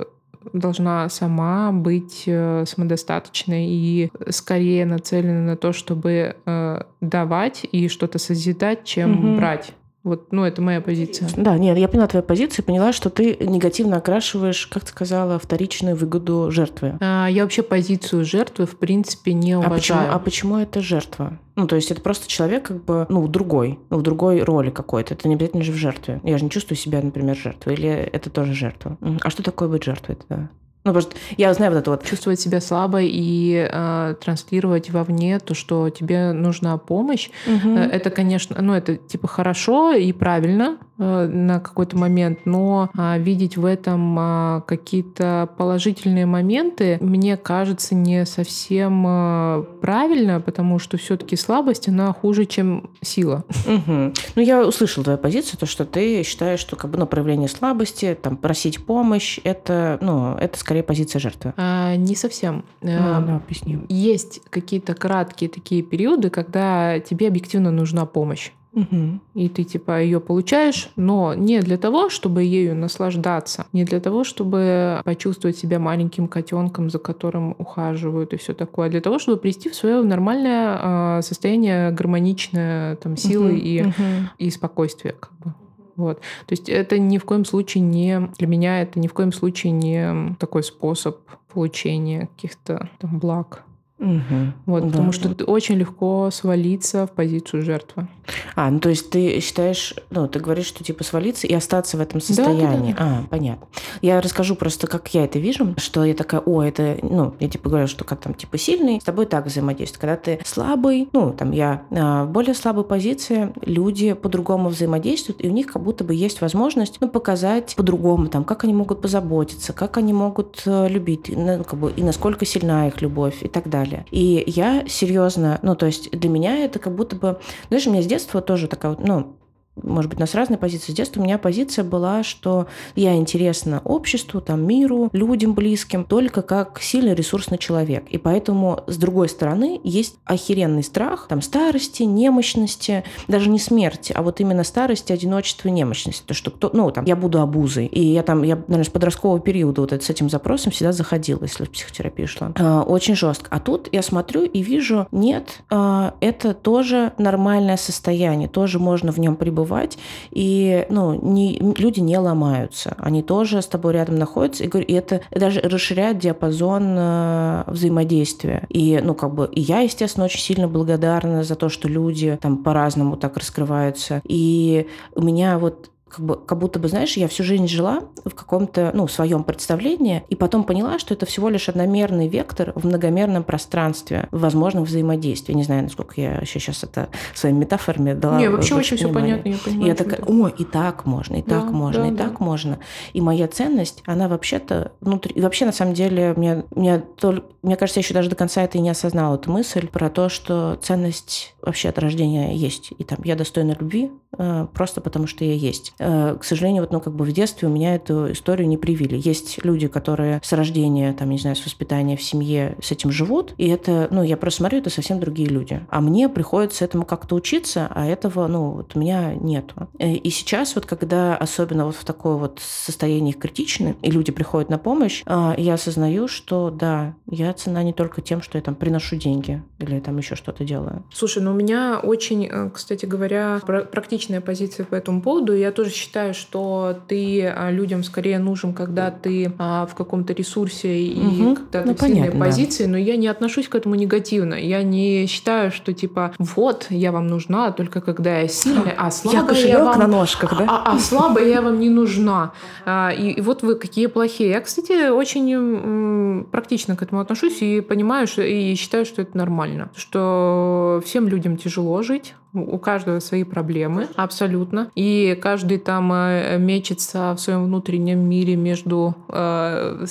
должна 0.53 1.09
сама 1.09 1.73
быть 1.73 2.25
э, 2.27 2.65
самодостаточной 2.67 3.67
и 3.69 4.11
скорее 4.31 4.85
нацелена 4.85 5.43
на 5.43 5.57
то, 5.57 5.73
чтобы 5.73 6.37
э, 6.45 6.83
давать 7.01 7.67
и 7.71 7.89
что-то 7.89 8.19
созидать, 8.19 8.85
чем 8.85 9.13
угу. 9.13 9.37
брать. 9.37 9.73
Вот, 10.05 10.33
ну, 10.33 10.45
это 10.45 10.61
моя 10.61 10.81
позиция. 10.81 11.29
Да, 11.37 11.57
нет, 11.57 11.79
я 11.79 11.87
поняла 11.87 12.09
твою 12.09 12.25
позицию, 12.25 12.65
поняла, 12.65 12.93
что 12.93 13.09
ты 13.09 13.37
негативно 13.41 13.99
окрашиваешь, 13.99 14.67
как 14.67 14.83
ты 14.83 14.91
сказала, 14.91 15.39
вторичную 15.39 15.95
выгоду 15.95 16.51
жертвы. 16.51 16.99
А, 17.01 17.29
я 17.29 17.45
вообще 17.45 17.63
позицию 17.63 18.25
жертвы, 18.25 18.67
в 18.67 18.79
принципе, 18.79 19.33
не 19.33 19.57
уважаю. 19.57 19.73
А 19.73 19.77
почему, 19.77 20.01
а 20.01 20.19
почему 20.19 20.57
это 20.59 20.81
жертва? 20.81 21.39
Ну, 21.55 21.67
то 21.69 21.77
есть 21.77 21.91
это 21.93 22.01
просто 22.01 22.29
человек 22.29 22.65
как 22.65 22.85
бы, 22.85 23.07
ну, 23.11 23.29
другой, 23.29 23.79
ну, 23.91 23.99
в 23.99 24.03
другой 24.03 24.43
роли 24.43 24.71
какой-то. 24.71 25.15
Это 25.15 25.29
не 25.29 25.37
обязательно 25.37 25.63
же 25.63 25.73
в 25.73 25.77
жертве. 25.77 26.21
Я 26.25 26.39
же 26.39 26.45
не 26.45 26.51
чувствую 26.51 26.77
себя, 26.77 27.01
например, 27.01 27.37
жертвой. 27.37 27.75
Или 27.75 27.91
это 27.91 28.31
тоже 28.31 28.55
жертва? 28.55 28.99
А 29.23 29.31
что 29.31 29.43
такое 29.43 29.69
быть 29.69 29.85
жертвой 29.85 30.17
тогда? 30.17 30.51
Ну, 30.85 30.93
потому 30.93 31.11
что 31.13 31.21
я 31.37 31.55
знаю 31.55 31.73
вот 31.73 31.79
это 31.79 31.91
вот. 31.91 32.05
Чувствовать 32.05 32.41
себя 32.41 32.61
слабой 32.61 33.09
и 33.09 33.69
э, 33.71 34.15
транслировать 34.21 34.91
вовне 34.91 35.39
то, 35.39 35.55
что 35.55 35.91
тебе 35.91 36.33
нужна 36.33 36.77
помощь, 36.77 37.31
угу. 37.47 37.75
это, 37.75 38.11
конечно, 38.11 38.61
ну, 38.61 38.75
это 38.75 38.97
типа 38.97 39.29
хорошо 39.29 39.93
и 39.93 40.13
правильно, 40.13 40.79
на 41.03 41.61
какой-то 41.61 41.97
момент, 41.97 42.41
но 42.45 42.91
а, 42.97 43.19
видеть 43.19 43.57
в 43.57 43.65
этом 43.65 44.17
а, 44.19 44.61
какие-то 44.67 45.49
положительные 45.57 46.27
моменты, 46.27 46.99
мне 47.01 47.37
кажется, 47.37 47.95
не 47.95 48.25
совсем 48.27 49.05
а, 49.07 49.63
правильно, 49.81 50.41
потому 50.41 50.79
что 50.79 50.97
все-таки 50.97 51.37
слабость, 51.37 51.89
она 51.89 52.13
хуже, 52.13 52.47
чем 52.47 52.91
сила. 53.01 53.45
Угу. 53.73 54.13
Ну, 54.35 54.43
я 54.43 54.67
услышала 54.67 55.05
твою 55.05 55.19
позицию, 55.19 55.59
то, 55.59 55.67
что 55.67 55.85
ты 55.87 56.23
считаешь, 56.25 56.61
что 56.61 56.77
как 56.77 56.91
бы, 56.91 56.99
ну, 56.99 57.07
проявление 57.07 57.49
слабости, 57.49 58.17
там, 58.21 58.37
просить 58.37 58.85
помощь, 58.85 59.39
это, 59.45 59.99
ну, 60.03 60.35
это 60.35 60.59
скорее 60.59 60.83
позиция 60.83 61.21
жертвы. 61.21 61.55
А, 61.57 61.97
не 61.97 62.15
совсем. 62.15 62.65
Ну, 62.83 62.89
да, 62.91 63.37
объясни. 63.37 63.79
Есть 63.89 64.43
какие-то 64.51 64.95
краткие 64.95 65.49
такие 65.49 65.83
периоды, 65.83 66.29
когда 66.29 67.01
тебе 67.01 67.29
объективно 67.29 67.71
нужна 67.71 68.05
помощь. 68.05 68.51
Угу. 68.75 69.21
И 69.35 69.49
ты 69.51 69.65
типа 69.65 70.01
ее 70.01 70.19
получаешь, 70.19 70.91
но 70.97 71.35
не 71.35 71.61
для 71.61 71.77
того, 71.77 72.09
чтобы 72.09 72.43
ею 72.43 72.75
наслаждаться, 72.75 73.67
не 73.73 73.85
для 73.85 74.01
того, 74.01 74.25
чтобы 74.25 75.01
почувствовать 75.05 75.59
себя 75.59 75.79
маленьким 75.79 76.27
котенком, 76.27 76.89
за 76.89 76.99
которым 76.99 77.55
ухаживают 77.59 78.33
и 78.33 78.39
все 78.39 78.55
такое, 78.55 78.87
а 78.87 78.91
для 78.91 79.03
того, 79.03 79.19
чтобы 79.19 79.39
привести 79.39 79.69
в 79.69 79.75
свое 79.75 80.03
нормальное 80.03 81.19
э, 81.19 81.23
состояние 81.23 81.91
гармоничное 81.91 82.97
там 82.97 83.17
силы 83.17 83.51
угу. 83.51 83.57
и, 83.57 83.83
угу. 83.83 83.93
и 84.39 84.51
спокойствия, 84.51 85.13
как 85.13 85.33
бы. 85.39 85.55
Вот. 85.97 86.21
То 86.47 86.53
есть 86.53 86.71
это 86.71 86.99
ни 86.99 87.19
в 87.19 87.25
коем 87.25 87.45
случае 87.45 87.83
не 87.83 88.31
для 88.39 88.47
меня 88.47 88.81
это 88.81 88.99
ни 88.99 89.09
в 89.09 89.13
коем 89.13 89.31
случае 89.31 89.73
не 89.73 90.35
такой 90.39 90.63
способ 90.63 91.19
получения 91.53 92.29
каких-то 92.35 92.89
там 92.99 93.19
благ. 93.19 93.65
Угу. 94.03 94.53
Вот, 94.67 94.83
да. 94.83 94.89
Потому 94.91 95.13
что 95.13 95.45
очень 95.45 95.77
легко 95.77 96.29
свалиться 96.33 97.07
в 97.07 97.13
позицию 97.13 97.63
жертвы. 97.63 98.09
А, 98.57 98.69
ну 98.71 98.81
то 98.81 98.89
есть 98.89 99.11
ты 99.11 99.41
считаешь, 99.41 99.95
ну 100.11 100.27
ты 100.27 100.41
говоришь, 100.41 100.67
что 100.67 100.83
типа 100.83 101.05
свалиться 101.05 101.47
и 101.47 101.55
остаться 101.55 101.97
в 101.97 102.01
этом 102.01 102.21
состоянии. 102.21 102.93
Да, 102.93 102.99
да, 102.99 103.05
да. 103.05 103.19
А, 103.21 103.25
понятно. 103.31 103.67
Я 104.01 104.21
расскажу 104.21 104.57
просто, 104.57 104.89
как 104.89 105.15
я 105.15 105.25
это 105.25 105.39
вижу, 105.39 105.75
что 105.79 106.05
я 106.05 106.15
такая, 106.15 106.41
о, 106.41 106.63
это, 106.63 106.99
ну, 107.03 107.35
я 107.39 107.49
типа 107.49 107.69
говорю, 107.69 107.87
что 107.87 108.05
как 108.05 108.21
там 108.21 108.35
типа 108.35 108.59
сильный, 108.59 109.01
с 109.01 109.05
тобой 109.05 109.27
так 109.27 109.47
взаимодействует. 109.47 110.01
Когда 110.01 110.17
ты 110.17 110.41
слабый, 110.45 111.09
ну, 111.13 111.33
там 111.33 111.53
я 111.53 111.83
а, 111.91 112.25
в 112.25 112.31
более 112.31 112.55
слабой 112.55 112.85
позиции, 112.85 113.53
люди 113.65 114.15
по-другому 114.15 114.69
взаимодействуют, 114.69 115.45
и 115.45 115.49
у 115.49 115.53
них 115.53 115.69
как 115.69 115.83
будто 115.83 116.03
бы 116.03 116.13
есть 116.13 116.41
возможность, 116.41 116.97
ну, 117.01 117.09
показать 117.09 117.77
по-другому, 117.77 118.27
там, 118.27 118.43
как 118.43 118.65
они 118.65 118.75
могут 118.75 119.01
позаботиться, 119.01 119.73
как 119.73 119.97
они 119.97 120.13
могут 120.13 120.63
э, 120.67 120.89
любить, 120.89 121.31
ну, 121.35 121.63
как 121.63 121.79
бы, 121.79 121.93
и 121.93 122.03
насколько 122.03 122.45
сильна 122.45 122.89
их 122.89 123.01
любовь 123.01 123.43
и 123.43 123.49
так 123.49 123.69
далее 123.69 123.92
далее. 123.93 124.07
И 124.11 124.45
я 124.47 124.85
серьезно, 124.89 125.59
ну, 125.63 125.75
то 125.77 125.87
есть 125.87 126.11
для 126.11 126.29
меня 126.29 126.65
это 126.65 126.79
как 126.79 126.95
будто 126.95 127.17
бы, 127.17 127.39
знаешь, 127.69 127.87
у 127.87 127.91
меня 127.91 128.03
с 128.03 128.07
детства 128.07 128.41
тоже 128.41 128.69
такая, 128.69 128.97
ну, 128.99 129.37
может 129.77 130.11
быть, 130.11 130.19
у 130.19 130.21
нас 130.21 130.35
разные 130.35 130.59
позиции. 130.59 130.93
С 130.93 130.95
детства 130.95 131.21
у 131.21 131.25
меня 131.25 131.39
позиция 131.39 131.85
была, 131.85 132.23
что 132.23 132.67
я 132.95 133.15
интересна 133.15 133.81
обществу, 133.85 134.41
там, 134.41 134.67
миру, 134.67 135.09
людям 135.13 135.55
близким, 135.55 136.05
только 136.05 136.43
как 136.43 136.81
сильный 136.81 137.15
ресурсный 137.15 137.59
человек. 137.59 138.05
И 138.11 138.19
поэтому, 138.19 138.81
с 138.87 138.97
другой 138.97 139.29
стороны, 139.29 139.81
есть 139.83 140.17
охеренный 140.25 140.83
страх 140.83 141.27
там, 141.29 141.41
старости, 141.41 142.03
немощности, 142.03 143.05
даже 143.29 143.49
не 143.49 143.59
смерти, 143.59 144.13
а 144.15 144.23
вот 144.23 144.41
именно 144.41 144.65
старости, 144.65 145.13
одиночества, 145.13 145.69
немощности. 145.69 146.25
То, 146.27 146.35
что 146.35 146.51
кто, 146.51 146.71
ну, 146.73 146.91
там, 146.91 147.05
я 147.07 147.17
буду 147.17 147.41
обузой. 147.41 147.87
И 147.87 148.05
я 148.05 148.23
там, 148.23 148.43
я, 148.43 148.57
наверное, 148.57 148.85
с 148.85 148.91
подросткового 148.91 149.41
периода 149.41 149.81
вот 149.81 149.93
с 149.93 150.11
этим 150.11 150.29
запросом 150.29 150.73
всегда 150.73 150.93
заходила, 150.93 151.43
если 151.43 151.65
в 151.65 151.71
психотерапию 151.71 152.29
шла. 152.29 152.53
А, 152.57 152.83
очень 152.83 153.17
жестко. 153.17 153.47
А 153.51 153.59
тут 153.59 153.89
я 153.91 154.03
смотрю 154.03 154.45
и 154.45 154.63
вижу, 154.63 155.07
нет, 155.13 155.63
а, 155.71 156.15
это 156.21 156.53
тоже 156.53 157.13
нормальное 157.17 157.77
состояние, 157.77 158.49
тоже 158.49 158.79
можно 158.79 159.13
в 159.13 159.19
нем 159.19 159.37
пребывать 159.37 159.62
бывать, 159.63 159.99
и 160.31 160.87
ну, 160.91 161.15
не, 161.15 161.59
люди 161.59 162.01
не 162.01 162.19
ломаются. 162.19 162.95
Они 162.99 163.23
тоже 163.23 163.63
с 163.63 163.67
тобой 163.67 163.93
рядом 163.93 164.17
находятся, 164.17 164.65
и, 164.65 164.69
и 164.69 164.93
это 164.93 165.21
даже 165.31 165.61
расширяет 165.61 166.19
диапазон 166.19 166.95
э, 166.99 167.65
взаимодействия. 167.69 168.67
И, 168.69 169.01
ну, 169.03 169.15
как 169.15 169.35
бы, 169.35 169.49
и 169.53 169.61
я, 169.61 169.81
естественно, 169.81 170.27
очень 170.27 170.41
сильно 170.41 170.69
благодарна 170.69 171.45
за 171.45 171.55
то, 171.55 171.69
что 171.69 171.89
люди 171.89 172.39
там 172.43 172.59
по-разному 172.59 173.17
так 173.17 173.37
раскрываются. 173.37 174.21
И 174.25 174.89
у 175.15 175.23
меня 175.23 175.59
вот 175.59 175.91
как, 176.13 176.25
бы, 176.25 176.37
как 176.37 176.59
будто 176.59 176.79
бы, 176.79 176.89
знаешь, 176.89 177.17
я 177.17 177.27
всю 177.27 177.43
жизнь 177.43 177.67
жила 177.67 178.01
в 178.25 178.35
каком-то, 178.35 178.91
ну, 178.93 179.09
своем 179.09 179.45
представлении, 179.45 180.25
и 180.29 180.37
потом 180.37 180.65
поняла, 180.65 180.99
что 180.99 181.15
это 181.15 181.25
всего 181.25 181.49
лишь 181.49 181.71
одномерный 181.71 182.29
вектор 182.29 182.73
в 182.75 182.87
многомерном 182.87 183.45
пространстве 183.45 184.29
возможных 184.31 184.85
взаимодействий. 184.85 185.55
Не 185.55 185.63
знаю, 185.63 185.85
насколько 185.85 186.21
я 186.21 186.35
еще 186.37 186.61
сейчас 186.61 186.85
это 186.85 187.09
своими 187.35 187.61
метафорами 187.61 188.13
дала. 188.13 188.39
Не, 188.39 188.51
вообще 188.51 188.75
очень 188.75 188.99
все 188.99 189.09
понятно, 189.09 189.49
я 189.49 189.57
понимаю. 189.57 189.87
И 189.87 189.89
я 189.89 189.95
такая, 189.95 190.21
о, 190.21 190.49
и 190.49 190.65
так 190.65 191.07
можно, 191.07 191.37
и 191.37 191.43
так 191.43 191.67
да, 191.67 191.73
можно, 191.73 192.03
да, 192.03 192.09
и 192.09 192.11
да. 192.11 192.25
так 192.25 192.41
можно. 192.41 192.79
И 193.15 193.21
моя 193.23 193.49
ценность, 193.49 194.03
она 194.05 194.29
вообще-то 194.29 194.93
внутри... 195.01 195.33
И 195.35 195.41
вообще, 195.41 195.65
на 195.65 195.73
самом 195.73 195.95
деле, 195.95 196.35
мне, 196.37 196.65
мне, 196.75 196.99
только, 196.99 197.47
мне 197.63 197.77
кажется, 197.77 198.01
я 198.01 198.03
еще 198.03 198.13
даже 198.13 198.29
до 198.29 198.37
конца 198.37 198.63
это 198.63 198.77
и 198.77 198.81
не 198.83 198.91
осознала, 198.91 199.37
эту 199.37 199.51
мысль 199.51 199.87
про 199.87 200.11
то, 200.11 200.29
что 200.29 200.79
ценность 200.83 201.55
вообще 201.63 201.89
от 201.89 201.99
рождения 201.99 202.55
есть. 202.55 202.93
И 202.99 203.05
там 203.05 203.19
я 203.25 203.37
достойна 203.37 203.77
любви 203.79 204.11
э, 204.37 204.67
просто 204.75 205.01
потому, 205.01 205.27
что 205.27 205.45
я 205.45 205.55
есть. 205.55 205.95
Э, 206.03 206.37
к 206.39 206.45
сожалению, 206.45 206.83
вот, 206.83 206.93
ну, 206.93 207.01
как 207.01 207.15
бы 207.15 207.25
в 207.25 207.33
детстве 207.33 207.69
у 207.69 207.71
меня 207.71 207.95
эту 207.95 208.33
историю 208.33 208.69
не 208.69 208.77
привили. 208.77 209.21
Есть 209.23 209.65
люди, 209.65 209.89
которые 209.89 210.41
с 210.43 210.53
рождения, 210.53 211.13
там, 211.13 211.31
не 211.31 211.39
знаю, 211.39 211.57
с 211.57 211.65
воспитания 211.65 212.17
в 212.17 212.23
семье 212.23 212.77
с 212.83 212.91
этим 212.91 213.11
живут, 213.11 213.55
и 213.59 213.69
это, 213.69 214.09
ну, 214.11 214.23
я 214.23 214.37
просто 214.37 214.59
смотрю, 214.59 214.79
это 214.79 214.91
совсем 214.91 215.21
другие 215.21 215.49
люди. 215.49 215.85
А 215.91 216.01
мне 216.01 216.29
приходится 216.29 216.85
этому 216.85 217.05
как-то 217.05 217.35
учиться, 217.35 217.89
а 217.91 218.07
этого, 218.07 218.47
ну, 218.47 218.71
вот 218.71 218.93
у 218.95 218.99
меня 218.99 219.35
нету. 219.35 219.89
Э, 219.99 220.13
и 220.13 220.31
сейчас 220.31 220.75
вот, 220.75 220.87
когда 220.87 221.37
особенно 221.37 221.87
вот 221.87 221.97
в 221.97 222.05
такое 222.05 222.37
вот 222.37 222.61
состояние 222.61 223.35
критичное, 223.35 223.97
и 224.03 224.11
люди 224.11 224.33
приходят 224.33 224.71
на 224.71 224.79
помощь, 224.79 225.23
э, 225.27 225.55
я 225.59 225.75
осознаю, 225.75 226.29
что 226.29 226.71
да, 226.71 227.15
я 227.31 227.53
цена 227.53 227.83
не 227.83 227.93
только 227.93 228.23
тем, 228.23 228.43
что 228.43 228.59
я 228.59 228.63
там 228.63 228.75
приношу 228.75 229.17
деньги 229.17 229.63
или 229.79 230.01
там 230.01 230.17
еще 230.19 230.37
что-то 230.37 230.65
делаю. 230.65 231.05
Слушай, 231.13 231.43
ну 231.43 231.53
у 231.53 231.55
меня 231.55 232.01
очень, 232.03 232.71
кстати 232.71 233.05
говоря, 233.05 233.61
практически 233.61 234.23
личная 234.23 234.41
позиция 234.41 234.87
по 234.87 234.95
этому 234.95 235.21
поводу. 235.21 235.53
Я 235.55 235.73
тоже 235.73 235.91
считаю, 235.93 236.35
что 236.35 236.99
ты 237.09 237.47
а, 237.47 237.71
людям 237.71 238.03
скорее 238.03 238.39
нужен, 238.39 238.73
когда 238.73 239.11
ты 239.11 239.53
а, 239.59 239.87
в 239.87 239.95
каком-то 239.95 240.33
ресурсе 240.33 241.03
и 241.03 241.21
угу. 241.21 241.57
когда 241.57 241.83
ну, 241.85 241.95
ты 241.95 241.99
в 241.99 242.01
сильной 242.01 242.21
понятно, 242.31 242.45
позиции, 242.45 242.85
да. 242.85 242.91
но 242.91 242.99
я 242.99 243.17
не 243.17 243.29
отношусь 243.29 243.69
к 243.69 243.75
этому 243.75 243.95
негативно. 243.95 244.55
Я 244.55 244.83
не 244.83 245.27
считаю, 245.27 245.71
что 245.71 245.93
типа 245.93 246.35
вот 246.39 246.87
я 246.91 247.13
вам 247.13 247.27
нужна 247.27 247.71
только 247.73 248.01
когда 248.01 248.41
я 248.41 248.49
сильная, 248.49 248.95
а 248.97 249.11
слабая 249.11 249.57
я, 249.57 249.69
я 249.69 249.85
вам 249.85 249.99
на 249.99 250.07
ножках, 250.07 250.57
да? 250.59 250.67
А, 250.69 250.93
а 250.93 250.99
слабая 250.99 251.47
я 251.47 251.63
вам 251.63 251.79
не 251.79 251.91
нужна. 251.91 252.53
А, 252.85 253.11
и, 253.11 253.31
и 253.31 253.41
вот 253.41 253.63
вы 253.63 253.75
какие 253.75 254.07
плохие. 254.07 254.51
Я, 254.51 254.61
кстати, 254.61 255.11
очень 255.11 255.53
м, 255.53 256.49
практично 256.51 256.97
к 256.97 257.03
этому 257.03 257.21
отношусь 257.21 257.63
и 257.63 257.81
понимаю, 257.81 258.27
что 258.27 258.43
и 258.43 258.75
считаю, 258.75 259.05
что 259.05 259.23
это 259.23 259.37
нормально, 259.37 259.91
что 259.95 261.03
всем 261.05 261.29
людям 261.29 261.57
тяжело 261.57 262.03
жить, 262.03 262.35
у 262.55 262.79
каждого 262.79 263.21
свои 263.21 263.45
проблемы, 263.45 264.09
абсолютно. 264.17 264.91
И 264.95 265.39
каждый 265.41 265.79
там 265.79 266.13
э, 266.13 266.59
мечется 266.59 267.33
в 267.35 267.39
своем 267.39 267.65
внутреннем 267.65 268.19
мире 268.19 268.57
между 268.57 269.15
э, 269.29 270.07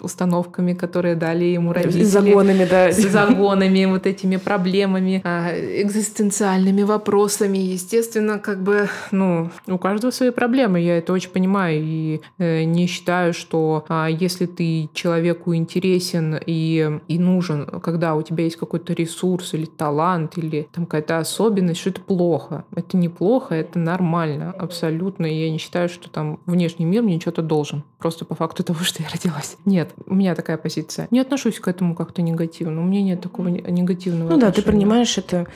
установками, 0.00 0.74
которые 0.74 1.14
дали 1.14 1.44
ему 1.44 1.72
родители. 1.72 2.04
С 2.04 2.08
загонами, 2.08 2.66
да. 2.68 2.90
С 2.90 2.96
загонами, 2.96 3.84
вот 3.84 4.06
этими 4.06 4.36
проблемами, 4.36 5.22
э, 5.24 5.82
экзистенциальными 5.82 6.82
вопросами. 6.82 7.58
Естественно, 7.58 8.38
как 8.38 8.62
бы, 8.62 8.88
ну, 9.10 9.50
у 9.66 9.78
каждого 9.78 10.10
свои 10.10 10.30
проблемы. 10.30 10.80
Я 10.80 10.98
это 10.98 11.12
очень 11.12 11.30
понимаю. 11.30 11.80
И 11.82 12.20
э, 12.38 12.64
не 12.64 12.86
считаю, 12.86 13.32
что 13.32 13.84
э, 13.88 14.08
если 14.10 14.46
ты 14.46 14.88
человеку 14.92 15.54
интересен 15.54 16.38
и, 16.44 16.98
и 17.08 17.18
нужен, 17.18 17.66
когда 17.80 18.14
у 18.14 18.22
тебя 18.22 18.44
есть 18.44 18.56
какой-то 18.56 18.92
ресурс 18.92 19.54
или 19.54 19.66
талант, 19.66 20.36
или 20.38 20.68
там 20.72 20.86
какая-то 20.86 21.18
особенность, 21.18 21.75
что 21.76 21.90
это 21.90 22.00
плохо. 22.00 22.64
Это 22.74 22.96
неплохо, 22.96 23.54
это 23.54 23.78
нормально, 23.78 24.52
абсолютно. 24.52 25.26
И 25.26 25.34
я 25.34 25.50
не 25.50 25.58
считаю, 25.58 25.88
что 25.88 26.08
там 26.10 26.40
внешний 26.46 26.84
мир 26.84 27.02
мне 27.02 27.20
что-то 27.20 27.42
должен. 27.42 27.84
Просто 27.98 28.24
по 28.24 28.34
факту 28.34 28.64
того, 28.64 28.80
что 28.84 29.02
я 29.02 29.08
родилась. 29.10 29.56
Нет, 29.64 29.92
у 30.06 30.14
меня 30.14 30.34
такая 30.34 30.56
позиция. 30.56 31.08
Не 31.10 31.20
отношусь 31.20 31.60
к 31.60 31.68
этому 31.68 31.94
как-то 31.94 32.22
негативно. 32.22 32.80
У 32.80 32.84
меня 32.84 33.02
нет 33.02 33.20
такого 33.20 33.48
негативного 33.48 34.30
Ну 34.30 34.36
отношения. 34.36 34.52
да, 34.54 34.62
ты 34.62 34.62
принимаешь 34.62 35.18
это... 35.18 35.46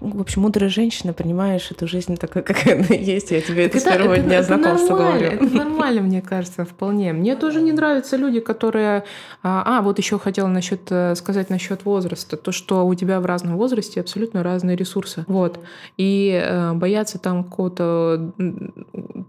В 0.00 0.20
общем, 0.22 0.42
мудрая 0.42 0.70
женщина, 0.70 1.12
принимаешь 1.12 1.70
эту 1.70 1.86
жизнь 1.86 2.16
такой, 2.16 2.42
какая 2.42 2.76
она 2.76 2.96
есть. 2.96 3.30
Я 3.30 3.42
тебе 3.42 3.66
это, 3.66 3.76
это 3.76 3.86
с 3.86 3.92
первого 3.92 4.14
это, 4.14 4.22
дня 4.22 4.38
это 4.38 4.46
знакомства 4.46 4.96
говорю. 4.96 5.26
Это 5.26 5.44
нормально, 5.44 6.00
мне 6.00 6.22
кажется, 6.22 6.64
вполне. 6.64 7.12
Мне 7.12 7.36
тоже 7.36 7.60
не 7.60 7.72
нравятся 7.72 8.16
люди, 8.16 8.40
которые... 8.40 9.04
А, 9.42 9.78
а 9.78 9.82
вот 9.82 9.98
еще 9.98 10.18
хотела 10.18 10.48
насчет, 10.48 10.80
э, 10.90 11.14
сказать 11.16 11.50
насчет 11.50 11.84
возраста. 11.84 12.38
То, 12.38 12.50
что 12.50 12.86
у 12.86 12.94
тебя 12.94 13.20
в 13.20 13.26
разном 13.26 13.58
возрасте 13.58 14.00
абсолютно 14.00 14.42
разные 14.42 14.74
ресурсы. 14.74 15.24
Вот 15.28 15.60
и 15.98 16.40
э, 16.42 16.72
бояться 16.72 17.18
там 17.18 17.44
какого-то 17.44 18.32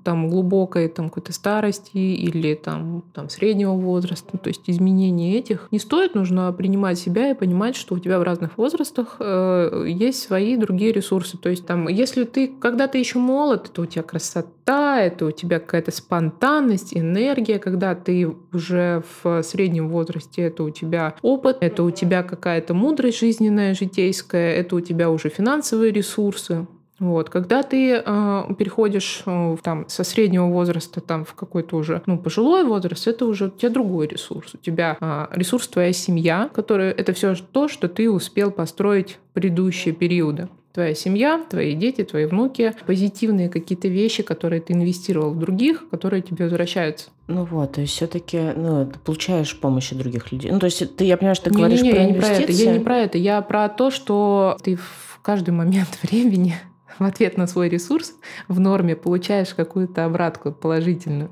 там 0.03 0.29
глубокой 0.29 0.87
там 0.87 1.09
какой-то 1.09 1.33
старости 1.33 1.97
или 1.97 2.55
там, 2.55 3.03
там 3.13 3.29
среднего 3.29 3.73
возраста, 3.73 4.37
то 4.37 4.47
есть 4.47 4.61
изменения 4.67 5.37
этих 5.37 5.67
не 5.71 5.79
стоит, 5.79 6.15
нужно 6.15 6.51
принимать 6.53 6.97
себя 6.97 7.31
и 7.31 7.33
понимать, 7.33 7.75
что 7.75 7.95
у 7.95 7.99
тебя 7.99 8.19
в 8.19 8.23
разных 8.23 8.57
возрастах 8.57 9.17
э, 9.19 9.85
есть 9.87 10.23
свои 10.23 10.55
другие 10.61 10.93
ресурсы, 10.93 11.37
то 11.37 11.49
есть 11.49 11.65
там, 11.65 11.87
если 11.87 12.23
ты 12.23 12.47
когда 12.47 12.87
ты 12.87 12.97
еще 12.97 13.19
молод, 13.19 13.69
это 13.69 13.81
у 13.81 13.85
тебя 13.85 14.03
красота, 14.03 15.01
это 15.01 15.25
у 15.25 15.31
тебя 15.31 15.59
какая-то 15.59 15.91
спонтанность, 15.91 16.95
энергия, 16.95 17.59
когда 17.59 17.95
ты 17.95 18.29
уже 18.53 19.03
в 19.21 19.43
среднем 19.43 19.89
возрасте, 19.89 20.43
это 20.43 20.63
у 20.63 20.69
тебя 20.69 21.15
опыт, 21.21 21.57
это 21.61 21.83
у 21.83 21.91
тебя 21.91 22.23
какая-то 22.23 22.73
мудрость 22.73 23.19
жизненная, 23.19 23.73
житейская, 23.73 24.53
это 24.53 24.75
у 24.75 24.79
тебя 24.79 25.09
уже 25.09 25.29
финансовые 25.29 25.91
ресурсы. 25.91 26.67
Вот. 27.01 27.31
Когда 27.31 27.63
ты 27.63 27.95
э, 27.95 28.43
переходишь 28.59 29.23
э, 29.25 29.57
там, 29.63 29.85
со 29.89 30.03
среднего 30.03 30.45
возраста 30.45 31.01
там, 31.01 31.25
в 31.25 31.33
какой-то 31.33 31.75
уже 31.75 32.03
ну, 32.05 32.19
пожилой 32.19 32.63
возраст, 32.63 33.07
это 33.07 33.25
уже 33.25 33.47
у 33.47 33.49
тебя 33.49 33.71
другой 33.71 34.05
ресурс. 34.05 34.53
У 34.53 34.57
тебя 34.59 34.97
э, 35.01 35.25
ресурс 35.31 35.67
твоя 35.67 35.93
семья, 35.93 36.47
которая 36.53 36.91
это 36.91 37.13
все 37.13 37.33
то, 37.33 37.67
что 37.67 37.89
ты 37.89 38.07
успел 38.07 38.51
построить 38.51 39.17
в 39.31 39.33
предыдущие 39.33 39.95
периоды. 39.95 40.47
Твоя 40.73 40.93
семья, 40.93 41.43
твои 41.49 41.73
дети, 41.73 42.03
твои 42.03 42.25
внуки, 42.25 42.75
позитивные 42.85 43.49
какие-то 43.49 43.87
вещи, 43.87 44.21
которые 44.21 44.61
ты 44.61 44.73
инвестировал 44.73 45.31
в 45.31 45.39
других, 45.39 45.89
которые 45.89 46.21
тебе 46.21 46.45
возвращаются. 46.45 47.09
Ну 47.25 47.45
вот, 47.45 47.71
то 47.73 47.81
есть 47.81 47.93
все-таки 47.93 48.39
ну, 48.55 48.85
ты 48.85 48.99
получаешь 48.99 49.59
помощь 49.59 49.91
от 49.91 49.97
других 49.97 50.31
людей. 50.31 50.51
Ну, 50.51 50.59
то 50.59 50.67
есть 50.67 50.95
ты, 50.95 51.05
я 51.05 51.17
понимаю, 51.17 51.35
что 51.35 51.45
ты 51.45 51.55
не, 51.55 51.57
говоришь 51.57 51.81
не, 51.81 51.87
не, 51.87 51.93
про 51.93 52.01
я 52.03 52.09
инвестиции. 52.11 52.43
Не 52.43 52.45
про 52.45 52.53
это, 52.53 52.63
я 52.63 52.77
не 52.77 52.83
про 52.83 52.97
это. 52.97 53.17
Я 53.17 53.41
про 53.41 53.69
то, 53.69 53.89
что 53.89 54.57
ты 54.63 54.77
каждый 55.23 55.49
момент 55.49 55.89
времени 56.03 56.55
в 56.99 57.03
ответ 57.03 57.37
на 57.37 57.47
свой 57.47 57.69
ресурс 57.69 58.15
в 58.47 58.59
норме 58.59 58.95
получаешь 58.95 59.53
какую-то 59.53 60.05
обратку 60.05 60.51
положительную. 60.51 61.31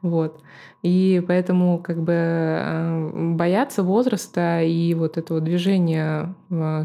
Вот. 0.00 0.40
И 0.82 1.22
поэтому 1.26 1.78
как 1.78 2.02
бы 2.02 2.12
э, 2.12 3.10
бояться 3.34 3.82
возраста 3.84 4.62
и 4.62 4.94
вот 4.94 5.16
этого 5.16 5.40
движения 5.40 6.34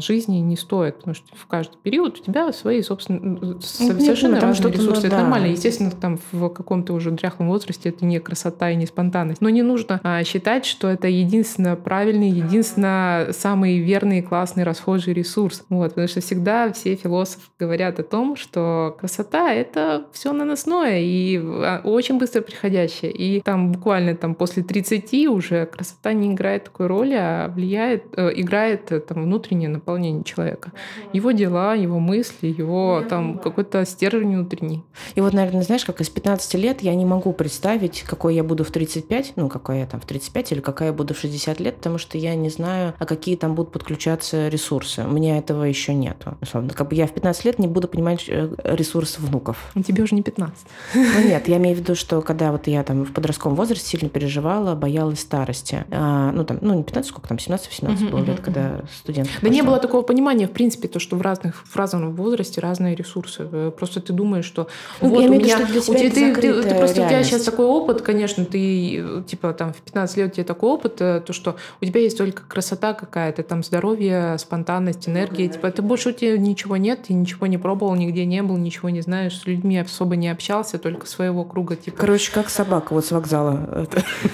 жизни 0.00 0.38
не 0.38 0.56
стоит, 0.56 0.96
потому 0.98 1.14
что 1.14 1.26
в 1.36 1.46
каждый 1.46 1.76
период 1.82 2.18
у 2.18 2.22
тебя 2.22 2.52
свои, 2.52 2.80
собственно, 2.80 3.20
ну, 3.20 3.60
совершенно 3.60 4.34
Нет, 4.34 4.42
разные 4.42 4.72
ресурсы. 4.72 5.02
Ну, 5.02 5.06
это 5.08 5.10
да. 5.10 5.22
нормально. 5.22 5.46
Естественно, 5.48 5.90
там 5.90 6.18
в 6.32 6.48
каком-то 6.48 6.94
уже 6.94 7.10
дряхлом 7.10 7.48
возрасте 7.48 7.90
это 7.90 8.04
не 8.04 8.18
красота 8.18 8.70
и 8.70 8.76
не 8.76 8.86
спонтанность. 8.86 9.40
Но 9.40 9.48
не 9.50 9.62
нужно 9.62 10.00
а, 10.02 10.24
считать, 10.24 10.64
что 10.64 10.88
это 10.88 11.08
единственно 11.08 11.76
правильный, 11.76 12.30
единственно 12.30 13.28
самый 13.32 13.78
верный, 13.78 14.22
классный, 14.22 14.64
расхожий 14.64 15.12
ресурс. 15.12 15.64
Вот, 15.68 15.90
потому 15.90 16.08
что 16.08 16.20
всегда 16.20 16.72
все 16.72 16.94
философы 16.94 17.46
говорят 17.58 18.00
о 18.00 18.04
том, 18.04 18.36
что 18.36 18.96
красота— 18.98 19.52
это 19.54 20.06
все 20.12 20.32
наносное 20.32 21.00
и 21.00 21.36
а, 21.36 21.82
очень 21.84 22.18
быстро 22.18 22.40
приходящее. 22.40 23.10
И 23.12 23.40
там 23.42 23.72
буквально 23.72 23.87
буквально 23.88 24.14
там 24.14 24.34
после 24.34 24.62
30 24.62 25.28
уже 25.28 25.64
красота 25.64 26.12
не 26.12 26.34
играет 26.34 26.64
такой 26.64 26.88
роли, 26.88 27.16
а 27.18 27.48
влияет, 27.48 28.04
э, 28.18 28.32
играет 28.36 28.92
э, 28.92 29.00
там 29.00 29.22
внутреннее 29.22 29.70
наполнение 29.70 30.24
человека. 30.24 30.72
Его 31.14 31.30
дела, 31.30 31.74
его 31.74 31.98
мысли, 31.98 32.48
его 32.48 33.02
там 33.08 33.38
какой-то 33.38 33.86
стержень 33.86 34.34
внутренний. 34.34 34.84
И 35.14 35.22
вот, 35.22 35.32
наверное, 35.32 35.62
знаешь, 35.62 35.86
как 35.86 36.02
из 36.02 36.10
15 36.10 36.54
лет 36.54 36.82
я 36.82 36.94
не 36.94 37.06
могу 37.06 37.32
представить, 37.32 38.02
какой 38.02 38.34
я 38.34 38.44
буду 38.44 38.62
в 38.62 38.70
35, 38.70 39.32
ну, 39.36 39.48
какой 39.48 39.78
я 39.78 39.86
там 39.86 40.00
в 40.00 40.04
35 40.04 40.52
или 40.52 40.60
какая 40.60 40.88
я 40.88 40.92
буду 40.92 41.14
в 41.14 41.18
60 41.18 41.58
лет, 41.60 41.76
потому 41.76 41.96
что 41.96 42.18
я 42.18 42.34
не 42.34 42.50
знаю, 42.50 42.92
а 42.98 43.06
какие 43.06 43.36
там 43.36 43.54
будут 43.54 43.72
подключаться 43.72 44.48
ресурсы. 44.48 45.02
У 45.02 45.10
меня 45.10 45.38
этого 45.38 45.64
еще 45.64 45.94
нету. 45.94 46.36
Условно. 46.42 46.74
Как 46.74 46.88
бы 46.88 46.94
я 46.94 47.06
в 47.06 47.12
15 47.12 47.44
лет 47.46 47.58
не 47.58 47.68
буду 47.68 47.88
понимать 47.88 48.26
э, 48.28 48.54
ресурсы 48.64 49.18
внуков. 49.22 49.72
Тебе 49.86 50.02
уже 50.02 50.14
не 50.14 50.22
15. 50.22 50.58
Ну 50.94 51.28
нет, 51.28 51.48
я 51.48 51.56
имею 51.56 51.74
в 51.74 51.78
виду, 51.78 51.94
что 51.94 52.20
когда 52.20 52.52
вот 52.52 52.66
я 52.66 52.82
там 52.82 53.04
в 53.04 53.12
подростковом 53.12 53.56
возрасте 53.56 53.77
возрасте 53.78 53.98
сильно 53.98 54.08
переживала, 54.08 54.74
боялась 54.74 55.20
старости. 55.20 55.84
А, 55.90 56.32
ну, 56.32 56.44
там, 56.44 56.58
ну, 56.60 56.74
не 56.74 56.82
15, 56.82 57.10
сколько 57.10 57.28
там, 57.28 57.38
17-18 57.38 58.10
было 58.10 58.24
лет, 58.24 58.40
когда 58.40 58.80
студент. 59.00 59.28
Да 59.42 59.48
не 59.48 59.62
было 59.62 59.78
такого 59.78 60.02
понимания, 60.02 60.46
в 60.46 60.52
принципе, 60.52 60.88
то, 60.88 60.98
что 60.98 61.16
в 61.16 61.22
разных, 61.22 61.64
в 61.64 61.76
разном 61.76 62.14
возрасте 62.14 62.60
разные 62.60 62.94
ресурсы. 62.94 63.48
Э, 63.50 63.72
просто 63.76 64.00
ты 64.00 64.12
думаешь, 64.12 64.44
что 64.44 64.68
ну, 65.00 65.10
вот 65.10 65.24
у 65.24 65.28
меня... 65.28 65.58
Виду, 65.58 65.82
что 65.82 65.92
у 65.92 65.94
тебя, 65.94 66.10
ты, 66.10 66.34
ты, 66.34 66.62
ты, 66.62 66.74
просто 66.74 67.02
у 67.02 67.08
тебя 67.08 67.22
сейчас 67.22 67.42
такой 67.42 67.66
опыт, 67.66 68.02
конечно, 68.02 68.44
ты, 68.44 69.22
типа, 69.26 69.52
там, 69.52 69.72
в 69.72 69.76
15 69.76 70.16
лет 70.16 70.30
у 70.30 70.34
тебя 70.34 70.44
такой 70.44 70.70
опыт, 70.70 71.00
э, 71.00 71.20
то, 71.24 71.32
что 71.32 71.56
у 71.80 71.84
тебя 71.84 72.00
есть 72.00 72.18
только 72.18 72.42
красота 72.42 72.94
какая-то, 72.94 73.42
там, 73.42 73.62
здоровье, 73.62 74.36
спонтанность, 74.38 75.08
энергия, 75.08 75.46
да. 75.46 75.54
типа, 75.54 75.66
это 75.66 75.82
больше 75.82 76.10
у 76.10 76.12
тебя 76.12 76.36
ничего 76.36 76.76
нет, 76.76 77.04
ты 77.08 77.14
ничего 77.14 77.46
не 77.46 77.58
пробовал, 77.58 77.94
нигде 77.94 78.24
не 78.24 78.42
был, 78.42 78.56
ничего 78.56 78.90
не 78.90 79.00
знаешь, 79.00 79.38
с 79.38 79.46
людьми 79.46 79.78
особо 79.78 80.16
не 80.16 80.28
общался, 80.28 80.78
только 80.78 81.06
своего 81.06 81.44
круга, 81.44 81.76
типа. 81.76 81.96
Короче, 81.98 82.32
как 82.32 82.48
собака 82.48 82.94
вот 82.94 83.04
с 83.04 83.12
вокзала. 83.12 83.67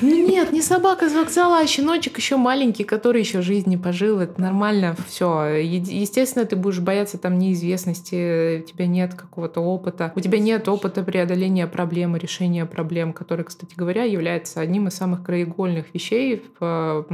Ну 0.01 0.29
нет, 0.29 0.53
не 0.53 0.63
собака 0.63 1.09
с 1.09 1.15
вокзала, 1.15 1.59
а 1.59 1.67
щеночек 1.67 2.19
еще 2.19 2.37
маленький, 2.37 2.85
который 2.85 3.21
еще 3.21 3.43
жизнь 3.43 3.69
не 3.69 3.77
пожил. 3.77 4.21
Это 4.21 4.41
нормально, 4.41 4.97
все. 5.09 5.47
Естественно, 5.47 6.45
ты 6.45 6.57
будешь 6.57 6.81
бояться 6.81 7.19
там 7.19 7.39
неизвестности, 7.39 8.61
у 8.61 8.63
тебя 8.63 8.87
нет 8.87 9.15
какого-то 9.15 9.61
опыта. 9.61 10.13
У 10.15 10.21
тебя 10.21 10.39
нет 10.39 10.69
опыта 10.69 11.03
преодоления 11.03 11.67
проблем, 11.67 12.17
решения 12.17 12.67
проблем, 12.67 13.13
который, 13.13 13.45
кстати 13.45 13.75
говоря, 13.77 14.05
является 14.05 14.61
одним 14.61 14.89
из 14.89 14.95
самых 14.95 15.25
краеугольных 15.25 15.95
вещей 15.95 16.43
в 16.59 17.07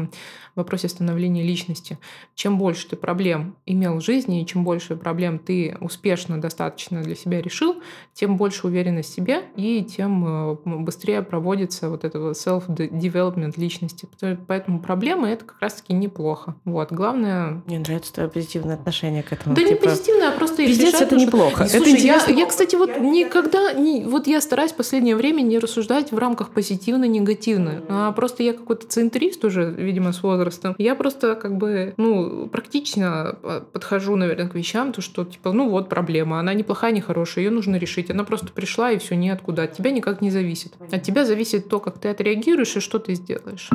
вопросе 0.56 0.88
становления 0.88 1.42
личности. 1.42 1.98
Чем 2.34 2.58
больше 2.58 2.88
ты 2.88 2.96
проблем 2.96 3.56
имел 3.66 3.96
в 3.96 4.04
жизни, 4.04 4.42
и 4.42 4.46
чем 4.46 4.64
больше 4.64 4.96
проблем 4.96 5.38
ты 5.38 5.76
успешно 5.80 6.40
достаточно 6.40 7.02
для 7.02 7.14
себя 7.14 7.40
решил, 7.40 7.82
тем 8.14 8.36
больше 8.36 8.66
уверенность 8.66 9.10
в 9.10 9.14
себе, 9.14 9.42
и 9.56 9.82
тем 9.84 10.26
э, 10.26 10.56
быстрее 10.64 11.22
проводится 11.22 11.88
вот 11.88 12.04
этого 12.10 12.32
self-development 12.32 13.54
личности. 13.56 14.08
Поэтому 14.46 14.80
проблемы 14.80 15.28
это 15.28 15.44
как 15.44 15.60
раз-таки 15.60 15.92
неплохо. 15.92 16.56
Вот. 16.64 16.92
Главное... 16.92 17.62
Мне 17.66 17.78
нравится 17.78 18.12
твое 18.12 18.28
позитивное 18.28 18.74
отношение 18.74 19.22
к 19.22 19.32
этому. 19.32 19.54
Да 19.54 19.62
типа, 19.62 19.72
не 19.72 19.78
позитивное, 19.78 20.28
а 20.28 20.32
просто 20.32 20.64
Пиздец, 20.66 21.00
это 21.00 21.16
неплохо. 21.16 21.66
Слушай, 21.66 21.92
это 21.94 22.02
я, 22.02 22.24
я, 22.26 22.46
кстати, 22.46 22.76
вот 22.76 22.98
никогда... 22.98 23.72
Не, 23.72 24.04
вот 24.04 24.26
я 24.26 24.40
стараюсь 24.40 24.72
в 24.72 24.76
последнее 24.76 25.16
время 25.16 25.42
не 25.42 25.58
рассуждать 25.58 26.12
в 26.12 26.18
рамках 26.18 26.50
позитивно-негативно. 26.50 27.82
А 27.88 28.12
просто 28.12 28.42
я 28.42 28.52
какой-то 28.52 28.86
центрист 28.86 29.44
уже, 29.44 29.70
видимо, 29.70 30.12
с 30.12 30.22
возрастом. 30.22 30.74
Я 30.78 30.94
просто 30.94 31.34
как 31.34 31.56
бы, 31.56 31.94
ну, 31.96 32.48
практично 32.48 33.36
а, 33.42 33.60
подхожу, 33.72 34.16
наверное, 34.16 34.48
к 34.48 34.54
вещам, 34.54 34.92
то, 34.92 35.00
что, 35.00 35.24
типа, 35.24 35.52
ну 35.52 35.70
вот 35.70 35.88
проблема, 35.88 36.40
она 36.40 36.54
не 36.54 36.62
плохая, 36.62 36.92
не 36.92 37.00
хорошая, 37.00 37.44
ее 37.44 37.50
нужно 37.50 37.76
решить. 37.76 38.10
Она 38.10 38.24
просто 38.24 38.48
пришла, 38.48 38.90
и 38.90 38.98
все 38.98 39.14
ниоткуда. 39.14 39.62
От 39.64 39.74
тебя 39.74 39.90
никак 39.90 40.20
не 40.20 40.30
зависит. 40.30 40.72
От 40.90 41.02
тебя 41.02 41.24
зависит 41.24 41.68
то, 41.68 41.80
как 41.80 41.98
ты 42.00 42.08
отреагируешь 42.08 42.76
и 42.76 42.80
что 42.80 42.98
ты 42.98 43.14
сделаешь. 43.14 43.68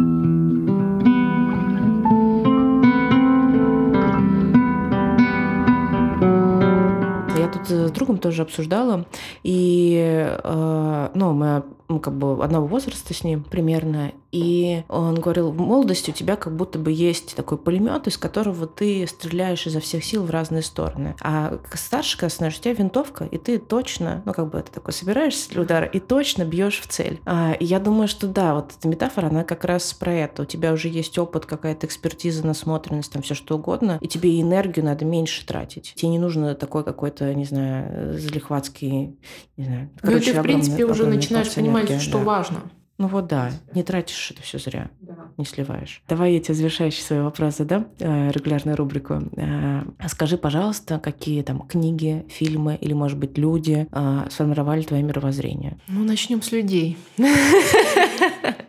Я 7.38 7.48
тут 7.48 7.68
с 7.70 7.92
другом 7.92 8.18
тоже 8.18 8.42
обсуждала, 8.42 9.06
и 9.44 10.28
э, 10.44 11.10
ну, 11.14 11.34
мы 11.34 11.64
мы 11.88 12.00
как 12.00 12.16
бы 12.16 12.44
одного 12.44 12.68
возраста 12.68 13.14
с 13.14 13.24
ним 13.24 13.44
примерно, 13.44 14.12
и 14.36 14.84
он 14.90 15.16
говорил, 15.16 15.50
в 15.52 15.58
молодости 15.58 16.10
у 16.10 16.14
тебя 16.14 16.36
как 16.36 16.54
будто 16.54 16.78
бы 16.78 16.92
есть 16.92 17.36
такой 17.38 17.58
пулемет, 17.58 18.06
из 18.08 18.18
которого 18.18 18.68
ты 18.68 19.08
стреляешь 19.08 19.66
изо 19.66 19.80
всех 19.80 20.04
сил 20.04 20.26
в 20.26 20.30
разные 20.30 20.62
стороны. 20.62 21.16
А 21.22 21.58
старше, 21.74 22.18
когда 22.18 22.30
становишься, 22.30 22.60
у 22.60 22.64
тебя 22.66 22.74
винтовка, 22.74 23.24
и 23.24 23.38
ты 23.38 23.60
точно, 23.60 24.24
ну 24.26 24.34
как 24.34 24.50
бы 24.50 24.60
это 24.60 24.74
такой, 24.74 24.92
собираешься 24.92 25.50
для 25.52 25.62
удара 25.62 25.86
и 25.86 26.02
точно 26.02 26.44
бьешь 26.44 26.82
в 26.82 26.88
цель. 26.88 27.22
А, 27.26 27.54
и 27.54 27.64
я 27.64 27.80
думаю, 27.80 28.10
что 28.10 28.28
да, 28.28 28.56
вот 28.56 28.74
эта 28.78 28.90
метафора, 28.90 29.28
она 29.28 29.46
как 29.46 29.64
раз 29.64 29.94
про 29.94 30.12
это. 30.12 30.42
У 30.42 30.46
тебя 30.46 30.74
уже 30.74 30.90
есть 30.90 31.18
опыт, 31.18 31.46
какая-то 31.46 31.88
экспертиза, 31.88 32.46
насмотренность, 32.46 33.14
там 33.14 33.22
все 33.22 33.36
что 33.36 33.56
угодно, 33.56 34.00
и 34.02 34.08
тебе 34.10 34.42
энергию 34.42 34.86
надо 34.86 35.06
меньше 35.06 35.46
тратить. 35.46 35.94
Тебе 35.96 36.10
не 36.10 36.20
нужно 36.20 36.56
такой 36.56 36.84
какой-то, 36.84 37.34
не 37.34 37.46
знаю, 37.46 38.20
залихватский, 38.20 39.18
не 39.56 39.64
знаю. 39.64 39.90
Короче, 40.02 40.32
ну, 40.32 40.34
ты, 40.34 40.40
в 40.40 40.44
принципе, 40.44 40.86
уже 40.86 41.08
начинаешь 41.08 41.54
понимать, 41.54 41.86
энергия, 41.86 42.00
что 42.00 42.18
да. 42.18 42.26
важно. 42.26 42.60
Ну 42.98 43.08
вот 43.08 43.28
да, 43.28 43.52
не 43.74 43.84
тратишь 43.84 44.32
это 44.32 44.42
все 44.42 44.58
зря, 44.58 44.90
да. 45.02 45.16
не 45.38 45.44
сливаешь. 45.44 46.02
Давай 46.08 46.34
я 46.34 46.40
тебе 46.40 46.54
завершающий 46.54 47.04
свой 47.04 47.24
вопрос 47.24 47.58
задам, 47.58 47.88
э, 48.00 48.32
регулярную 48.32 48.78
рубрику. 48.78 49.22
Э, 49.36 49.84
скажи, 50.08 50.38
пожалуйста, 50.38 51.00
какие 51.00 51.42
там 51.42 51.62
книги, 51.68 52.26
фильмы 52.30 52.78
или, 52.80 52.94
может 52.94 53.18
быть, 53.18 53.38
люди 53.38 53.88
э, 53.92 54.28
сформировали 54.30 54.84
твое 54.84 55.04
мировоззрение? 55.04 55.78
Ну, 55.88 56.06
начнем 56.06 56.42
с 56.42 56.54
людей. 56.54 56.98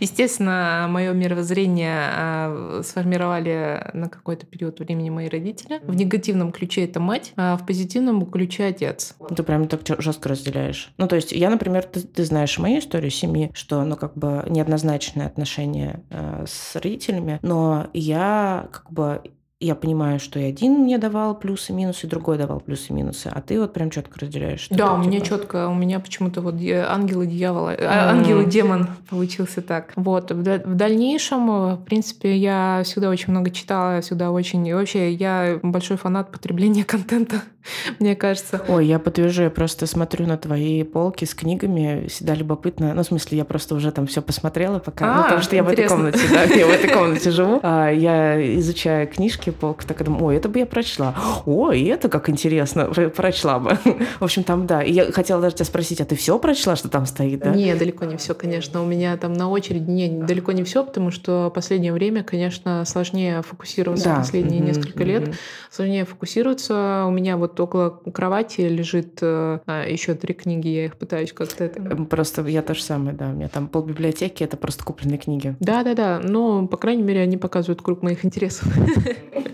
Естественно, 0.00 0.86
мое 0.88 1.12
мировоззрение 1.12 1.98
а, 2.00 2.80
сформировали 2.84 3.90
на 3.94 4.08
какой-то 4.08 4.46
период 4.46 4.78
времени 4.80 5.10
мои 5.10 5.28
родители. 5.28 5.80
В 5.84 5.94
негативном 5.94 6.52
ключе 6.52 6.84
это 6.84 7.00
мать, 7.00 7.32
а 7.36 7.56
в 7.56 7.66
позитивном 7.66 8.24
ключе 8.26 8.66
отец. 8.66 9.14
Ты 9.34 9.42
прям 9.42 9.68
так 9.68 9.80
жестко 10.00 10.28
разделяешь. 10.28 10.92
Ну, 10.96 11.08
то 11.08 11.16
есть 11.16 11.32
я, 11.32 11.50
например, 11.50 11.84
ты, 11.84 12.00
ты 12.00 12.24
знаешь 12.24 12.58
мою 12.58 12.78
историю 12.78 13.10
семьи, 13.10 13.50
что, 13.54 13.84
ну, 13.84 13.96
как 13.96 14.16
бы 14.16 14.44
неоднозначное 14.48 15.26
отношение 15.26 16.02
э, 16.10 16.44
с 16.46 16.76
родителями, 16.76 17.38
но 17.42 17.88
я 17.92 18.68
как 18.72 18.90
бы 18.90 19.22
я 19.60 19.74
понимаю, 19.74 20.18
что 20.18 20.38
и 20.38 20.44
один 20.44 20.72
мне 20.80 20.96
давал 20.96 21.38
плюсы 21.38 21.72
и 21.72 21.74
минусы, 21.74 22.06
и 22.06 22.08
другой 22.08 22.38
давал 22.38 22.60
плюсы 22.60 22.86
и 22.88 22.92
минусы, 22.94 23.30
а 23.30 23.42
ты 23.42 23.60
вот 23.60 23.74
прям 23.74 23.90
четко 23.90 24.18
разделяешь. 24.20 24.68
Да, 24.70 24.94
у 24.94 24.96
меня 24.96 25.20
типа... 25.20 25.26
четко, 25.26 25.68
у 25.68 25.74
меня 25.74 26.00
почему-то 26.00 26.40
вот 26.40 26.54
ангел 26.54 27.20
и 27.22 27.26
дьявол, 27.26 27.68
mm. 27.68 27.84
ангел 27.84 28.40
и 28.40 28.46
демон 28.46 28.88
получился 29.10 29.60
так. 29.60 29.92
Вот, 29.96 30.30
в 30.30 30.74
дальнейшем, 30.74 31.50
э, 31.50 31.74
в 31.74 31.84
принципе, 31.84 32.36
я 32.38 32.80
всегда 32.84 33.10
очень 33.10 33.32
много 33.32 33.50
читала, 33.50 34.00
всегда 34.00 34.30
очень, 34.30 34.66
и 34.66 34.72
вообще 34.72 35.12
я 35.12 35.60
большой 35.62 35.98
фанат 35.98 36.30
потребления 36.32 36.84
контента, 36.86 37.42
мне 37.98 38.16
кажется. 38.16 38.62
Ой, 38.68 38.86
я 38.86 38.98
подтвержу, 38.98 39.44
я 39.44 39.50
просто 39.50 39.86
смотрю 39.86 40.26
на 40.26 40.36
твои 40.36 40.82
полки 40.82 41.24
с 41.24 41.34
книгами, 41.34 42.06
всегда 42.08 42.34
любопытно, 42.34 42.94
ну, 42.94 43.02
в 43.02 43.06
смысле, 43.06 43.38
я 43.38 43.44
просто 43.44 43.74
уже 43.74 43.92
там 43.92 44.06
все 44.06 44.22
посмотрела 44.22 44.78
пока, 44.78 45.12
а, 45.12 45.16
ну, 45.16 45.22
потому 45.24 45.42
что 45.42 45.56
я 45.56 45.62
интересно. 45.62 45.96
в 45.96 46.00
этой 46.00 46.12
комнате, 46.12 46.34
да, 46.34 46.42
я 46.54 46.66
в 46.66 46.70
этой 46.70 46.90
комнате 46.94 47.30
живу, 47.30 47.60
а, 47.62 47.90
я 47.90 48.58
изучаю 48.58 49.06
книжки, 49.08 49.50
полка 49.50 49.86
так 49.86 50.04
думаю, 50.04 50.26
ой, 50.26 50.36
это 50.36 50.48
бы 50.48 50.58
я 50.58 50.66
прочла. 50.66 51.14
Ой, 51.46 51.82
это 51.84 52.08
как 52.08 52.28
интересно, 52.28 52.84
прочла 53.16 53.58
бы. 53.58 53.78
В 54.18 54.24
общем, 54.24 54.44
там, 54.44 54.66
да. 54.66 54.82
И 54.82 54.92
я 54.92 55.10
хотела 55.12 55.40
даже 55.40 55.56
тебя 55.56 55.64
спросить, 55.64 56.00
а 56.00 56.04
ты 56.04 56.14
все 56.16 56.38
прочла, 56.38 56.76
что 56.76 56.88
там 56.88 57.06
стоит, 57.06 57.40
да? 57.40 57.50
Не, 57.54 57.74
далеко 57.74 58.04
не 58.04 58.16
все, 58.16 58.34
конечно. 58.34 58.82
У 58.82 58.86
меня 58.86 59.16
там 59.16 59.32
на 59.32 59.48
очереди 59.50 59.90
не, 59.90 60.08
далеко 60.08 60.52
не 60.52 60.64
все, 60.64 60.84
потому 60.84 61.10
что 61.10 61.50
последнее 61.54 61.92
время, 61.92 62.22
конечно, 62.22 62.84
сложнее 62.84 63.42
фокусироваться 63.42 64.06
да. 64.06 64.16
последние 64.16 64.60
mm-hmm. 64.60 64.66
несколько 64.66 65.04
лет. 65.04 65.28
Mm-hmm. 65.28 65.34
Сложнее 65.70 66.04
фокусироваться. 66.04 67.04
У 67.06 67.10
меня 67.10 67.36
вот 67.36 67.49
около 67.58 67.90
кровати 68.12 68.60
лежит 68.60 69.18
а, 69.22 69.84
еще 69.86 70.14
три 70.14 70.34
книги, 70.34 70.68
я 70.68 70.84
их 70.84 70.96
пытаюсь 70.96 71.32
как-то... 71.32 71.64
Это... 71.64 71.80
Просто 72.04 72.46
я 72.46 72.62
то 72.62 72.74
же 72.74 72.82
самое, 72.82 73.16
да. 73.16 73.30
У 73.30 73.32
меня 73.32 73.48
там 73.48 73.66
пол 73.66 73.82
библиотеки, 73.82 74.44
это 74.44 74.56
просто 74.56 74.84
купленные 74.84 75.18
книги. 75.18 75.56
Да-да-да. 75.58 76.20
Но, 76.22 76.66
по 76.66 76.76
крайней 76.76 77.02
мере, 77.02 77.22
они 77.22 77.36
показывают 77.36 77.82
круг 77.82 78.02
моих 78.02 78.24
интересов. 78.24 78.68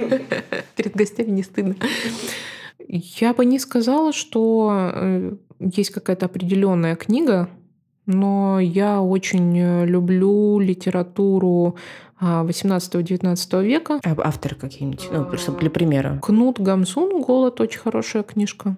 Перед 0.76 0.94
гостями 0.94 1.30
не 1.30 1.42
стыдно. 1.42 1.76
Я 2.88 3.32
бы 3.32 3.44
не 3.44 3.58
сказала, 3.58 4.12
что 4.12 4.90
э, 4.94 5.36
есть 5.60 5.90
какая-то 5.90 6.26
определенная 6.26 6.96
книга, 6.96 7.48
но 8.06 8.60
я 8.60 9.02
очень 9.02 9.84
люблю 9.84 10.58
литературу 10.60 11.76
18-19 12.20 13.48
а, 13.52 13.62
века. 13.62 14.00
А 14.04 14.16
авторы 14.22 14.56
какие-нибудь? 14.56 15.08
Ну, 15.12 15.24
просто 15.24 15.52
для 15.52 15.70
примера. 15.70 16.18
Кнут 16.22 16.60
Гамсун 16.60 17.22
«Голод» 17.22 17.60
очень 17.60 17.80
хорошая 17.80 18.22
книжка. 18.22 18.76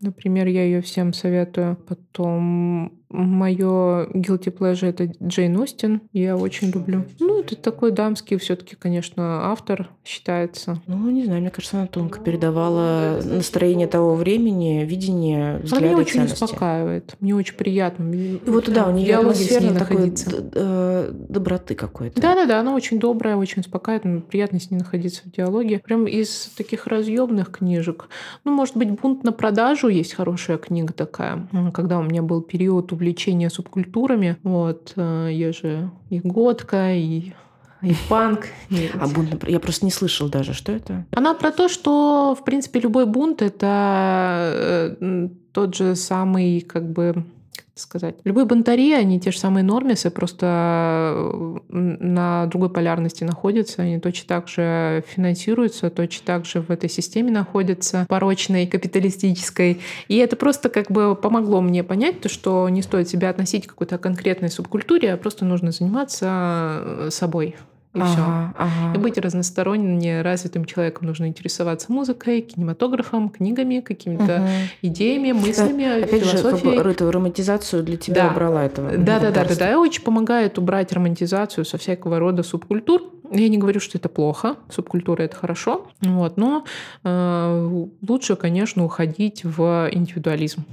Например, 0.00 0.46
я 0.46 0.64
ее 0.64 0.82
всем 0.82 1.12
советую. 1.12 1.76
Потом 1.88 2.92
Мое 3.16 4.08
guilty 4.12 4.54
pleasure 4.54 4.88
это 4.88 5.10
Джейн 5.22 5.56
Остин. 5.58 6.02
Я 6.12 6.36
очень 6.36 6.70
люблю. 6.70 7.06
Ну, 7.18 7.40
это 7.40 7.56
такой 7.56 7.90
дамский 7.90 8.36
все-таки, 8.36 8.76
конечно, 8.76 9.50
автор 9.50 9.88
считается. 10.04 10.82
Ну, 10.86 11.08
не 11.08 11.24
знаю, 11.24 11.40
мне 11.40 11.50
кажется, 11.50 11.78
она 11.78 11.86
тонко 11.86 12.20
передавала 12.20 13.18
настроение 13.24 13.86
того 13.86 14.14
времени, 14.16 14.84
видение, 14.84 15.58
взгляды, 15.60 15.86
Она 15.86 15.94
меня 15.94 15.98
очень 16.02 16.12
ценности. 16.12 16.44
успокаивает. 16.44 17.16
Мне 17.20 17.34
очень 17.34 17.54
приятно. 17.54 18.12
И 18.12 18.38
вот 18.44 18.70
да, 18.70 18.86
у 18.86 18.92
нее 18.92 19.16
атмосфера 19.16 19.72
такой 19.72 20.12
э, 20.54 21.10
доброты 21.12 21.74
какой-то. 21.74 22.20
Да-да-да, 22.20 22.60
она 22.60 22.74
очень 22.74 22.98
добрая, 22.98 23.36
очень 23.36 23.60
успокаивает. 23.60 24.26
Приятно 24.26 24.60
с 24.60 24.70
ней 24.70 24.76
находиться 24.76 25.22
в 25.24 25.32
диалоге. 25.32 25.78
Прям 25.78 26.06
из 26.06 26.52
таких 26.56 26.86
разъемных 26.86 27.50
книжек. 27.50 28.08
Ну, 28.44 28.52
может 28.52 28.76
быть, 28.76 28.90
«Бунт 28.90 29.24
на 29.24 29.32
продажу» 29.32 29.88
есть 29.88 30.12
хорошая 30.12 30.58
книга 30.58 30.92
такая. 30.92 31.48
Когда 31.72 31.98
у 31.98 32.02
меня 32.02 32.20
был 32.20 32.42
период 32.42 32.92
увлечения 32.92 33.05
субкультурами. 33.48 34.36
Вот, 34.42 34.92
э, 34.96 35.30
я 35.32 35.52
же 35.52 35.90
и 36.10 36.20
готка, 36.20 36.94
и 36.94 37.32
и 37.82 37.94
панк. 38.08 38.46
И... 38.70 38.90
А 38.98 39.06
бунт, 39.06 39.46
я 39.46 39.60
просто 39.60 39.84
не 39.84 39.90
слышал 39.90 40.28
даже, 40.28 40.54
что 40.54 40.72
это? 40.72 41.04
Она 41.12 41.34
про 41.34 41.52
то, 41.52 41.68
что, 41.68 42.34
в 42.38 42.44
принципе, 42.44 42.80
любой 42.80 43.06
бунт— 43.06 43.42
это 43.42 44.96
э, 45.00 45.28
тот 45.52 45.74
же 45.74 45.94
самый, 45.94 46.62
как 46.62 46.90
бы, 46.90 47.24
сказать. 47.76 48.16
Любые 48.24 48.46
бунтари, 48.46 48.92
они 48.92 49.20
те 49.20 49.30
же 49.30 49.38
самые 49.38 49.62
нормисы, 49.62 50.10
просто 50.10 51.12
э, 51.14 51.56
на 51.68 52.46
другой 52.46 52.70
полярности 52.70 53.24
находятся, 53.24 53.82
они 53.82 54.00
точно 54.00 54.28
так 54.28 54.48
же 54.48 55.04
финансируются, 55.06 55.90
точно 55.90 56.26
так 56.26 56.46
же 56.46 56.62
в 56.62 56.70
этой 56.70 56.88
системе 56.88 57.30
находятся, 57.30 58.06
порочной, 58.08 58.66
капиталистической. 58.66 59.80
И 60.08 60.16
это 60.16 60.36
просто 60.36 60.70
как 60.70 60.90
бы 60.90 61.14
помогло 61.14 61.60
мне 61.60 61.84
понять 61.84 62.20
то, 62.20 62.28
что 62.28 62.68
не 62.68 62.82
стоит 62.82 63.08
себя 63.08 63.30
относить 63.30 63.66
к 63.66 63.70
какой-то 63.70 63.98
конкретной 63.98 64.48
субкультуре, 64.48 65.12
а 65.12 65.16
просто 65.16 65.44
нужно 65.44 65.70
заниматься 65.70 66.80
э, 66.82 67.08
собой 67.10 67.56
и 67.96 68.00
ага, 68.00 68.08
все. 68.08 68.22
Ага. 68.22 68.94
И 68.94 68.98
быть 68.98 69.18
разносторонне 69.18 70.22
развитым 70.22 70.64
человеком 70.64 71.06
нужно 71.06 71.26
интересоваться 71.26 71.90
музыкой, 71.90 72.42
кинематографом, 72.42 73.30
книгами, 73.30 73.80
какими-то 73.80 74.36
угу. 74.36 74.48
идеями, 74.82 75.32
мыслями, 75.32 76.02
Опять 76.02 76.22
философией. 76.22 76.70
Же, 76.70 76.74
как 76.74 76.84
бы, 76.84 76.90
эту 76.90 77.10
романтизацию 77.10 77.82
для 77.82 77.96
тебя 77.96 78.24
да. 78.24 78.30
убрала 78.30 78.64
этого. 78.64 78.90
Да, 78.96 79.18
да, 79.18 79.30
да, 79.30 79.44
да, 79.44 79.54
да. 79.56 79.78
Очень 79.78 80.02
помогает 80.02 80.58
убрать 80.58 80.92
романтизацию 80.92 81.64
со 81.64 81.78
всякого 81.78 82.18
рода 82.18 82.42
субкультур. 82.42 83.02
Я 83.32 83.48
не 83.48 83.58
говорю, 83.58 83.80
что 83.80 83.98
это 83.98 84.08
плохо, 84.08 84.56
субкультура 84.70 85.22
это 85.22 85.36
хорошо, 85.36 85.88
вот, 86.00 86.36
но 86.36 86.64
э, 87.02 87.86
лучше, 88.06 88.36
конечно, 88.36 88.84
уходить 88.84 89.42
в 89.42 89.88
индивидуализм. 89.90 90.64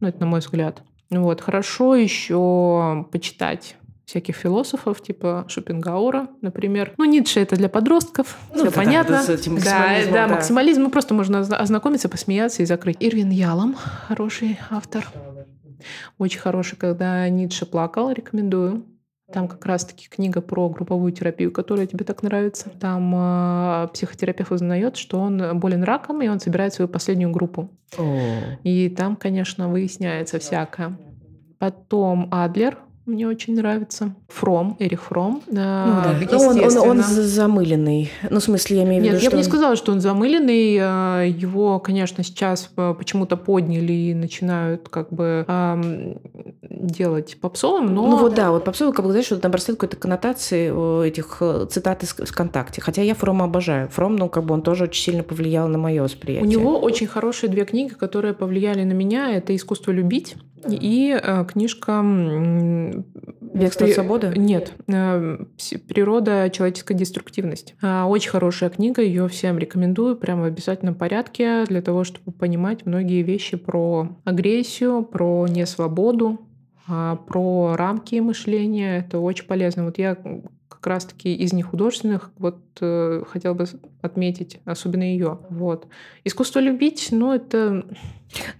Ну, 0.00 0.08
это 0.08 0.20
на 0.20 0.26
мой 0.26 0.40
взгляд. 0.40 0.82
Вот, 1.10 1.40
хорошо 1.40 1.94
еще 1.96 3.06
почитать 3.10 3.76
всяких 4.08 4.36
философов, 4.36 5.02
типа 5.02 5.44
Шопенгаура, 5.48 6.28
например. 6.40 6.94
Ну, 6.96 7.04
Ницше 7.04 7.40
это 7.40 7.56
для 7.56 7.68
подростков, 7.68 8.38
ну, 8.54 8.62
все 8.62 8.72
понятно. 8.72 9.22
Да, 9.26 9.36
да, 9.36 10.04
да, 10.06 10.12
да, 10.12 10.28
максимализм. 10.28 10.82
Ну, 10.82 10.90
просто 10.90 11.12
можно 11.12 11.40
ознакомиться, 11.40 12.08
посмеяться 12.08 12.62
и 12.62 12.66
закрыть. 12.66 12.96
Ирвин 13.00 13.28
Ялом, 13.28 13.74
хороший 13.74 14.58
автор. 14.70 15.06
Очень 16.16 16.40
хороший, 16.40 16.76
когда 16.76 17.28
Ницше 17.28 17.66
плакал, 17.66 18.10
рекомендую. 18.10 18.86
Там 19.30 19.46
как 19.46 19.66
раз-таки 19.66 20.08
книга 20.08 20.40
про 20.40 20.70
групповую 20.70 21.12
терапию, 21.12 21.52
которая 21.52 21.86
тебе 21.86 22.06
так 22.06 22.22
нравится. 22.22 22.70
Там 22.80 23.14
э, 23.14 23.88
психотерапевт 23.92 24.52
узнает, 24.52 24.96
что 24.96 25.20
он 25.20 25.58
болен 25.58 25.84
раком, 25.84 26.22
и 26.22 26.28
он 26.28 26.40
собирает 26.40 26.72
свою 26.72 26.88
последнюю 26.88 27.30
группу. 27.30 27.68
О. 27.98 28.18
И 28.62 28.88
там, 28.88 29.16
конечно, 29.16 29.68
выясняется 29.68 30.38
всякое. 30.38 30.98
Потом 31.58 32.28
Адлер, 32.32 32.78
мне 33.08 33.26
очень 33.26 33.54
нравится. 33.54 34.14
Фром, 34.28 34.76
Эрих 34.78 35.04
Фром. 35.04 35.42
Ну, 35.46 35.54
да. 35.54 36.14
ну, 36.30 36.38
он, 36.38 36.60
он, 36.62 36.76
он 36.76 37.02
замыленный. 37.02 38.12
Ну, 38.28 38.40
в 38.40 38.42
смысле, 38.42 38.76
я 38.76 38.84
имею 38.84 39.00
в 39.00 39.04
виду, 39.06 39.14
Нет, 39.14 39.22
я 39.22 39.30
бы 39.30 39.38
не 39.38 39.42
сказала, 39.42 39.74
что 39.74 39.90
он 39.90 40.00
замыленный. 40.02 40.76
А, 40.80 41.22
его, 41.24 41.78
конечно, 41.80 42.22
сейчас 42.22 42.70
а, 42.76 42.92
почему-то 42.92 43.38
подняли 43.38 43.92
и 43.92 44.14
начинают 44.14 44.90
как 44.90 45.10
бы 45.10 45.46
эм, 45.48 46.20
делать 46.60 47.38
попсовым, 47.40 47.94
но... 47.94 48.06
Ну 48.06 48.16
вот 48.18 48.34
да, 48.34 48.50
вот 48.50 48.64
попсовый, 48.64 48.92
как 48.92 49.06
бы, 49.06 49.12
знаешь, 49.12 49.26
что 49.26 49.38
там 49.38 49.50
бросает 49.50 49.78
какой-то 49.78 49.96
коннотации 49.96 51.06
этих 51.06 51.38
э, 51.40 51.66
цитат 51.70 52.02
из 52.02 52.10
ВКонтакте. 52.10 52.82
Хотя 52.82 53.00
я 53.00 53.14
Фрома 53.14 53.46
обожаю. 53.46 53.88
Фром, 53.88 54.16
ну, 54.16 54.28
как 54.28 54.44
бы 54.44 54.52
он 54.52 54.60
тоже 54.60 54.84
очень 54.84 55.02
сильно 55.02 55.22
повлиял 55.22 55.68
на 55.68 55.78
мое 55.78 56.02
восприятие. 56.02 56.46
У 56.46 56.50
него 56.50 56.78
очень 56.78 57.06
хорошие 57.06 57.48
две 57.48 57.64
книги, 57.64 57.94
которые 57.94 58.34
повлияли 58.34 58.84
на 58.84 58.92
меня. 58.92 59.30
Это 59.32 59.56
«Искусство 59.56 59.90
любить» 59.90 60.36
и 60.68 61.18
э, 61.20 61.44
книжка 61.46 62.02
Бегство 63.54 63.86
от 63.86 63.92
свободы? 63.92 64.17
Нет. 64.36 64.72
Э, 64.88 65.38
Природа 65.88 66.50
человеческой 66.50 66.94
деструктивности. 66.94 67.74
А, 67.82 68.06
очень 68.06 68.30
хорошая 68.30 68.70
книга, 68.70 69.02
ее 69.02 69.28
всем 69.28 69.58
рекомендую, 69.58 70.16
прямо 70.16 70.42
в 70.42 70.46
обязательном 70.46 70.94
порядке, 70.94 71.64
для 71.64 71.82
того, 71.82 72.04
чтобы 72.04 72.32
понимать 72.32 72.86
многие 72.86 73.22
вещи 73.22 73.56
про 73.56 74.16
агрессию, 74.24 75.02
про 75.02 75.46
несвободу, 75.48 76.40
а, 76.86 77.16
про 77.16 77.76
рамки 77.76 78.16
мышления. 78.16 78.98
Это 78.98 79.18
очень 79.18 79.46
полезно. 79.46 79.84
Вот 79.84 79.98
я 79.98 80.16
как 80.80 80.86
раз-таки 80.86 81.34
из 81.34 81.52
нехудожественных 81.52 82.30
вот 82.38 82.58
э, 82.80 83.22
хотел 83.28 83.54
бы 83.54 83.66
отметить, 84.00 84.60
особенно 84.64 85.02
ее. 85.02 85.38
Вот. 85.50 85.86
Искусство 86.24 86.60
любить, 86.60 87.08
ну 87.10 87.34
это... 87.34 87.84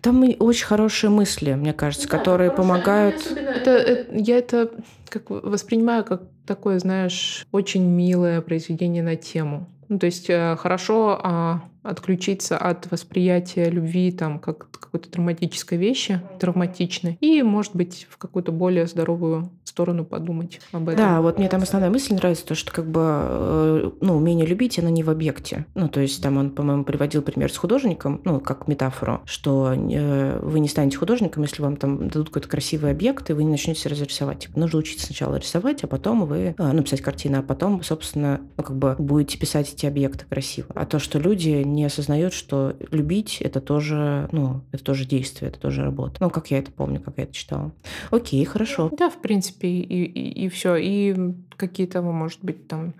Там 0.00 0.24
очень 0.38 0.66
хорошие 0.66 1.10
мысли, 1.10 1.54
мне 1.54 1.72
кажется, 1.72 2.08
да, 2.08 2.18
которые 2.18 2.50
помогают... 2.50 3.26
Это, 3.30 3.70
это, 3.70 4.16
я 4.16 4.38
это 4.38 4.70
как 5.08 5.30
воспринимаю 5.30 6.04
как 6.04 6.22
такое, 6.46 6.78
знаешь, 6.78 7.46
очень 7.52 7.84
милое 7.84 8.40
произведение 8.40 9.02
на 9.02 9.16
тему. 9.16 9.68
Ну, 9.88 9.98
то 9.98 10.06
есть 10.06 10.28
э, 10.28 10.56
хорошо 10.56 11.20
а, 11.22 11.62
отключиться 11.88 12.56
от 12.56 12.90
восприятия 12.90 13.70
любви 13.70 14.12
там 14.12 14.38
как 14.38 14.68
какой-то 14.88 15.10
травматической 15.10 15.76
вещи, 15.76 16.22
травматичной, 16.40 17.18
и, 17.20 17.42
может 17.42 17.76
быть, 17.76 18.06
в 18.10 18.16
какую-то 18.16 18.52
более 18.52 18.86
здоровую 18.86 19.50
сторону 19.64 20.04
подумать 20.04 20.60
об 20.72 20.88
этом. 20.88 21.04
Да, 21.04 21.20
вот 21.20 21.38
мне 21.38 21.48
там 21.48 21.62
основная 21.62 21.90
мысль 21.90 22.14
нравится, 22.14 22.46
то, 22.46 22.54
что 22.54 22.72
как 22.72 22.86
бы, 22.86 23.00
э, 23.04 23.90
ну, 24.00 24.16
умение 24.16 24.46
любить, 24.46 24.78
оно 24.78 24.88
не 24.88 25.02
в 25.02 25.10
объекте. 25.10 25.66
Ну, 25.74 25.88
то 25.88 26.00
есть 26.00 26.22
там 26.22 26.38
он, 26.38 26.50
по-моему, 26.50 26.84
приводил 26.84 27.22
пример 27.22 27.52
с 27.52 27.56
художником, 27.56 28.20
ну, 28.24 28.40
как 28.40 28.66
метафору, 28.66 29.20
что 29.24 29.74
э, 29.74 30.40
вы 30.42 30.60
не 30.60 30.68
станете 30.68 30.96
художником, 30.96 31.42
если 31.42 31.62
вам 31.62 31.76
там 31.76 32.08
дадут 32.08 32.28
какой-то 32.28 32.48
красивый 32.48 32.90
объект, 32.90 33.28
и 33.30 33.34
вы 33.34 33.44
не 33.44 33.50
начнете 33.50 33.88
разрисовать. 33.88 34.40
Типа, 34.40 34.58
нужно 34.58 34.78
учиться 34.78 35.06
сначала 35.06 35.36
рисовать, 35.36 35.84
а 35.84 35.86
потом 35.86 36.24
вы, 36.24 36.54
э, 36.58 36.72
ну, 36.72 36.82
писать 36.82 37.02
картины, 37.02 37.36
а 37.36 37.42
потом, 37.42 37.82
собственно, 37.82 38.40
ну, 38.56 38.62
как 38.64 38.76
бы 38.76 38.96
будете 38.98 39.38
писать 39.38 39.72
эти 39.72 39.86
объекты 39.86 40.24
красиво. 40.28 40.68
А 40.74 40.86
то, 40.86 40.98
что 40.98 41.18
люди 41.18 41.50
не 41.50 41.77
осознают, 41.84 42.32
что 42.32 42.76
любить 42.90 43.40
это 43.40 43.60
тоже, 43.60 44.28
ну, 44.32 44.62
это 44.72 44.84
тоже 44.84 45.04
действие, 45.04 45.50
это 45.50 45.58
тоже 45.58 45.82
работа. 45.82 46.16
Ну, 46.20 46.30
как 46.30 46.50
я 46.50 46.58
это 46.58 46.72
помню, 46.72 47.00
как 47.00 47.18
я 47.18 47.24
это 47.24 47.34
читала. 47.34 47.72
Окей, 48.10 48.44
хорошо. 48.44 48.90
Да, 48.96 49.10
в 49.10 49.20
принципе, 49.20 49.68
и, 49.68 50.04
и, 50.04 50.44
и 50.44 50.48
все. 50.48 50.76
И 50.76 51.34
какие-то, 51.56 52.02
может 52.02 52.42
быть, 52.42 52.68
там 52.68 52.94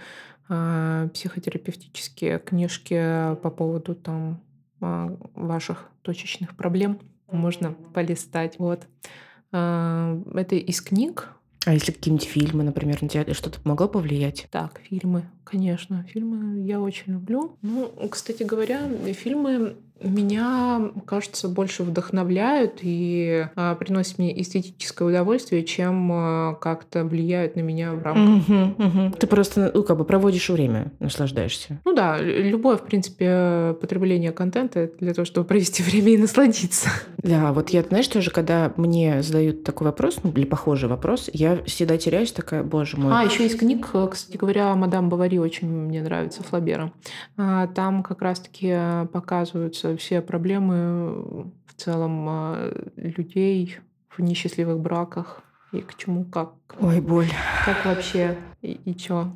а, 0.48 1.08
психотерапевтические 1.08 2.38
книжки 2.38 3.34
по 3.42 3.50
поводу 3.50 3.94
там 3.94 4.40
а, 4.80 5.16
ваших 5.34 5.88
точечных 6.02 6.56
проблем 6.56 7.00
можно 7.30 7.72
полистать. 7.94 8.58
Вот. 8.58 8.86
А, 9.52 10.20
это 10.34 10.56
из 10.56 10.80
книг, 10.80 11.28
а 11.66 11.74
если 11.74 11.92
какие-нибудь 11.92 12.26
фильмы, 12.26 12.64
например, 12.64 13.02
на 13.02 13.08
тебя 13.08 13.34
что-то 13.34 13.58
могло 13.64 13.88
повлиять? 13.88 14.46
Так, 14.50 14.80
фильмы, 14.88 15.28
конечно. 15.50 16.04
Фильмы 16.08 16.60
я 16.66 16.80
очень 16.80 17.12
люблю. 17.12 17.56
Ну, 17.62 17.90
кстати 18.10 18.42
говоря, 18.42 18.88
фильмы 19.14 19.76
меня, 20.02 20.90
кажется, 21.06 21.48
больше 21.48 21.82
вдохновляют 21.82 22.78
и 22.82 23.46
а, 23.56 23.74
приносят 23.74 24.18
мне 24.18 24.40
эстетическое 24.40 25.08
удовольствие, 25.08 25.64
чем 25.64 26.10
а, 26.12 26.54
как-то 26.54 27.04
влияют 27.04 27.56
на 27.56 27.60
меня 27.60 27.92
в 27.92 28.02
рамках. 28.02 28.48
Угу, 28.48 28.84
угу. 28.84 29.16
Ты 29.18 29.26
просто, 29.26 29.72
ну, 29.74 29.82
как 29.82 29.98
бы 29.98 30.04
проводишь 30.04 30.48
время, 30.50 30.92
наслаждаешься. 31.00 31.80
Ну 31.84 31.94
да, 31.94 32.18
любое, 32.18 32.76
в 32.76 32.82
принципе, 32.82 33.76
потребление 33.80 34.32
контента 34.32 34.90
для 35.00 35.14
того, 35.14 35.24
чтобы 35.24 35.46
провести 35.46 35.82
время 35.88 36.12
и 36.12 36.18
насладиться. 36.18 36.90
Да, 37.18 37.52
вот 37.52 37.70
я, 37.70 37.82
знаешь, 37.82 38.08
тоже, 38.08 38.30
когда 38.30 38.72
мне 38.76 39.22
задают 39.22 39.64
такой 39.64 39.86
вопрос, 39.86 40.18
ну, 40.22 40.30
или 40.30 40.44
похожий 40.44 40.88
вопрос, 40.88 41.28
я 41.32 41.62
всегда 41.64 41.96
теряюсь, 41.96 42.32
такая, 42.32 42.62
боже 42.62 42.96
мой. 42.96 43.12
А, 43.12 43.24
еще 43.24 43.46
из 43.46 43.56
книг, 43.56 43.88
кстати 44.10 44.36
говоря, 44.36 44.74
«Мадам 44.74 45.08
Бавари» 45.08 45.37
очень 45.38 45.68
мне 45.68 46.02
нравится, 46.02 46.42
Флабера. 46.42 46.92
А, 47.36 47.66
там 47.68 48.02
как 48.02 48.22
раз-таки 48.22 48.74
показываются 49.12 49.96
все 49.96 50.20
проблемы 50.20 51.22
в 51.66 51.74
целом 51.76 52.26
а, 52.28 52.90
людей 52.96 53.78
в 54.08 54.20
несчастливых 54.20 54.80
браках 54.80 55.42
и 55.72 55.80
к 55.80 55.94
чему 55.96 56.24
как. 56.24 56.52
Ой, 56.80 57.00
боль. 57.00 57.28
Как 57.64 57.84
вообще 57.84 58.36
и, 58.62 58.72
и 58.84 58.94
чё. 58.96 59.32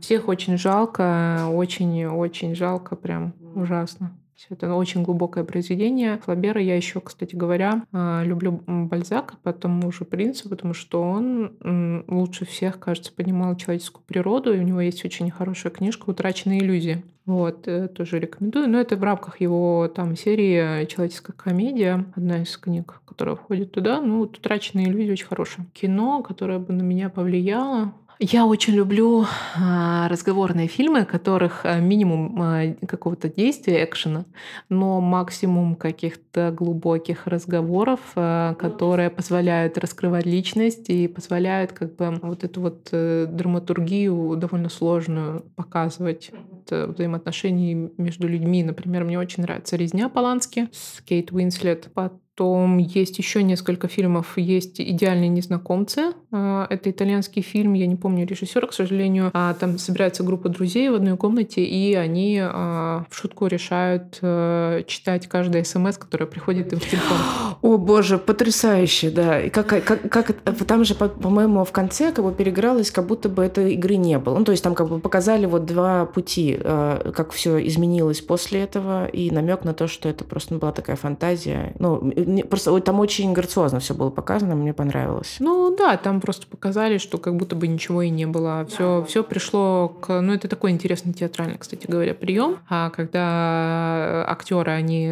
Всех 0.00 0.28
очень 0.28 0.58
жалко, 0.58 1.46
очень-очень 1.48 2.54
жалко, 2.54 2.96
прям 2.96 3.34
ужасно. 3.54 4.16
Это 4.50 4.74
очень 4.74 5.02
глубокое 5.02 5.44
произведение. 5.44 6.18
Флабера 6.18 6.60
я 6.60 6.76
еще, 6.76 7.00
кстати 7.00 7.34
говоря, 7.34 7.84
а, 7.92 8.22
люблю 8.24 8.62
Бальзака 8.66 9.36
по 9.42 9.52
тому 9.52 9.90
же 9.92 10.04
принципу, 10.04 10.50
потому 10.50 10.74
что 10.74 11.02
он 11.02 12.04
лучше 12.08 12.44
всех, 12.44 12.78
кажется, 12.78 13.12
понимал 13.12 13.56
человеческую 13.56 14.04
природу, 14.04 14.54
и 14.54 14.58
у 14.58 14.62
него 14.62 14.80
есть 14.80 15.04
очень 15.04 15.30
хорошая 15.30 15.72
книжка 15.72 16.10
«Утраченные 16.10 16.60
иллюзии». 16.60 17.02
Вот, 17.24 17.66
э, 17.66 17.88
тоже 17.88 18.20
рекомендую. 18.20 18.68
Но 18.68 18.78
это 18.78 18.96
в 18.96 19.02
рамках 19.02 19.40
его 19.40 19.88
там 19.88 20.16
серии 20.16 20.86
«Человеческая 20.86 21.32
комедия», 21.32 22.04
одна 22.14 22.42
из 22.42 22.56
книг, 22.56 23.00
которая 23.04 23.34
входит 23.34 23.72
туда. 23.72 24.00
Ну, 24.00 24.20
«Утраченные 24.20 24.86
иллюзии» 24.86 25.10
очень 25.10 25.26
хорошее. 25.26 25.66
Кино, 25.72 26.22
которое 26.22 26.60
бы 26.60 26.72
на 26.72 26.82
меня 26.82 27.08
повлияло, 27.08 27.92
я 28.18 28.46
очень 28.46 28.74
люблю 28.74 29.26
а, 29.56 30.08
разговорные 30.08 30.68
фильмы, 30.68 31.04
которых 31.04 31.64
а, 31.64 31.78
минимум 31.80 32.40
а, 32.40 32.74
какого-то 32.86 33.28
действия, 33.28 33.84
экшена, 33.84 34.24
но 34.68 35.00
максимум 35.00 35.74
каких-то 35.74 36.50
глубоких 36.50 37.26
разговоров, 37.26 38.00
которые 38.14 39.10
позволяют 39.10 39.78
раскрывать 39.78 40.26
личность 40.26 40.88
и 40.88 41.08
позволяют 41.08 41.72
как 41.72 41.96
бы 41.96 42.18
вот 42.22 42.44
эту 42.44 42.60
вот 42.60 42.88
э, 42.92 43.26
драматургию 43.28 44.36
довольно 44.36 44.68
сложную 44.68 45.44
показывать 45.54 46.30
взаимоотношений 46.68 47.90
между 47.96 48.28
людьми. 48.28 48.64
Например, 48.64 49.04
мне 49.04 49.18
очень 49.18 49.42
нравится 49.42 49.76
«Резня» 49.76 50.08
Полански 50.08 50.68
с 50.72 51.00
Кейт 51.02 51.32
Уинслет. 51.32 51.88
Потом 51.94 52.20
есть 52.38 53.18
еще 53.18 53.42
несколько 53.42 53.88
фильмов. 53.88 54.36
Есть 54.36 54.80
«Идеальные 54.80 55.28
незнакомцы». 55.28 56.12
А, 56.32 56.66
это 56.68 56.90
итальянский 56.90 57.42
фильм, 57.42 57.72
я 57.72 57.86
не 57.86 57.96
помню 57.96 58.26
режиссера, 58.26 58.66
к 58.66 58.72
сожалению. 58.72 59.30
А, 59.32 59.54
там 59.54 59.78
собирается 59.78 60.22
группа 60.22 60.48
друзей 60.48 60.90
в 60.90 60.94
одной 60.94 61.16
комнате, 61.16 61.64
и 61.64 61.94
они 61.94 62.40
а, 62.42 63.04
в 63.08 63.16
шутку 63.16 63.46
решают 63.46 64.18
э, 64.20 64.82
читать 64.86 65.28
каждый 65.28 65.64
смс, 65.64 65.96
который 65.96 66.26
приходит 66.26 66.72
им 66.72 66.80
в 66.80 66.88
телефон. 66.88 67.18
О, 67.62 67.78
боже, 67.78 68.18
потрясающе, 68.18 69.10
да. 69.10 69.40
И 69.40 69.50
как, 69.50 69.68
как, 69.68 70.10
как 70.10 70.32
там 70.66 70.84
же, 70.84 70.94
по-моему, 70.94 71.64
в 71.64 71.72
конце 71.72 72.12
как 72.12 72.24
бы 72.24 72.32
переигралось, 72.32 72.90
как 72.90 73.06
будто 73.06 73.28
бы 73.28 73.44
этой 73.44 73.72
игры 73.74 73.96
не 73.96 74.18
было. 74.18 74.38
Ну, 74.38 74.44
то 74.44 74.52
есть 74.52 74.62
там 74.62 74.74
как 74.74 74.88
бы 74.88 74.98
показали 74.98 75.46
вот 75.46 75.64
два 75.64 76.04
пути, 76.06 76.58
как 76.62 77.32
все 77.32 77.66
изменилось 77.66 78.20
после 78.20 78.62
этого, 78.62 79.06
и 79.06 79.30
намек 79.30 79.64
на 79.64 79.72
то, 79.72 79.86
что 79.86 80.08
это 80.08 80.24
просто 80.24 80.56
была 80.56 80.72
такая 80.72 80.96
фантазия. 80.96 81.74
Ну, 81.78 82.12
просто 82.48 82.78
там 82.80 83.00
очень 83.00 83.32
грациозно 83.32 83.80
все 83.80 83.94
было 83.94 84.10
показано, 84.10 84.54
мне 84.54 84.72
понравилось. 84.72 85.36
Ну 85.38 85.74
да, 85.76 85.96
там 85.96 86.20
просто 86.20 86.46
показали, 86.46 86.98
что 86.98 87.18
как 87.18 87.36
будто 87.36 87.56
бы 87.56 87.66
ничего 87.66 88.02
и 88.02 88.10
не 88.10 88.26
было. 88.26 88.66
Все, 88.68 89.04
все 89.08 89.22
пришло 89.22 89.88
к... 89.88 90.20
Ну, 90.20 90.32
это 90.32 90.48
такой 90.48 90.70
интересный 90.70 91.12
театральный, 91.12 91.58
кстати 91.58 91.86
говоря, 91.86 92.14
прием, 92.14 92.58
а 92.68 92.90
когда 92.90 94.24
актеры, 94.28 94.72
они 94.72 95.10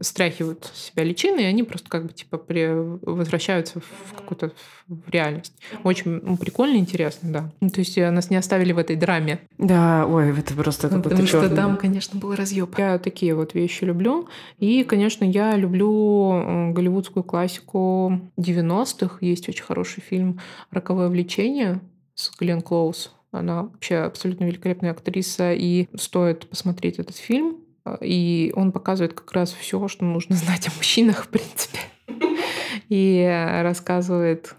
стряхивают 0.00 0.70
с 0.72 0.86
себя 0.86 1.04
личины, 1.04 1.40
и 1.40 1.44
они 1.44 1.62
просто 1.62 1.88
как 1.88 2.06
бы 2.06 2.12
типа 2.12 2.38
при... 2.38 2.68
возвращаются 3.02 3.80
в 3.80 4.14
какую-то 4.16 4.52
в 4.88 5.10
реальность. 5.10 5.52
Очень 5.84 6.20
ну, 6.22 6.36
прикольно, 6.36 6.76
интересно, 6.76 7.30
да. 7.30 7.50
Ну, 7.60 7.68
то 7.68 7.80
есть 7.80 7.98
э, 7.98 8.10
нас 8.10 8.30
не 8.30 8.36
оставили 8.36 8.72
в 8.72 8.78
этой 8.78 8.96
драме. 8.96 9.40
Да, 9.58 10.06
ой, 10.06 10.38
это 10.38 10.54
просто 10.54 10.88
ну, 10.88 11.02
Потому 11.02 11.26
что 11.26 11.48
там, 11.54 11.76
конечно, 11.76 12.18
был 12.18 12.34
разъеб. 12.34 12.78
Я 12.78 12.98
такие 12.98 13.34
вот 13.34 13.52
вещи 13.52 13.84
люблю. 13.84 14.28
И, 14.58 14.84
конечно, 14.84 15.24
я 15.24 15.56
люблю 15.56 16.47
голливудскую 16.72 17.24
классику 17.24 18.20
90-х. 18.36 19.18
Есть 19.20 19.48
очень 19.48 19.64
хороший 19.64 20.00
фильм 20.00 20.40
«Роковое 20.70 21.08
влечение» 21.08 21.80
с 22.14 22.30
Глен 22.36 22.62
Клоуз. 22.62 23.12
Она 23.30 23.64
вообще 23.64 23.96
абсолютно 23.96 24.44
великолепная 24.44 24.92
актриса, 24.92 25.52
и 25.52 25.86
стоит 25.96 26.48
посмотреть 26.48 26.98
этот 26.98 27.16
фильм. 27.16 27.58
И 28.00 28.52
он 28.54 28.72
показывает 28.72 29.14
как 29.14 29.32
раз 29.32 29.52
все, 29.52 29.86
что 29.88 30.04
нужно 30.04 30.36
знать 30.36 30.68
о 30.68 30.76
мужчинах, 30.76 31.24
в 31.24 31.28
принципе. 31.28 31.78
И 32.88 33.26
рассказывает, 33.62 34.54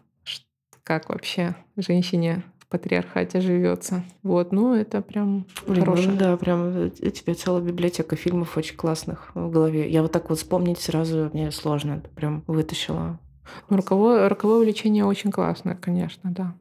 как 0.84 1.10
вообще 1.10 1.56
женщине 1.78 2.44
патриархате 2.70 3.41
живется. 3.41 4.03
Вот, 4.24 4.51
ну 4.51 4.74
это 4.74 5.01
прям 5.01 5.45
Блин, 5.67 5.84
хорошее. 5.84 6.09
Ну, 6.11 6.17
да, 6.17 6.38
прям 6.38 6.61
э, 6.67 6.91
у 7.01 7.09
тебя 7.09 7.36
целая 7.36 7.61
библиотека 7.61 8.15
фильмов 8.15 8.57
очень 8.57 8.76
классных 8.76 9.32
в 9.34 9.49
голове. 9.49 9.89
Я 9.89 10.01
вот 10.01 10.11
так 10.11 10.30
вот 10.30 10.38
вспомнить 10.38 10.80
сразу 10.80 11.30
мне 11.34 11.51
сложно. 11.51 12.01
Прям 12.15 12.43
вытащила. 12.47 13.20
Ну, 13.70 13.78
роковое, 13.78 14.30
роковое 14.30 14.59
влечение 14.59 15.05
очень 15.05 15.32
классное, 15.32 15.76
конечно, 15.76 16.32
да. 16.32 16.55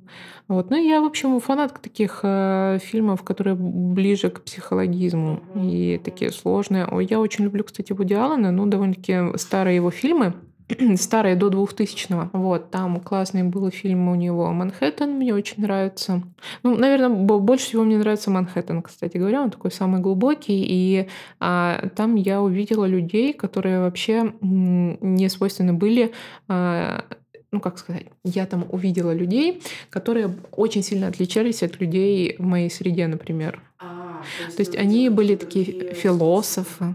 Вот. 0.46 0.70
Ну, 0.70 0.76
я, 0.76 1.00
в 1.02 1.04
общем, 1.04 1.38
фанатка 1.40 1.80
таких 1.80 2.20
э, 2.22 2.78
фильмов, 2.80 3.22
которые 3.22 3.54
ближе 3.54 4.30
к 4.30 4.42
психологизму 4.42 5.40
и 5.54 6.00
такие 6.02 6.30
сложные. 6.30 6.88
Я 7.08 7.20
очень 7.20 7.44
люблю, 7.44 7.64
кстати, 7.64 7.92
Вуди 7.92 8.14
Аллена, 8.14 8.50
ну, 8.50 8.66
довольно-таки 8.66 9.36
старые 9.36 9.76
его 9.76 9.90
фильмы. 9.90 10.34
старые 10.96 11.36
до 11.36 11.48
2000-го. 11.48 12.38
Вот, 12.38 12.70
там 12.70 13.00
классный 13.00 13.42
был 13.42 13.70
фильм 13.70 14.08
у 14.08 14.14
него 14.14 14.52
«Манхэттен», 14.52 15.10
мне 15.10 15.34
очень 15.34 15.62
нравится. 15.62 16.22
Ну, 16.62 16.76
наверное, 16.76 17.08
больше 17.08 17.66
всего 17.66 17.84
мне 17.84 17.98
нравится 17.98 18.30
«Манхэттен», 18.30 18.82
кстати 18.82 19.16
говоря, 19.16 19.42
он 19.42 19.50
такой 19.50 19.70
самый 19.72 20.00
глубокий, 20.00 20.64
и 20.68 21.08
а, 21.40 21.88
там 21.96 22.16
я 22.16 22.42
увидела 22.42 22.84
людей, 22.84 23.32
которые 23.32 23.80
вообще 23.80 24.34
не 24.40 25.28
свойственны 25.28 25.72
были 25.72 26.12
а, 26.48 27.04
ну, 27.50 27.60
как 27.60 27.78
сказать, 27.78 28.06
я 28.24 28.44
там 28.46 28.66
увидела 28.70 29.14
людей, 29.14 29.62
которые 29.88 30.36
очень 30.52 30.82
сильно 30.82 31.08
отличались 31.08 31.62
от 31.62 31.80
людей 31.80 32.36
в 32.38 32.42
моей 32.42 32.70
среде, 32.70 33.06
например. 33.06 33.62
А, 33.78 34.22
то 34.38 34.44
есть, 34.44 34.56
то 34.56 34.62
есть 34.62 34.76
они 34.76 35.08
были 35.08 35.34
такие 35.34 35.94
философы, 35.94 36.94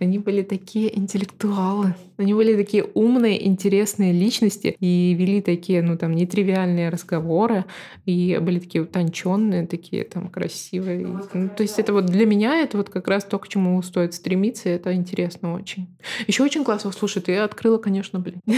они 0.00 0.18
были 0.18 0.42
такие 0.42 0.96
интеллектуалы. 0.96 1.94
Они 2.16 2.34
были 2.34 2.56
такие 2.56 2.84
умные, 2.94 3.46
интересные 3.46 4.12
личности 4.12 4.76
и 4.80 5.14
вели 5.18 5.40
такие, 5.42 5.82
ну, 5.82 5.96
там, 5.96 6.12
нетривиальные 6.12 6.88
разговоры, 6.88 7.64
и 8.04 8.38
были 8.40 8.58
такие 8.58 8.82
утонченные, 8.84 9.66
такие 9.66 10.04
там 10.04 10.28
красивые. 10.28 11.06
Ну, 11.06 11.48
то 11.48 11.62
есть 11.62 11.78
это 11.78 11.92
вот 11.92 12.06
для 12.06 12.26
меня 12.26 12.60
это 12.60 12.78
вот 12.78 12.90
как 12.90 13.08
раз 13.08 13.24
то, 13.24 13.38
к 13.38 13.48
чему 13.48 13.80
стоит 13.82 14.14
стремиться, 14.14 14.68
и 14.68 14.72
это 14.72 14.94
интересно 14.94 15.54
очень. 15.54 15.88
Еще 16.26 16.42
очень 16.42 16.64
классно, 16.64 16.92
слушай, 16.92 17.20
ты 17.22 17.36
открыла, 17.36 17.78
конечно, 17.78 18.20
блин. 18.20 18.40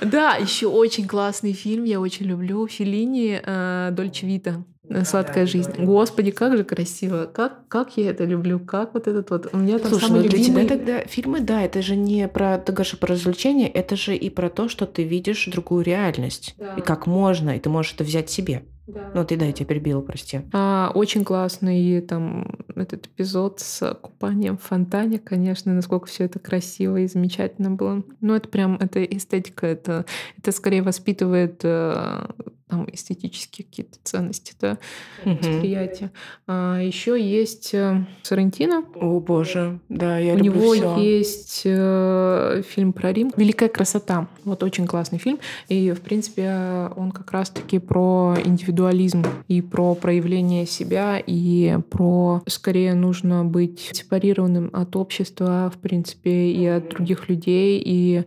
Да, 0.00 0.36
еще 0.36 0.68
очень 0.68 1.06
классный 1.08 1.52
фильм, 1.52 1.84
я 1.84 2.00
очень 2.00 2.26
люблю. 2.26 2.66
Филини 2.68 3.40
э, 3.44 3.90
Дольче 3.92 4.26
Вита. 4.26 4.64
Сладкая 5.04 5.46
жизнь. 5.46 5.72
Господи, 5.78 6.30
как 6.30 6.56
же 6.56 6.64
красиво. 6.64 7.28
Как, 7.32 7.66
как 7.68 7.96
я 7.96 8.10
это 8.10 8.24
люблю. 8.24 8.58
Как 8.58 8.94
вот 8.94 9.06
этот 9.06 9.30
вот... 9.30 9.48
У 9.52 9.58
меня 9.58 9.78
там 9.78 9.90
Слушай, 9.90 10.06
самый 10.06 10.22
ну 10.22 10.28
для 10.28 10.38
любимый... 10.38 10.64
тебя 10.64 10.76
тогда 10.76 11.00
фильмы, 11.00 11.40
да, 11.40 11.62
это 11.62 11.82
же 11.82 11.96
не 11.96 12.28
про, 12.28 12.58
ты 12.58 12.72
говоришь 12.72 12.98
про 12.98 13.14
развлечение, 13.14 13.68
это 13.68 13.96
же 13.96 14.16
и 14.16 14.30
про 14.30 14.50
то, 14.50 14.68
что 14.68 14.86
ты 14.86 15.04
видишь 15.04 15.46
другую 15.46 15.84
реальность. 15.84 16.54
Да. 16.58 16.74
И 16.74 16.80
как 16.80 17.06
можно, 17.06 17.56
и 17.56 17.60
ты 17.60 17.68
можешь 17.68 17.94
это 17.94 18.04
взять 18.04 18.30
себе. 18.30 18.64
Да. 18.88 19.10
Ну, 19.14 19.24
ты, 19.24 19.36
да, 19.36 19.44
я 19.44 19.52
тебя 19.52 19.66
перебила, 19.66 20.00
прости. 20.00 20.40
А, 20.52 20.90
очень 20.94 21.22
классный 21.22 22.00
там 22.00 22.58
этот 22.74 23.06
эпизод 23.06 23.60
с 23.60 23.94
купанием 24.00 24.56
в 24.56 24.62
фонтане, 24.62 25.18
конечно, 25.18 25.74
насколько 25.74 26.06
все 26.06 26.24
это 26.24 26.38
красиво 26.38 26.96
и 26.96 27.06
замечательно 27.06 27.70
было. 27.70 28.02
Ну, 28.22 28.34
это 28.34 28.48
прям, 28.48 28.76
это 28.76 29.04
эстетика, 29.04 29.66
это, 29.66 30.06
это 30.38 30.52
скорее 30.52 30.82
воспитывает 30.82 31.60
э, 31.64 32.28
там 32.68 32.86
эстетические 32.92 33.66
какие-то 33.66 33.98
ценности, 34.04 34.54
да, 34.60 34.78
угу. 35.24 35.36
восприятия. 35.36 36.10
А, 36.46 36.78
еще 36.80 37.20
есть 37.20 37.74
э, 37.74 38.04
Сарантино. 38.22 38.84
О, 38.94 39.20
боже, 39.20 39.80
да, 39.88 40.18
я 40.18 40.34
У 40.34 40.36
люблю 40.36 40.52
него 40.52 40.74
всё. 40.74 40.96
есть 40.98 41.62
э, 41.64 42.62
фильм 42.68 42.92
про 42.92 43.12
Рим 43.12 43.32
«Великая 43.36 43.68
красота». 43.68 44.28
Вот 44.44 44.62
очень 44.62 44.86
классный 44.86 45.18
фильм. 45.18 45.38
И, 45.68 45.92
в 45.92 46.00
принципе, 46.00 46.90
он 46.96 47.10
как 47.10 47.32
раз-таки 47.32 47.78
про 47.78 48.36
индивидуализм 48.44 49.24
и 49.48 49.62
про 49.62 49.94
проявление 49.94 50.66
себя, 50.66 51.22
и 51.24 51.78
про, 51.90 52.42
скорее, 52.46 52.94
нужно 52.94 53.44
быть 53.44 53.90
сепарированным 53.92 54.70
от 54.72 54.94
общества, 54.96 55.72
в 55.74 55.78
принципе, 55.78 56.50
и 56.50 56.66
от 56.66 56.90
других 56.90 57.28
людей, 57.28 57.82
и 57.84 58.24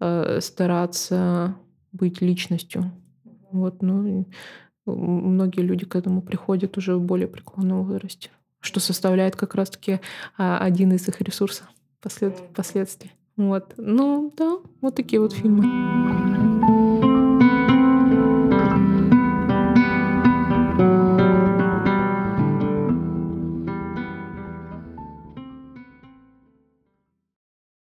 э, 0.00 0.38
стараться 0.42 1.56
быть 1.92 2.20
личностью. 2.20 2.92
Вот, 3.50 3.82
ну, 3.82 4.26
многие 4.86 5.60
люди 5.60 5.84
к 5.84 5.96
этому 5.96 6.22
приходят 6.22 6.76
уже 6.76 6.96
в 6.96 7.02
более 7.02 7.28
преклонном 7.28 7.84
возрасте, 7.84 8.30
что 8.60 8.80
составляет 8.80 9.36
как 9.36 9.54
раз-таки 9.54 10.00
а, 10.36 10.58
один 10.58 10.92
из 10.92 11.08
их 11.08 11.20
ресурсов 11.20 11.66
послед... 12.00 12.36
последствий. 12.54 13.12
Вот. 13.36 13.74
Ну, 13.76 14.32
да, 14.36 14.58
вот 14.80 14.96
такие 14.96 15.20
вот 15.20 15.32
фильмы. 15.32 16.57